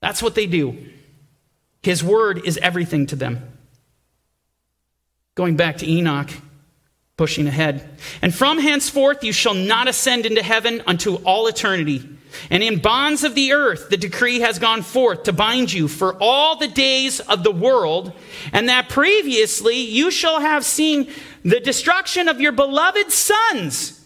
That's 0.00 0.22
what 0.22 0.36
they 0.36 0.46
do. 0.46 0.76
His 1.82 2.04
word 2.04 2.42
is 2.44 2.56
everything 2.58 3.06
to 3.06 3.16
them. 3.16 3.48
Going 5.34 5.56
back 5.56 5.78
to 5.78 5.90
Enoch, 5.90 6.30
pushing 7.22 7.46
ahead. 7.46 7.88
And 8.20 8.34
from 8.34 8.58
henceforth 8.58 9.22
you 9.22 9.32
shall 9.32 9.54
not 9.54 9.86
ascend 9.86 10.26
into 10.26 10.42
heaven 10.42 10.82
unto 10.88 11.14
all 11.18 11.46
eternity. 11.46 12.02
And 12.50 12.64
in 12.64 12.80
bonds 12.80 13.22
of 13.22 13.36
the 13.36 13.52
earth, 13.52 13.90
the 13.90 13.96
decree 13.96 14.40
has 14.40 14.58
gone 14.58 14.82
forth 14.82 15.22
to 15.22 15.32
bind 15.32 15.72
you 15.72 15.86
for 15.86 16.16
all 16.20 16.56
the 16.56 16.66
days 16.66 17.20
of 17.20 17.44
the 17.44 17.52
world, 17.52 18.12
and 18.52 18.68
that 18.68 18.88
previously 18.88 19.76
you 19.76 20.10
shall 20.10 20.40
have 20.40 20.64
seen 20.64 21.12
the 21.44 21.60
destruction 21.60 22.26
of 22.26 22.40
your 22.40 22.50
beloved 22.50 23.12
sons, 23.12 24.04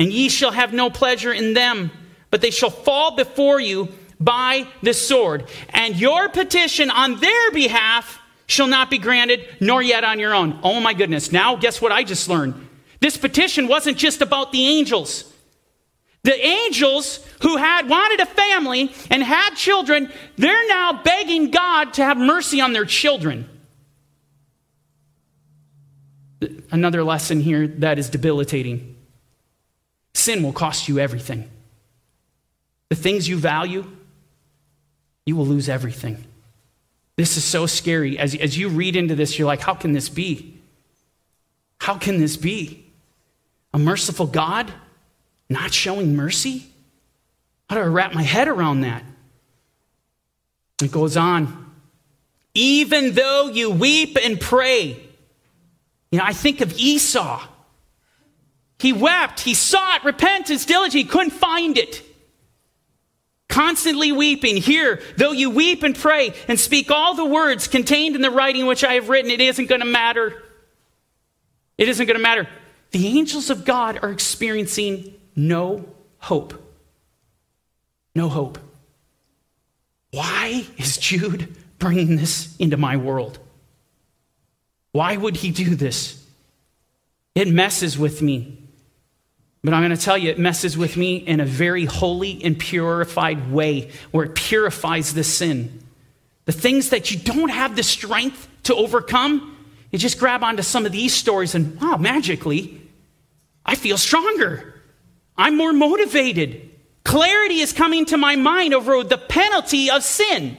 and 0.00 0.12
ye 0.12 0.28
shall 0.28 0.50
have 0.50 0.72
no 0.72 0.90
pleasure 0.90 1.32
in 1.32 1.54
them, 1.54 1.92
but 2.32 2.40
they 2.40 2.50
shall 2.50 2.70
fall 2.70 3.14
before 3.14 3.60
you 3.60 3.90
by 4.18 4.66
the 4.82 4.92
sword. 4.92 5.48
And 5.68 5.94
your 5.94 6.28
petition 6.28 6.90
on 6.90 7.20
their 7.20 7.52
behalf 7.52 8.19
shall 8.50 8.66
not 8.66 8.90
be 8.90 8.98
granted, 8.98 9.46
nor 9.60 9.80
yet 9.80 10.04
on 10.04 10.18
your 10.18 10.34
own. 10.34 10.58
Oh 10.62 10.80
my 10.80 10.92
goodness. 10.92 11.32
Now, 11.32 11.56
guess 11.56 11.80
what 11.80 11.92
I 11.92 12.02
just 12.02 12.28
learned? 12.28 12.68
This 13.00 13.16
petition 13.16 13.68
wasn't 13.68 13.96
just 13.96 14.20
about 14.20 14.52
the 14.52 14.66
angels. 14.66 15.32
The 16.22 16.38
angels 16.44 17.26
who 17.42 17.56
had 17.56 17.88
wanted 17.88 18.20
a 18.20 18.26
family 18.26 18.92
and 19.10 19.22
had 19.22 19.54
children, 19.54 20.12
they're 20.36 20.68
now 20.68 21.02
begging 21.02 21.50
God 21.50 21.94
to 21.94 22.04
have 22.04 22.18
mercy 22.18 22.60
on 22.60 22.72
their 22.72 22.84
children. 22.84 23.48
Another 26.70 27.04
lesson 27.04 27.40
here 27.40 27.66
that 27.66 27.98
is 27.98 28.10
debilitating. 28.10 28.96
Sin 30.14 30.42
will 30.42 30.52
cost 30.52 30.88
you 30.88 30.98
everything. 30.98 31.48
The 32.88 32.96
things 32.96 33.28
you 33.28 33.38
value, 33.38 33.86
you 35.24 35.36
will 35.36 35.46
lose 35.46 35.68
everything. 35.68 36.24
This 37.20 37.36
is 37.36 37.44
so 37.44 37.66
scary. 37.66 38.18
As, 38.18 38.34
as 38.34 38.56
you 38.56 38.70
read 38.70 38.96
into 38.96 39.14
this, 39.14 39.38
you're 39.38 39.46
like, 39.46 39.60
how 39.60 39.74
can 39.74 39.92
this 39.92 40.08
be? 40.08 40.58
How 41.78 41.98
can 41.98 42.18
this 42.18 42.38
be? 42.38 42.90
A 43.74 43.78
merciful 43.78 44.26
God? 44.26 44.72
not 45.50 45.74
showing 45.74 46.16
mercy? 46.16 46.64
How 47.68 47.76
do 47.76 47.82
I 47.82 47.84
wrap 47.84 48.14
my 48.14 48.22
head 48.22 48.48
around 48.48 48.80
that? 48.80 49.04
It 50.82 50.90
goes 50.90 51.18
on. 51.18 51.74
Even 52.54 53.12
though 53.12 53.48
you 53.48 53.70
weep 53.70 54.16
and 54.16 54.40
pray. 54.40 54.98
You 56.10 56.18
know, 56.18 56.24
I 56.24 56.32
think 56.32 56.62
of 56.62 56.72
Esau. 56.78 57.46
He 58.78 58.94
wept, 58.94 59.40
he 59.40 59.52
sought 59.52 60.06
repentance 60.06 60.64
diligently, 60.64 61.02
he 61.02 61.06
couldn't 61.06 61.32
find 61.32 61.76
it. 61.76 62.02
Constantly 63.50 64.12
weeping. 64.12 64.56
Here, 64.56 65.02
though 65.16 65.32
you 65.32 65.50
weep 65.50 65.82
and 65.82 65.94
pray 65.94 66.32
and 66.46 66.58
speak 66.58 66.90
all 66.90 67.14
the 67.14 67.24
words 67.24 67.66
contained 67.66 68.14
in 68.14 68.22
the 68.22 68.30
writing 68.30 68.64
which 68.64 68.84
I 68.84 68.94
have 68.94 69.08
written, 69.08 69.30
it 69.30 69.40
isn't 69.40 69.66
going 69.66 69.80
to 69.80 69.86
matter. 69.86 70.40
It 71.76 71.88
isn't 71.88 72.06
going 72.06 72.16
to 72.16 72.22
matter. 72.22 72.48
The 72.92 73.06
angels 73.08 73.50
of 73.50 73.64
God 73.64 73.98
are 74.02 74.10
experiencing 74.10 75.14
no 75.34 75.84
hope. 76.18 76.54
No 78.14 78.28
hope. 78.28 78.58
Why 80.12 80.66
is 80.76 80.96
Jude 80.96 81.54
bringing 81.78 82.16
this 82.16 82.56
into 82.58 82.76
my 82.76 82.96
world? 82.96 83.40
Why 84.92 85.16
would 85.16 85.36
he 85.36 85.50
do 85.50 85.74
this? 85.74 86.24
It 87.34 87.48
messes 87.48 87.98
with 87.98 88.22
me. 88.22 88.59
But 89.62 89.74
I'm 89.74 89.82
going 89.82 89.96
to 89.96 90.02
tell 90.02 90.16
you, 90.16 90.30
it 90.30 90.38
messes 90.38 90.78
with 90.78 90.96
me 90.96 91.16
in 91.16 91.40
a 91.40 91.44
very 91.44 91.84
holy 91.84 92.42
and 92.42 92.58
purified 92.58 93.50
way 93.50 93.90
where 94.10 94.24
it 94.24 94.34
purifies 94.34 95.12
the 95.12 95.24
sin. 95.24 95.82
The 96.46 96.52
things 96.52 96.90
that 96.90 97.10
you 97.10 97.18
don't 97.18 97.50
have 97.50 97.76
the 97.76 97.82
strength 97.82 98.48
to 98.64 98.74
overcome, 98.74 99.56
you 99.90 99.98
just 99.98 100.18
grab 100.18 100.42
onto 100.42 100.62
some 100.62 100.86
of 100.86 100.92
these 100.92 101.12
stories 101.12 101.54
and, 101.54 101.78
wow, 101.80 101.96
magically, 101.98 102.80
I 103.64 103.74
feel 103.74 103.98
stronger. 103.98 104.82
I'm 105.36 105.56
more 105.56 105.74
motivated. 105.74 106.70
Clarity 107.04 107.60
is 107.60 107.72
coming 107.72 108.06
to 108.06 108.16
my 108.16 108.36
mind 108.36 108.72
over 108.72 109.04
the 109.04 109.18
penalty 109.18 109.90
of 109.90 110.02
sin. 110.02 110.56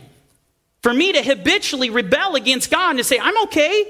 For 0.84 0.94
me 0.94 1.12
to 1.14 1.24
habitually 1.24 1.90
rebel 1.90 2.36
against 2.36 2.70
God 2.70 2.92
and 2.92 3.00
to 3.00 3.04
say, 3.04 3.20
I'm 3.20 3.38
okay 3.44 3.86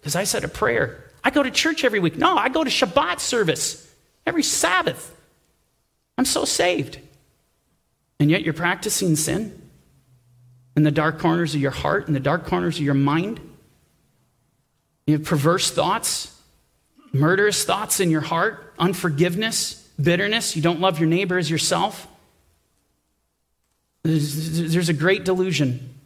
because 0.00 0.16
I 0.16 0.24
said 0.24 0.44
a 0.44 0.48
prayer. 0.48 1.04
I 1.24 1.30
go 1.30 1.42
to 1.42 1.50
church 1.50 1.84
every 1.84 2.00
week. 2.00 2.16
No, 2.16 2.36
I 2.36 2.48
go 2.48 2.64
to 2.64 2.70
Shabbat 2.70 3.20
service 3.20 3.89
every 4.30 4.42
Sabbath. 4.44 5.14
I'm 6.16 6.24
so 6.24 6.44
saved. 6.44 7.00
And 8.20 8.30
yet 8.30 8.42
you're 8.42 8.54
practicing 8.54 9.16
sin 9.16 9.60
in 10.76 10.84
the 10.84 10.92
dark 10.92 11.18
corners 11.18 11.52
of 11.56 11.60
your 11.60 11.72
heart, 11.72 12.06
in 12.06 12.14
the 12.14 12.20
dark 12.20 12.46
corners 12.46 12.76
of 12.76 12.84
your 12.84 12.94
mind. 12.94 13.40
You 15.08 15.18
have 15.18 15.26
perverse 15.26 15.72
thoughts, 15.72 16.32
murderous 17.12 17.64
thoughts 17.64 17.98
in 17.98 18.08
your 18.08 18.20
heart, 18.20 18.72
unforgiveness, 18.78 19.74
bitterness. 20.00 20.54
You 20.54 20.62
don't 20.62 20.78
love 20.78 21.00
your 21.00 21.08
neighbor 21.08 21.36
as 21.36 21.50
yourself. 21.50 22.06
There's, 24.04 24.72
there's 24.72 24.88
a 24.88 24.94
great 24.94 25.24
delusion 25.24 25.96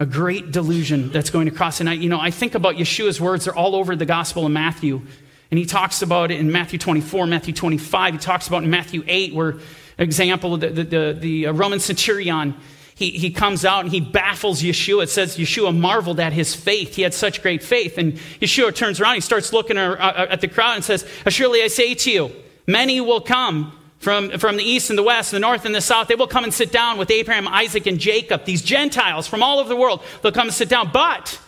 a 0.00 0.06
great 0.06 0.52
delusion 0.52 1.10
that's 1.10 1.30
going 1.30 1.46
to 1.46 1.54
cross. 1.54 1.80
And 1.80 1.88
I, 1.88 1.94
you 1.94 2.08
know, 2.08 2.20
I 2.20 2.30
think 2.30 2.54
about 2.54 2.76
Yeshua's 2.76 3.20
words, 3.20 3.46
they're 3.46 3.56
all 3.56 3.74
over 3.74 3.96
the 3.96 4.06
Gospel 4.06 4.46
of 4.46 4.52
Matthew. 4.52 5.02
And 5.50 5.58
he 5.58 5.64
talks 5.64 6.02
about 6.02 6.30
it 6.30 6.38
in 6.38 6.52
Matthew 6.52 6.78
24, 6.78 7.26
Matthew 7.26 7.54
25. 7.54 8.14
He 8.14 8.18
talks 8.18 8.48
about 8.48 8.64
in 8.64 8.70
Matthew 8.70 9.02
8, 9.06 9.34
where, 9.34 9.56
example, 9.96 10.56
the, 10.58 10.68
the, 10.68 11.16
the, 11.18 11.46
uh, 11.46 11.52
Roman 11.52 11.80
centurion, 11.80 12.54
he, 12.94 13.10
he 13.10 13.30
comes 13.30 13.64
out 13.64 13.84
and 13.84 13.92
he 13.92 14.00
baffles 14.00 14.60
Yeshua. 14.60 15.04
It 15.04 15.10
says 15.10 15.38
Yeshua 15.38 15.76
marveled 15.76 16.20
at 16.20 16.32
his 16.32 16.54
faith. 16.54 16.96
He 16.96 17.02
had 17.02 17.14
such 17.14 17.42
great 17.42 17.62
faith. 17.62 17.96
And 17.96 18.14
Yeshua 18.40 18.74
turns 18.74 19.00
around, 19.00 19.14
he 19.14 19.20
starts 19.20 19.52
looking 19.52 19.78
at 19.78 20.40
the 20.40 20.48
crowd 20.48 20.74
and 20.74 20.84
says, 20.84 21.06
Surely 21.28 21.62
I 21.62 21.68
say 21.68 21.94
to 21.94 22.10
you, 22.10 22.30
many 22.66 23.00
will 23.00 23.20
come 23.20 23.72
from, 24.00 24.30
from 24.38 24.56
the 24.56 24.64
east 24.64 24.90
and 24.90 24.98
the 24.98 25.02
west, 25.02 25.30
the 25.30 25.38
north 25.38 25.64
and 25.64 25.74
the 25.74 25.80
south. 25.80 26.08
They 26.08 26.14
will 26.14 26.26
come 26.26 26.44
and 26.44 26.52
sit 26.52 26.72
down 26.72 26.98
with 26.98 27.10
Abraham, 27.10 27.48
Isaac, 27.48 27.86
and 27.86 27.98
Jacob. 27.98 28.44
These 28.44 28.62
Gentiles 28.62 29.26
from 29.26 29.42
all 29.42 29.60
over 29.60 29.68
the 29.68 29.76
world, 29.76 30.02
they'll 30.20 30.32
come 30.32 30.48
and 30.48 30.54
sit 30.54 30.68
down. 30.68 30.90
But 30.92 31.40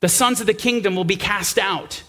the 0.00 0.08
sons 0.08 0.40
of 0.40 0.46
the 0.46 0.54
kingdom 0.54 0.94
will 0.94 1.04
be 1.04 1.16
cast 1.16 1.58
out. 1.58 2.02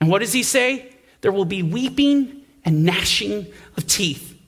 And 0.00 0.08
what 0.08 0.20
does 0.20 0.32
he 0.32 0.42
say? 0.42 0.92
There 1.20 1.32
will 1.32 1.44
be 1.44 1.62
weeping 1.62 2.42
and 2.64 2.84
gnashing 2.84 3.46
of 3.76 3.86
teeth. 3.86 4.38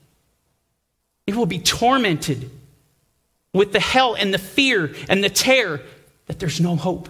It 1.26 1.36
will 1.36 1.46
be 1.46 1.58
tormented 1.58 2.50
with 3.52 3.72
the 3.72 3.80
hell 3.80 4.14
and 4.14 4.32
the 4.32 4.38
fear 4.38 4.94
and 5.08 5.22
the 5.22 5.30
terror 5.30 5.80
that 6.26 6.38
there's 6.38 6.60
no 6.60 6.76
hope. 6.76 7.08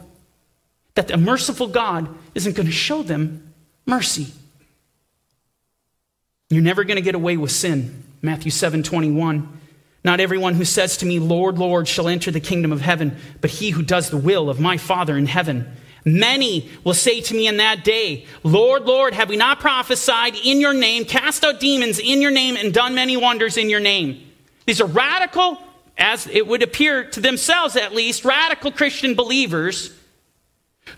That 0.94 1.08
the 1.08 1.16
merciful 1.16 1.68
God 1.68 2.08
isn't 2.34 2.56
going 2.56 2.66
to 2.66 2.72
show 2.72 3.02
them 3.02 3.52
mercy. 3.86 4.32
You're 6.50 6.62
never 6.62 6.84
going 6.84 6.96
to 6.96 7.02
get 7.02 7.14
away 7.14 7.36
with 7.36 7.50
sin. 7.50 8.02
Matthew 8.20 8.50
7 8.50 8.82
21. 8.82 9.60
Not 10.04 10.20
everyone 10.20 10.54
who 10.54 10.64
says 10.64 10.96
to 10.98 11.06
me, 11.06 11.20
Lord, 11.20 11.58
Lord, 11.58 11.86
shall 11.86 12.08
enter 12.08 12.30
the 12.30 12.40
kingdom 12.40 12.72
of 12.72 12.80
heaven, 12.80 13.16
but 13.40 13.50
he 13.50 13.70
who 13.70 13.82
does 13.82 14.10
the 14.10 14.16
will 14.16 14.50
of 14.50 14.58
my 14.58 14.76
Father 14.76 15.16
in 15.16 15.26
heaven. 15.26 15.76
Many 16.04 16.68
will 16.82 16.94
say 16.94 17.20
to 17.20 17.34
me 17.34 17.46
in 17.46 17.58
that 17.58 17.84
day, 17.84 18.26
Lord, 18.42 18.84
Lord, 18.84 19.14
have 19.14 19.28
we 19.28 19.36
not 19.36 19.60
prophesied 19.60 20.34
in 20.34 20.60
your 20.60 20.74
name, 20.74 21.04
cast 21.04 21.44
out 21.44 21.60
demons 21.60 21.98
in 21.98 22.20
your 22.20 22.32
name, 22.32 22.56
and 22.56 22.74
done 22.74 22.94
many 22.94 23.16
wonders 23.16 23.56
in 23.56 23.70
your 23.70 23.80
name? 23.80 24.28
These 24.66 24.80
are 24.80 24.86
radical, 24.86 25.62
as 25.96 26.26
it 26.26 26.46
would 26.46 26.62
appear 26.62 27.04
to 27.10 27.20
themselves 27.20 27.76
at 27.76 27.94
least, 27.94 28.24
radical 28.24 28.72
Christian 28.72 29.14
believers 29.14 29.94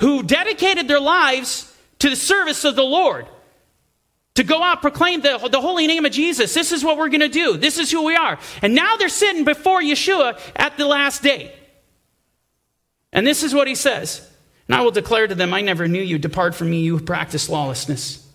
who 0.00 0.22
dedicated 0.22 0.88
their 0.88 1.00
lives 1.00 1.70
to 1.98 2.08
the 2.08 2.16
service 2.16 2.64
of 2.64 2.74
the 2.74 2.82
Lord 2.82 3.26
to 4.34 4.42
go 4.42 4.62
out 4.62 4.80
proclaim 4.80 5.20
the, 5.20 5.38
the 5.50 5.60
holy 5.60 5.86
name 5.86 6.04
of 6.04 6.12
jesus. 6.12 6.54
This 6.54 6.72
is 6.72 6.82
what 6.82 6.96
we're 6.98 7.08
going 7.08 7.20
to 7.20 7.28
do. 7.28 7.56
This 7.56 7.78
is 7.78 7.90
who 7.90 8.04
we 8.04 8.16
are. 8.16 8.38
And 8.62 8.74
now 8.74 8.96
they're 8.96 9.08
sitting 9.08 9.44
before 9.44 9.80
yeshua 9.80 10.40
at 10.56 10.76
the 10.76 10.86
last 10.86 11.22
day. 11.22 11.54
And 13.12 13.26
this 13.26 13.44
is 13.44 13.54
what 13.54 13.68
he 13.68 13.76
says 13.76 14.28
and 14.68 14.74
i 14.74 14.82
will 14.82 14.90
declare 14.90 15.26
to 15.26 15.34
them 15.34 15.54
i 15.54 15.60
never 15.60 15.88
knew 15.88 16.02
you. 16.02 16.18
Depart 16.18 16.54
from 16.54 16.70
me 16.70 16.80
you 16.80 16.98
who 16.98 17.04
practice 17.04 17.48
lawlessness. 17.48 18.26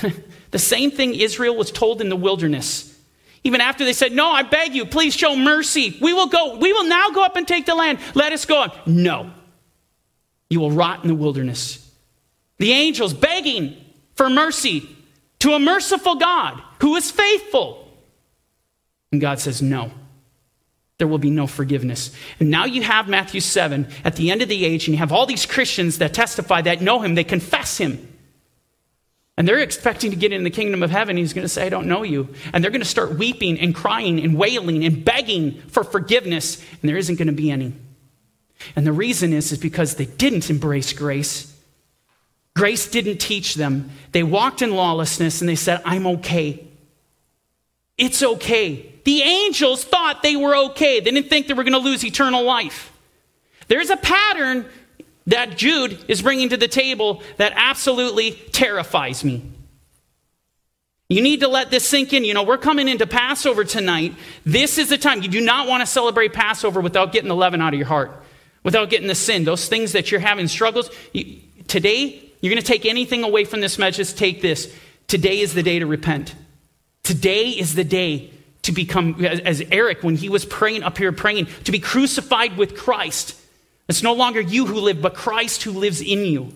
The 0.50 0.58
same 0.60 0.92
thing 0.92 1.14
israel 1.16 1.56
was 1.56 1.72
told 1.72 2.00
in 2.00 2.08
the 2.08 2.16
wilderness. 2.16 2.96
Even 3.42 3.60
after 3.60 3.84
they 3.84 3.92
said 3.92 4.12
no 4.12 4.30
i 4.30 4.42
beg 4.42 4.74
you 4.74 4.86
please 4.86 5.14
show 5.14 5.34
mercy. 5.36 5.98
We 6.00 6.12
will 6.12 6.28
go 6.28 6.56
we 6.58 6.72
will 6.72 6.86
now 6.86 7.10
go 7.10 7.24
up 7.24 7.36
and 7.36 7.46
take 7.46 7.66
the 7.66 7.74
land. 7.74 7.98
Let 8.14 8.32
us 8.32 8.44
go 8.44 8.62
up. 8.62 8.86
No. 8.86 9.32
You 10.50 10.60
will 10.60 10.70
rot 10.70 11.02
in 11.02 11.08
the 11.08 11.14
wilderness. 11.14 11.80
The 12.58 12.72
angels 12.72 13.12
begging 13.12 13.76
for 14.14 14.30
mercy 14.30 14.88
to 15.40 15.52
a 15.52 15.58
merciful 15.58 16.14
God 16.14 16.62
who 16.80 16.96
is 16.96 17.10
faithful. 17.10 17.92
And 19.12 19.20
God 19.20 19.40
says, 19.40 19.60
No, 19.60 19.90
there 20.98 21.08
will 21.08 21.18
be 21.18 21.30
no 21.30 21.46
forgiveness. 21.46 22.12
And 22.38 22.50
now 22.50 22.64
you 22.64 22.82
have 22.82 23.08
Matthew 23.08 23.40
7 23.40 23.88
at 24.04 24.16
the 24.16 24.30
end 24.30 24.42
of 24.42 24.48
the 24.48 24.64
age, 24.64 24.86
and 24.86 24.94
you 24.94 24.98
have 24.98 25.12
all 25.12 25.26
these 25.26 25.46
Christians 25.46 25.98
that 25.98 26.14
testify 26.14 26.62
that 26.62 26.80
know 26.80 27.00
him, 27.00 27.14
they 27.14 27.24
confess 27.24 27.78
him. 27.78 28.10
And 29.36 29.48
they're 29.48 29.58
expecting 29.58 30.10
to 30.10 30.16
get 30.16 30.32
in 30.32 30.44
the 30.44 30.50
kingdom 30.50 30.84
of 30.84 30.92
heaven. 30.92 31.16
He's 31.16 31.32
going 31.32 31.44
to 31.44 31.48
say, 31.48 31.66
I 31.66 31.68
don't 31.68 31.88
know 31.88 32.04
you. 32.04 32.28
And 32.52 32.62
they're 32.62 32.70
going 32.70 32.80
to 32.80 32.86
start 32.86 33.18
weeping 33.18 33.58
and 33.58 33.74
crying 33.74 34.20
and 34.20 34.36
wailing 34.38 34.84
and 34.84 35.04
begging 35.04 35.60
for 35.62 35.82
forgiveness, 35.82 36.64
and 36.80 36.88
there 36.88 36.96
isn't 36.96 37.16
going 37.16 37.26
to 37.26 37.32
be 37.32 37.50
any. 37.50 37.72
And 38.76 38.86
the 38.86 38.92
reason 38.92 39.32
is, 39.32 39.50
is 39.50 39.58
because 39.58 39.96
they 39.96 40.06
didn't 40.06 40.48
embrace 40.48 40.92
grace. 40.92 41.52
Grace 42.54 42.88
didn't 42.88 43.18
teach 43.18 43.56
them. 43.56 43.90
They 44.12 44.22
walked 44.22 44.62
in 44.62 44.76
lawlessness 44.76 45.40
and 45.40 45.48
they 45.48 45.56
said, 45.56 45.82
I'm 45.84 46.06
okay. 46.06 46.64
It's 47.96 48.22
okay. 48.22 48.92
The 49.04 49.22
angels 49.22 49.84
thought 49.84 50.22
they 50.22 50.36
were 50.36 50.56
okay. 50.56 51.00
They 51.00 51.10
didn't 51.10 51.28
think 51.28 51.46
they 51.46 51.54
were 51.54 51.64
going 51.64 51.74
to 51.74 51.78
lose 51.78 52.04
eternal 52.04 52.42
life. 52.42 52.92
There's 53.68 53.90
a 53.90 53.96
pattern 53.96 54.66
that 55.26 55.56
Jude 55.56 56.04
is 56.08 56.22
bringing 56.22 56.50
to 56.50 56.56
the 56.56 56.68
table 56.68 57.22
that 57.36 57.52
absolutely 57.54 58.32
terrifies 58.52 59.24
me. 59.24 59.42
You 61.08 61.22
need 61.22 61.40
to 61.40 61.48
let 61.48 61.70
this 61.70 61.88
sink 61.88 62.12
in. 62.12 62.24
You 62.24 62.34
know, 62.34 62.42
we're 62.42 62.58
coming 62.58 62.88
into 62.88 63.06
Passover 63.06 63.64
tonight. 63.64 64.14
This 64.44 64.78
is 64.78 64.88
the 64.88 64.98
time. 64.98 65.22
You 65.22 65.28
do 65.28 65.40
not 65.40 65.68
want 65.68 65.82
to 65.82 65.86
celebrate 65.86 66.32
Passover 66.32 66.80
without 66.80 67.12
getting 67.12 67.28
the 67.28 67.34
leaven 67.34 67.60
out 67.60 67.74
of 67.74 67.78
your 67.78 67.86
heart, 67.86 68.10
without 68.62 68.90
getting 68.90 69.08
the 69.08 69.14
sin, 69.14 69.44
those 69.44 69.68
things 69.68 69.92
that 69.92 70.10
you're 70.10 70.20
having 70.20 70.48
struggles. 70.48 70.90
You, 71.12 71.40
today, 71.68 72.20
you're 72.40 72.50
going 72.50 72.62
to 72.62 72.66
take 72.66 72.86
anything 72.86 73.22
away 73.22 73.44
from 73.44 73.60
this 73.60 73.78
message, 73.78 74.14
take 74.14 74.42
this. 74.42 74.74
Today 75.06 75.40
is 75.40 75.54
the 75.54 75.62
day 75.62 75.78
to 75.78 75.86
repent. 75.86 76.34
Today 77.04 77.50
is 77.50 77.74
the 77.74 77.84
day 77.84 78.30
to 78.62 78.72
become, 78.72 79.22
as 79.24 79.62
Eric, 79.70 80.02
when 80.02 80.16
he 80.16 80.30
was 80.30 80.44
praying 80.46 80.82
up 80.82 80.96
here, 80.96 81.12
praying, 81.12 81.46
to 81.64 81.72
be 81.72 81.78
crucified 81.78 82.56
with 82.56 82.76
Christ. 82.76 83.38
It's 83.88 84.02
no 84.02 84.14
longer 84.14 84.40
you 84.40 84.66
who 84.66 84.80
live, 84.80 85.02
but 85.02 85.14
Christ 85.14 85.62
who 85.62 85.72
lives 85.72 86.00
in 86.00 86.24
you. 86.24 86.52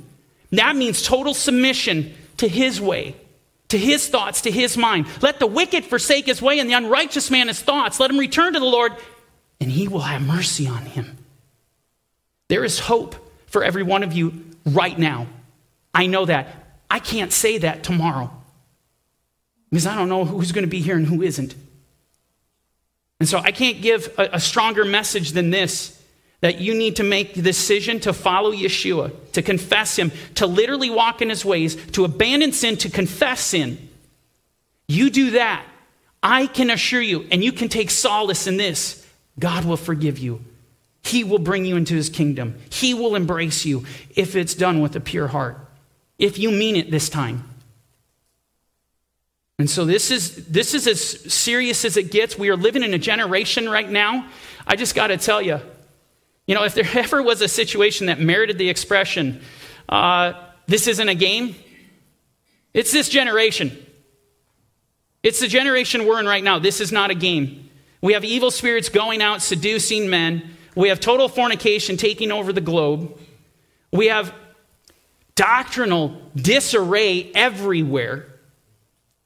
That 0.50 0.74
means 0.74 1.02
total 1.02 1.34
submission 1.34 2.14
to 2.38 2.48
his 2.48 2.80
way, 2.80 3.14
to 3.68 3.78
his 3.78 4.08
thoughts, 4.08 4.40
to 4.42 4.50
his 4.50 4.78
mind. 4.78 5.06
Let 5.20 5.38
the 5.38 5.46
wicked 5.46 5.84
forsake 5.84 6.24
his 6.24 6.40
way 6.40 6.58
and 6.58 6.70
the 6.70 6.74
unrighteous 6.74 7.30
man 7.30 7.48
his 7.48 7.60
thoughts. 7.60 8.00
Let 8.00 8.10
him 8.10 8.18
return 8.18 8.54
to 8.54 8.58
the 8.58 8.64
Lord, 8.64 8.92
and 9.60 9.70
he 9.70 9.86
will 9.86 10.00
have 10.00 10.22
mercy 10.22 10.66
on 10.66 10.86
him. 10.86 11.18
There 12.48 12.64
is 12.64 12.78
hope 12.78 13.16
for 13.48 13.62
every 13.62 13.82
one 13.82 14.02
of 14.02 14.14
you 14.14 14.46
right 14.64 14.98
now. 14.98 15.26
I 15.92 16.06
know 16.06 16.24
that. 16.24 16.80
I 16.90 17.00
can't 17.00 17.34
say 17.34 17.58
that 17.58 17.82
tomorrow 17.82 18.37
because 19.70 19.86
I 19.86 19.94
don't 19.94 20.08
know 20.08 20.24
who's 20.24 20.52
going 20.52 20.64
to 20.64 20.70
be 20.70 20.80
here 20.80 20.96
and 20.96 21.06
who 21.06 21.22
isn't. 21.22 21.54
And 23.20 23.28
so 23.28 23.38
I 23.38 23.50
can't 23.50 23.82
give 23.82 24.14
a, 24.18 24.28
a, 24.34 24.40
stronger 24.40 24.84
message 24.84 25.32
than 25.32 25.50
this 25.50 26.00
that 26.40 26.60
you 26.60 26.74
need 26.74 26.96
to 26.96 27.02
make 27.02 27.34
the 27.34 27.42
decision 27.42 27.98
to 28.00 28.12
follow 28.12 28.52
Yeshua, 28.52 29.12
to 29.32 29.42
confess 29.42 29.96
Him, 29.98 30.12
to 30.36 30.46
literally 30.46 30.88
walk 30.88 31.20
in 31.20 31.28
His 31.28 31.44
ways, 31.44 31.74
to 31.92 32.04
abandon 32.04 32.52
sin, 32.52 32.76
to 32.76 32.90
confess 32.90 33.40
sin, 33.40 33.88
you 34.86 35.10
do 35.10 35.32
that. 35.32 35.66
I 36.22 36.46
can 36.46 36.70
assure 36.70 37.00
you, 37.00 37.26
and 37.30 37.42
you 37.42 37.52
can 37.52 37.68
take 37.68 37.90
solace 37.90 38.46
in 38.46 38.56
this 38.56 39.04
God 39.38 39.64
will 39.64 39.76
forgive 39.76 40.18
you. 40.18 40.44
He 41.02 41.24
will 41.24 41.38
bring 41.38 41.64
you 41.64 41.76
into 41.76 41.94
His 41.94 42.08
kingdom. 42.08 42.58
He 42.70 42.94
will 42.94 43.14
embrace 43.14 43.64
you 43.64 43.84
if 44.14 44.36
it's 44.36 44.54
done 44.54 44.80
with 44.80 44.94
a 44.94 45.00
pure 45.00 45.28
heart, 45.28 45.58
if 46.18 46.38
you 46.38 46.50
mean 46.50 46.76
it 46.76 46.90
this 46.90 47.08
time. 47.08 47.47
And 49.58 49.68
so 49.68 49.84
this 49.84 50.12
is 50.12 50.46
this 50.46 50.72
is 50.72 50.86
as 50.86 51.32
serious 51.32 51.84
as 51.84 51.96
it 51.96 52.12
gets. 52.12 52.38
We 52.38 52.48
are 52.48 52.56
living 52.56 52.84
in 52.84 52.94
a 52.94 52.98
generation 52.98 53.68
right 53.68 53.88
now. 53.88 54.28
I 54.66 54.76
just 54.76 54.94
got 54.94 55.08
to 55.08 55.16
tell 55.16 55.42
you, 55.42 55.60
you 56.46 56.54
know, 56.54 56.62
if 56.62 56.74
there 56.74 56.88
ever 56.94 57.22
was 57.22 57.42
a 57.42 57.48
situation 57.48 58.06
that 58.06 58.20
merited 58.20 58.56
the 58.56 58.68
expression, 58.68 59.40
uh, 59.88 60.34
"This 60.66 60.86
isn't 60.86 61.08
a 61.08 61.14
game," 61.16 61.56
it's 62.72 62.92
this 62.92 63.08
generation. 63.08 63.84
It's 65.24 65.40
the 65.40 65.48
generation 65.48 66.06
we're 66.06 66.20
in 66.20 66.26
right 66.26 66.44
now. 66.44 66.60
This 66.60 66.80
is 66.80 66.92
not 66.92 67.10
a 67.10 67.14
game. 67.14 67.68
We 68.00 68.12
have 68.12 68.24
evil 68.24 68.52
spirits 68.52 68.88
going 68.88 69.20
out 69.20 69.42
seducing 69.42 70.08
men. 70.08 70.56
We 70.76 70.90
have 70.90 71.00
total 71.00 71.28
fornication 71.28 71.96
taking 71.96 72.30
over 72.30 72.52
the 72.52 72.60
globe. 72.60 73.18
We 73.92 74.06
have 74.06 74.32
doctrinal 75.34 76.22
disarray 76.36 77.32
everywhere 77.34 78.37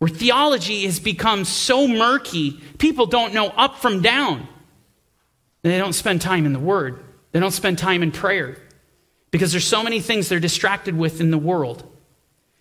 where 0.03 0.09
theology 0.09 0.85
has 0.85 0.99
become 0.99 1.45
so 1.45 1.87
murky, 1.87 2.61
people 2.79 3.07
don't 3.07 3.33
know 3.33 3.47
up 3.47 3.79
from 3.79 4.03
down. 4.03 4.49
They 5.63 5.79
don't 5.79 5.93
spend 5.93 6.21
time 6.21 6.45
in 6.45 6.53
the 6.53 6.59
Word, 6.59 7.05
they 7.31 7.39
don't 7.39 7.53
spend 7.53 7.79
time 7.79 8.03
in 8.03 8.11
prayer 8.11 8.59
because 9.31 9.53
there's 9.53 9.65
so 9.65 9.81
many 9.81 10.01
things 10.01 10.29
they're 10.29 10.41
distracted 10.41 10.99
with 10.99 11.21
in 11.21 11.31
the 11.31 11.39
world. 11.39 11.89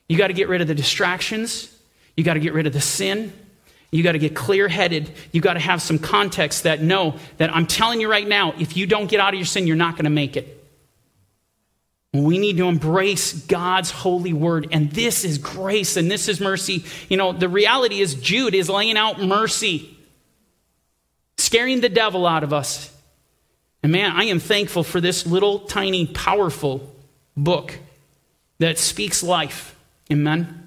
You 0.08 0.20
got 0.20 0.28
to 0.28 0.34
get 0.34 0.50
rid 0.50 0.62
of 0.62 0.68
the 0.68 0.76
distractions, 0.76 1.76
you 2.16 2.24
got 2.24 2.36
to 2.36 2.39
get 2.39 2.54
rid 2.54 2.68
of 2.68 2.74
the 2.74 2.80
sin. 2.80 3.34
You 3.89 4.04
got 4.04 4.12
to 4.12 4.20
get 4.20 4.36
clear 4.36 4.68
headed. 4.68 5.12
You 5.32 5.42
got 5.42 5.56
to 5.56 5.60
have 5.60 5.82
some 5.82 5.98
context 5.98 6.64
that 6.64 6.84
know 6.84 7.18
that 7.38 7.54
I'm 7.54 7.66
telling 7.66 8.00
you 8.00 8.10
right 8.10 8.28
now, 8.28 8.54
if 8.60 8.78
you 8.78 8.86
don't 8.86 9.10
get 9.10 9.20
out 9.20 9.34
of 9.34 9.39
your 9.39 9.48
sin, 9.48 9.66
you're 9.66 9.76
not 9.76 9.96
going 9.96 10.06
to 10.06 10.12
make 10.12 10.38
it. 10.38 10.61
We 12.14 12.38
need 12.39 12.57
to 12.57 12.68
embrace 12.68 13.34
God's 13.34 13.89
holy 13.89 14.34
word. 14.34 14.68
And 14.72 14.91
this 14.91 15.24
is 15.24 15.38
grace 15.38 15.95
and 15.95 16.12
this 16.12 16.28
is 16.28 16.41
mercy. 16.41 16.84
You 17.07 17.18
know, 17.18 17.32
the 17.32 17.47
reality 17.47 18.01
is 18.01 18.16
Jude 18.16 18.53
is 18.53 18.70
laying 18.70 18.97
out 18.97 19.22
mercy, 19.22 19.97
scaring 21.38 21.80
the 21.80 21.89
devil 21.89 22.28
out 22.28 22.43
of 22.43 22.51
us. 22.51 22.93
And 23.82 23.91
man, 23.91 24.12
I 24.12 24.26
am 24.26 24.39
thankful 24.39 24.84
for 24.84 24.99
this 24.99 25.26
little, 25.26 25.59
tiny, 25.59 26.05
powerful 26.05 26.93
book 27.38 27.80
that 28.59 28.78
speaks 28.78 29.24
life. 29.24 29.76
Amen. 30.12 30.61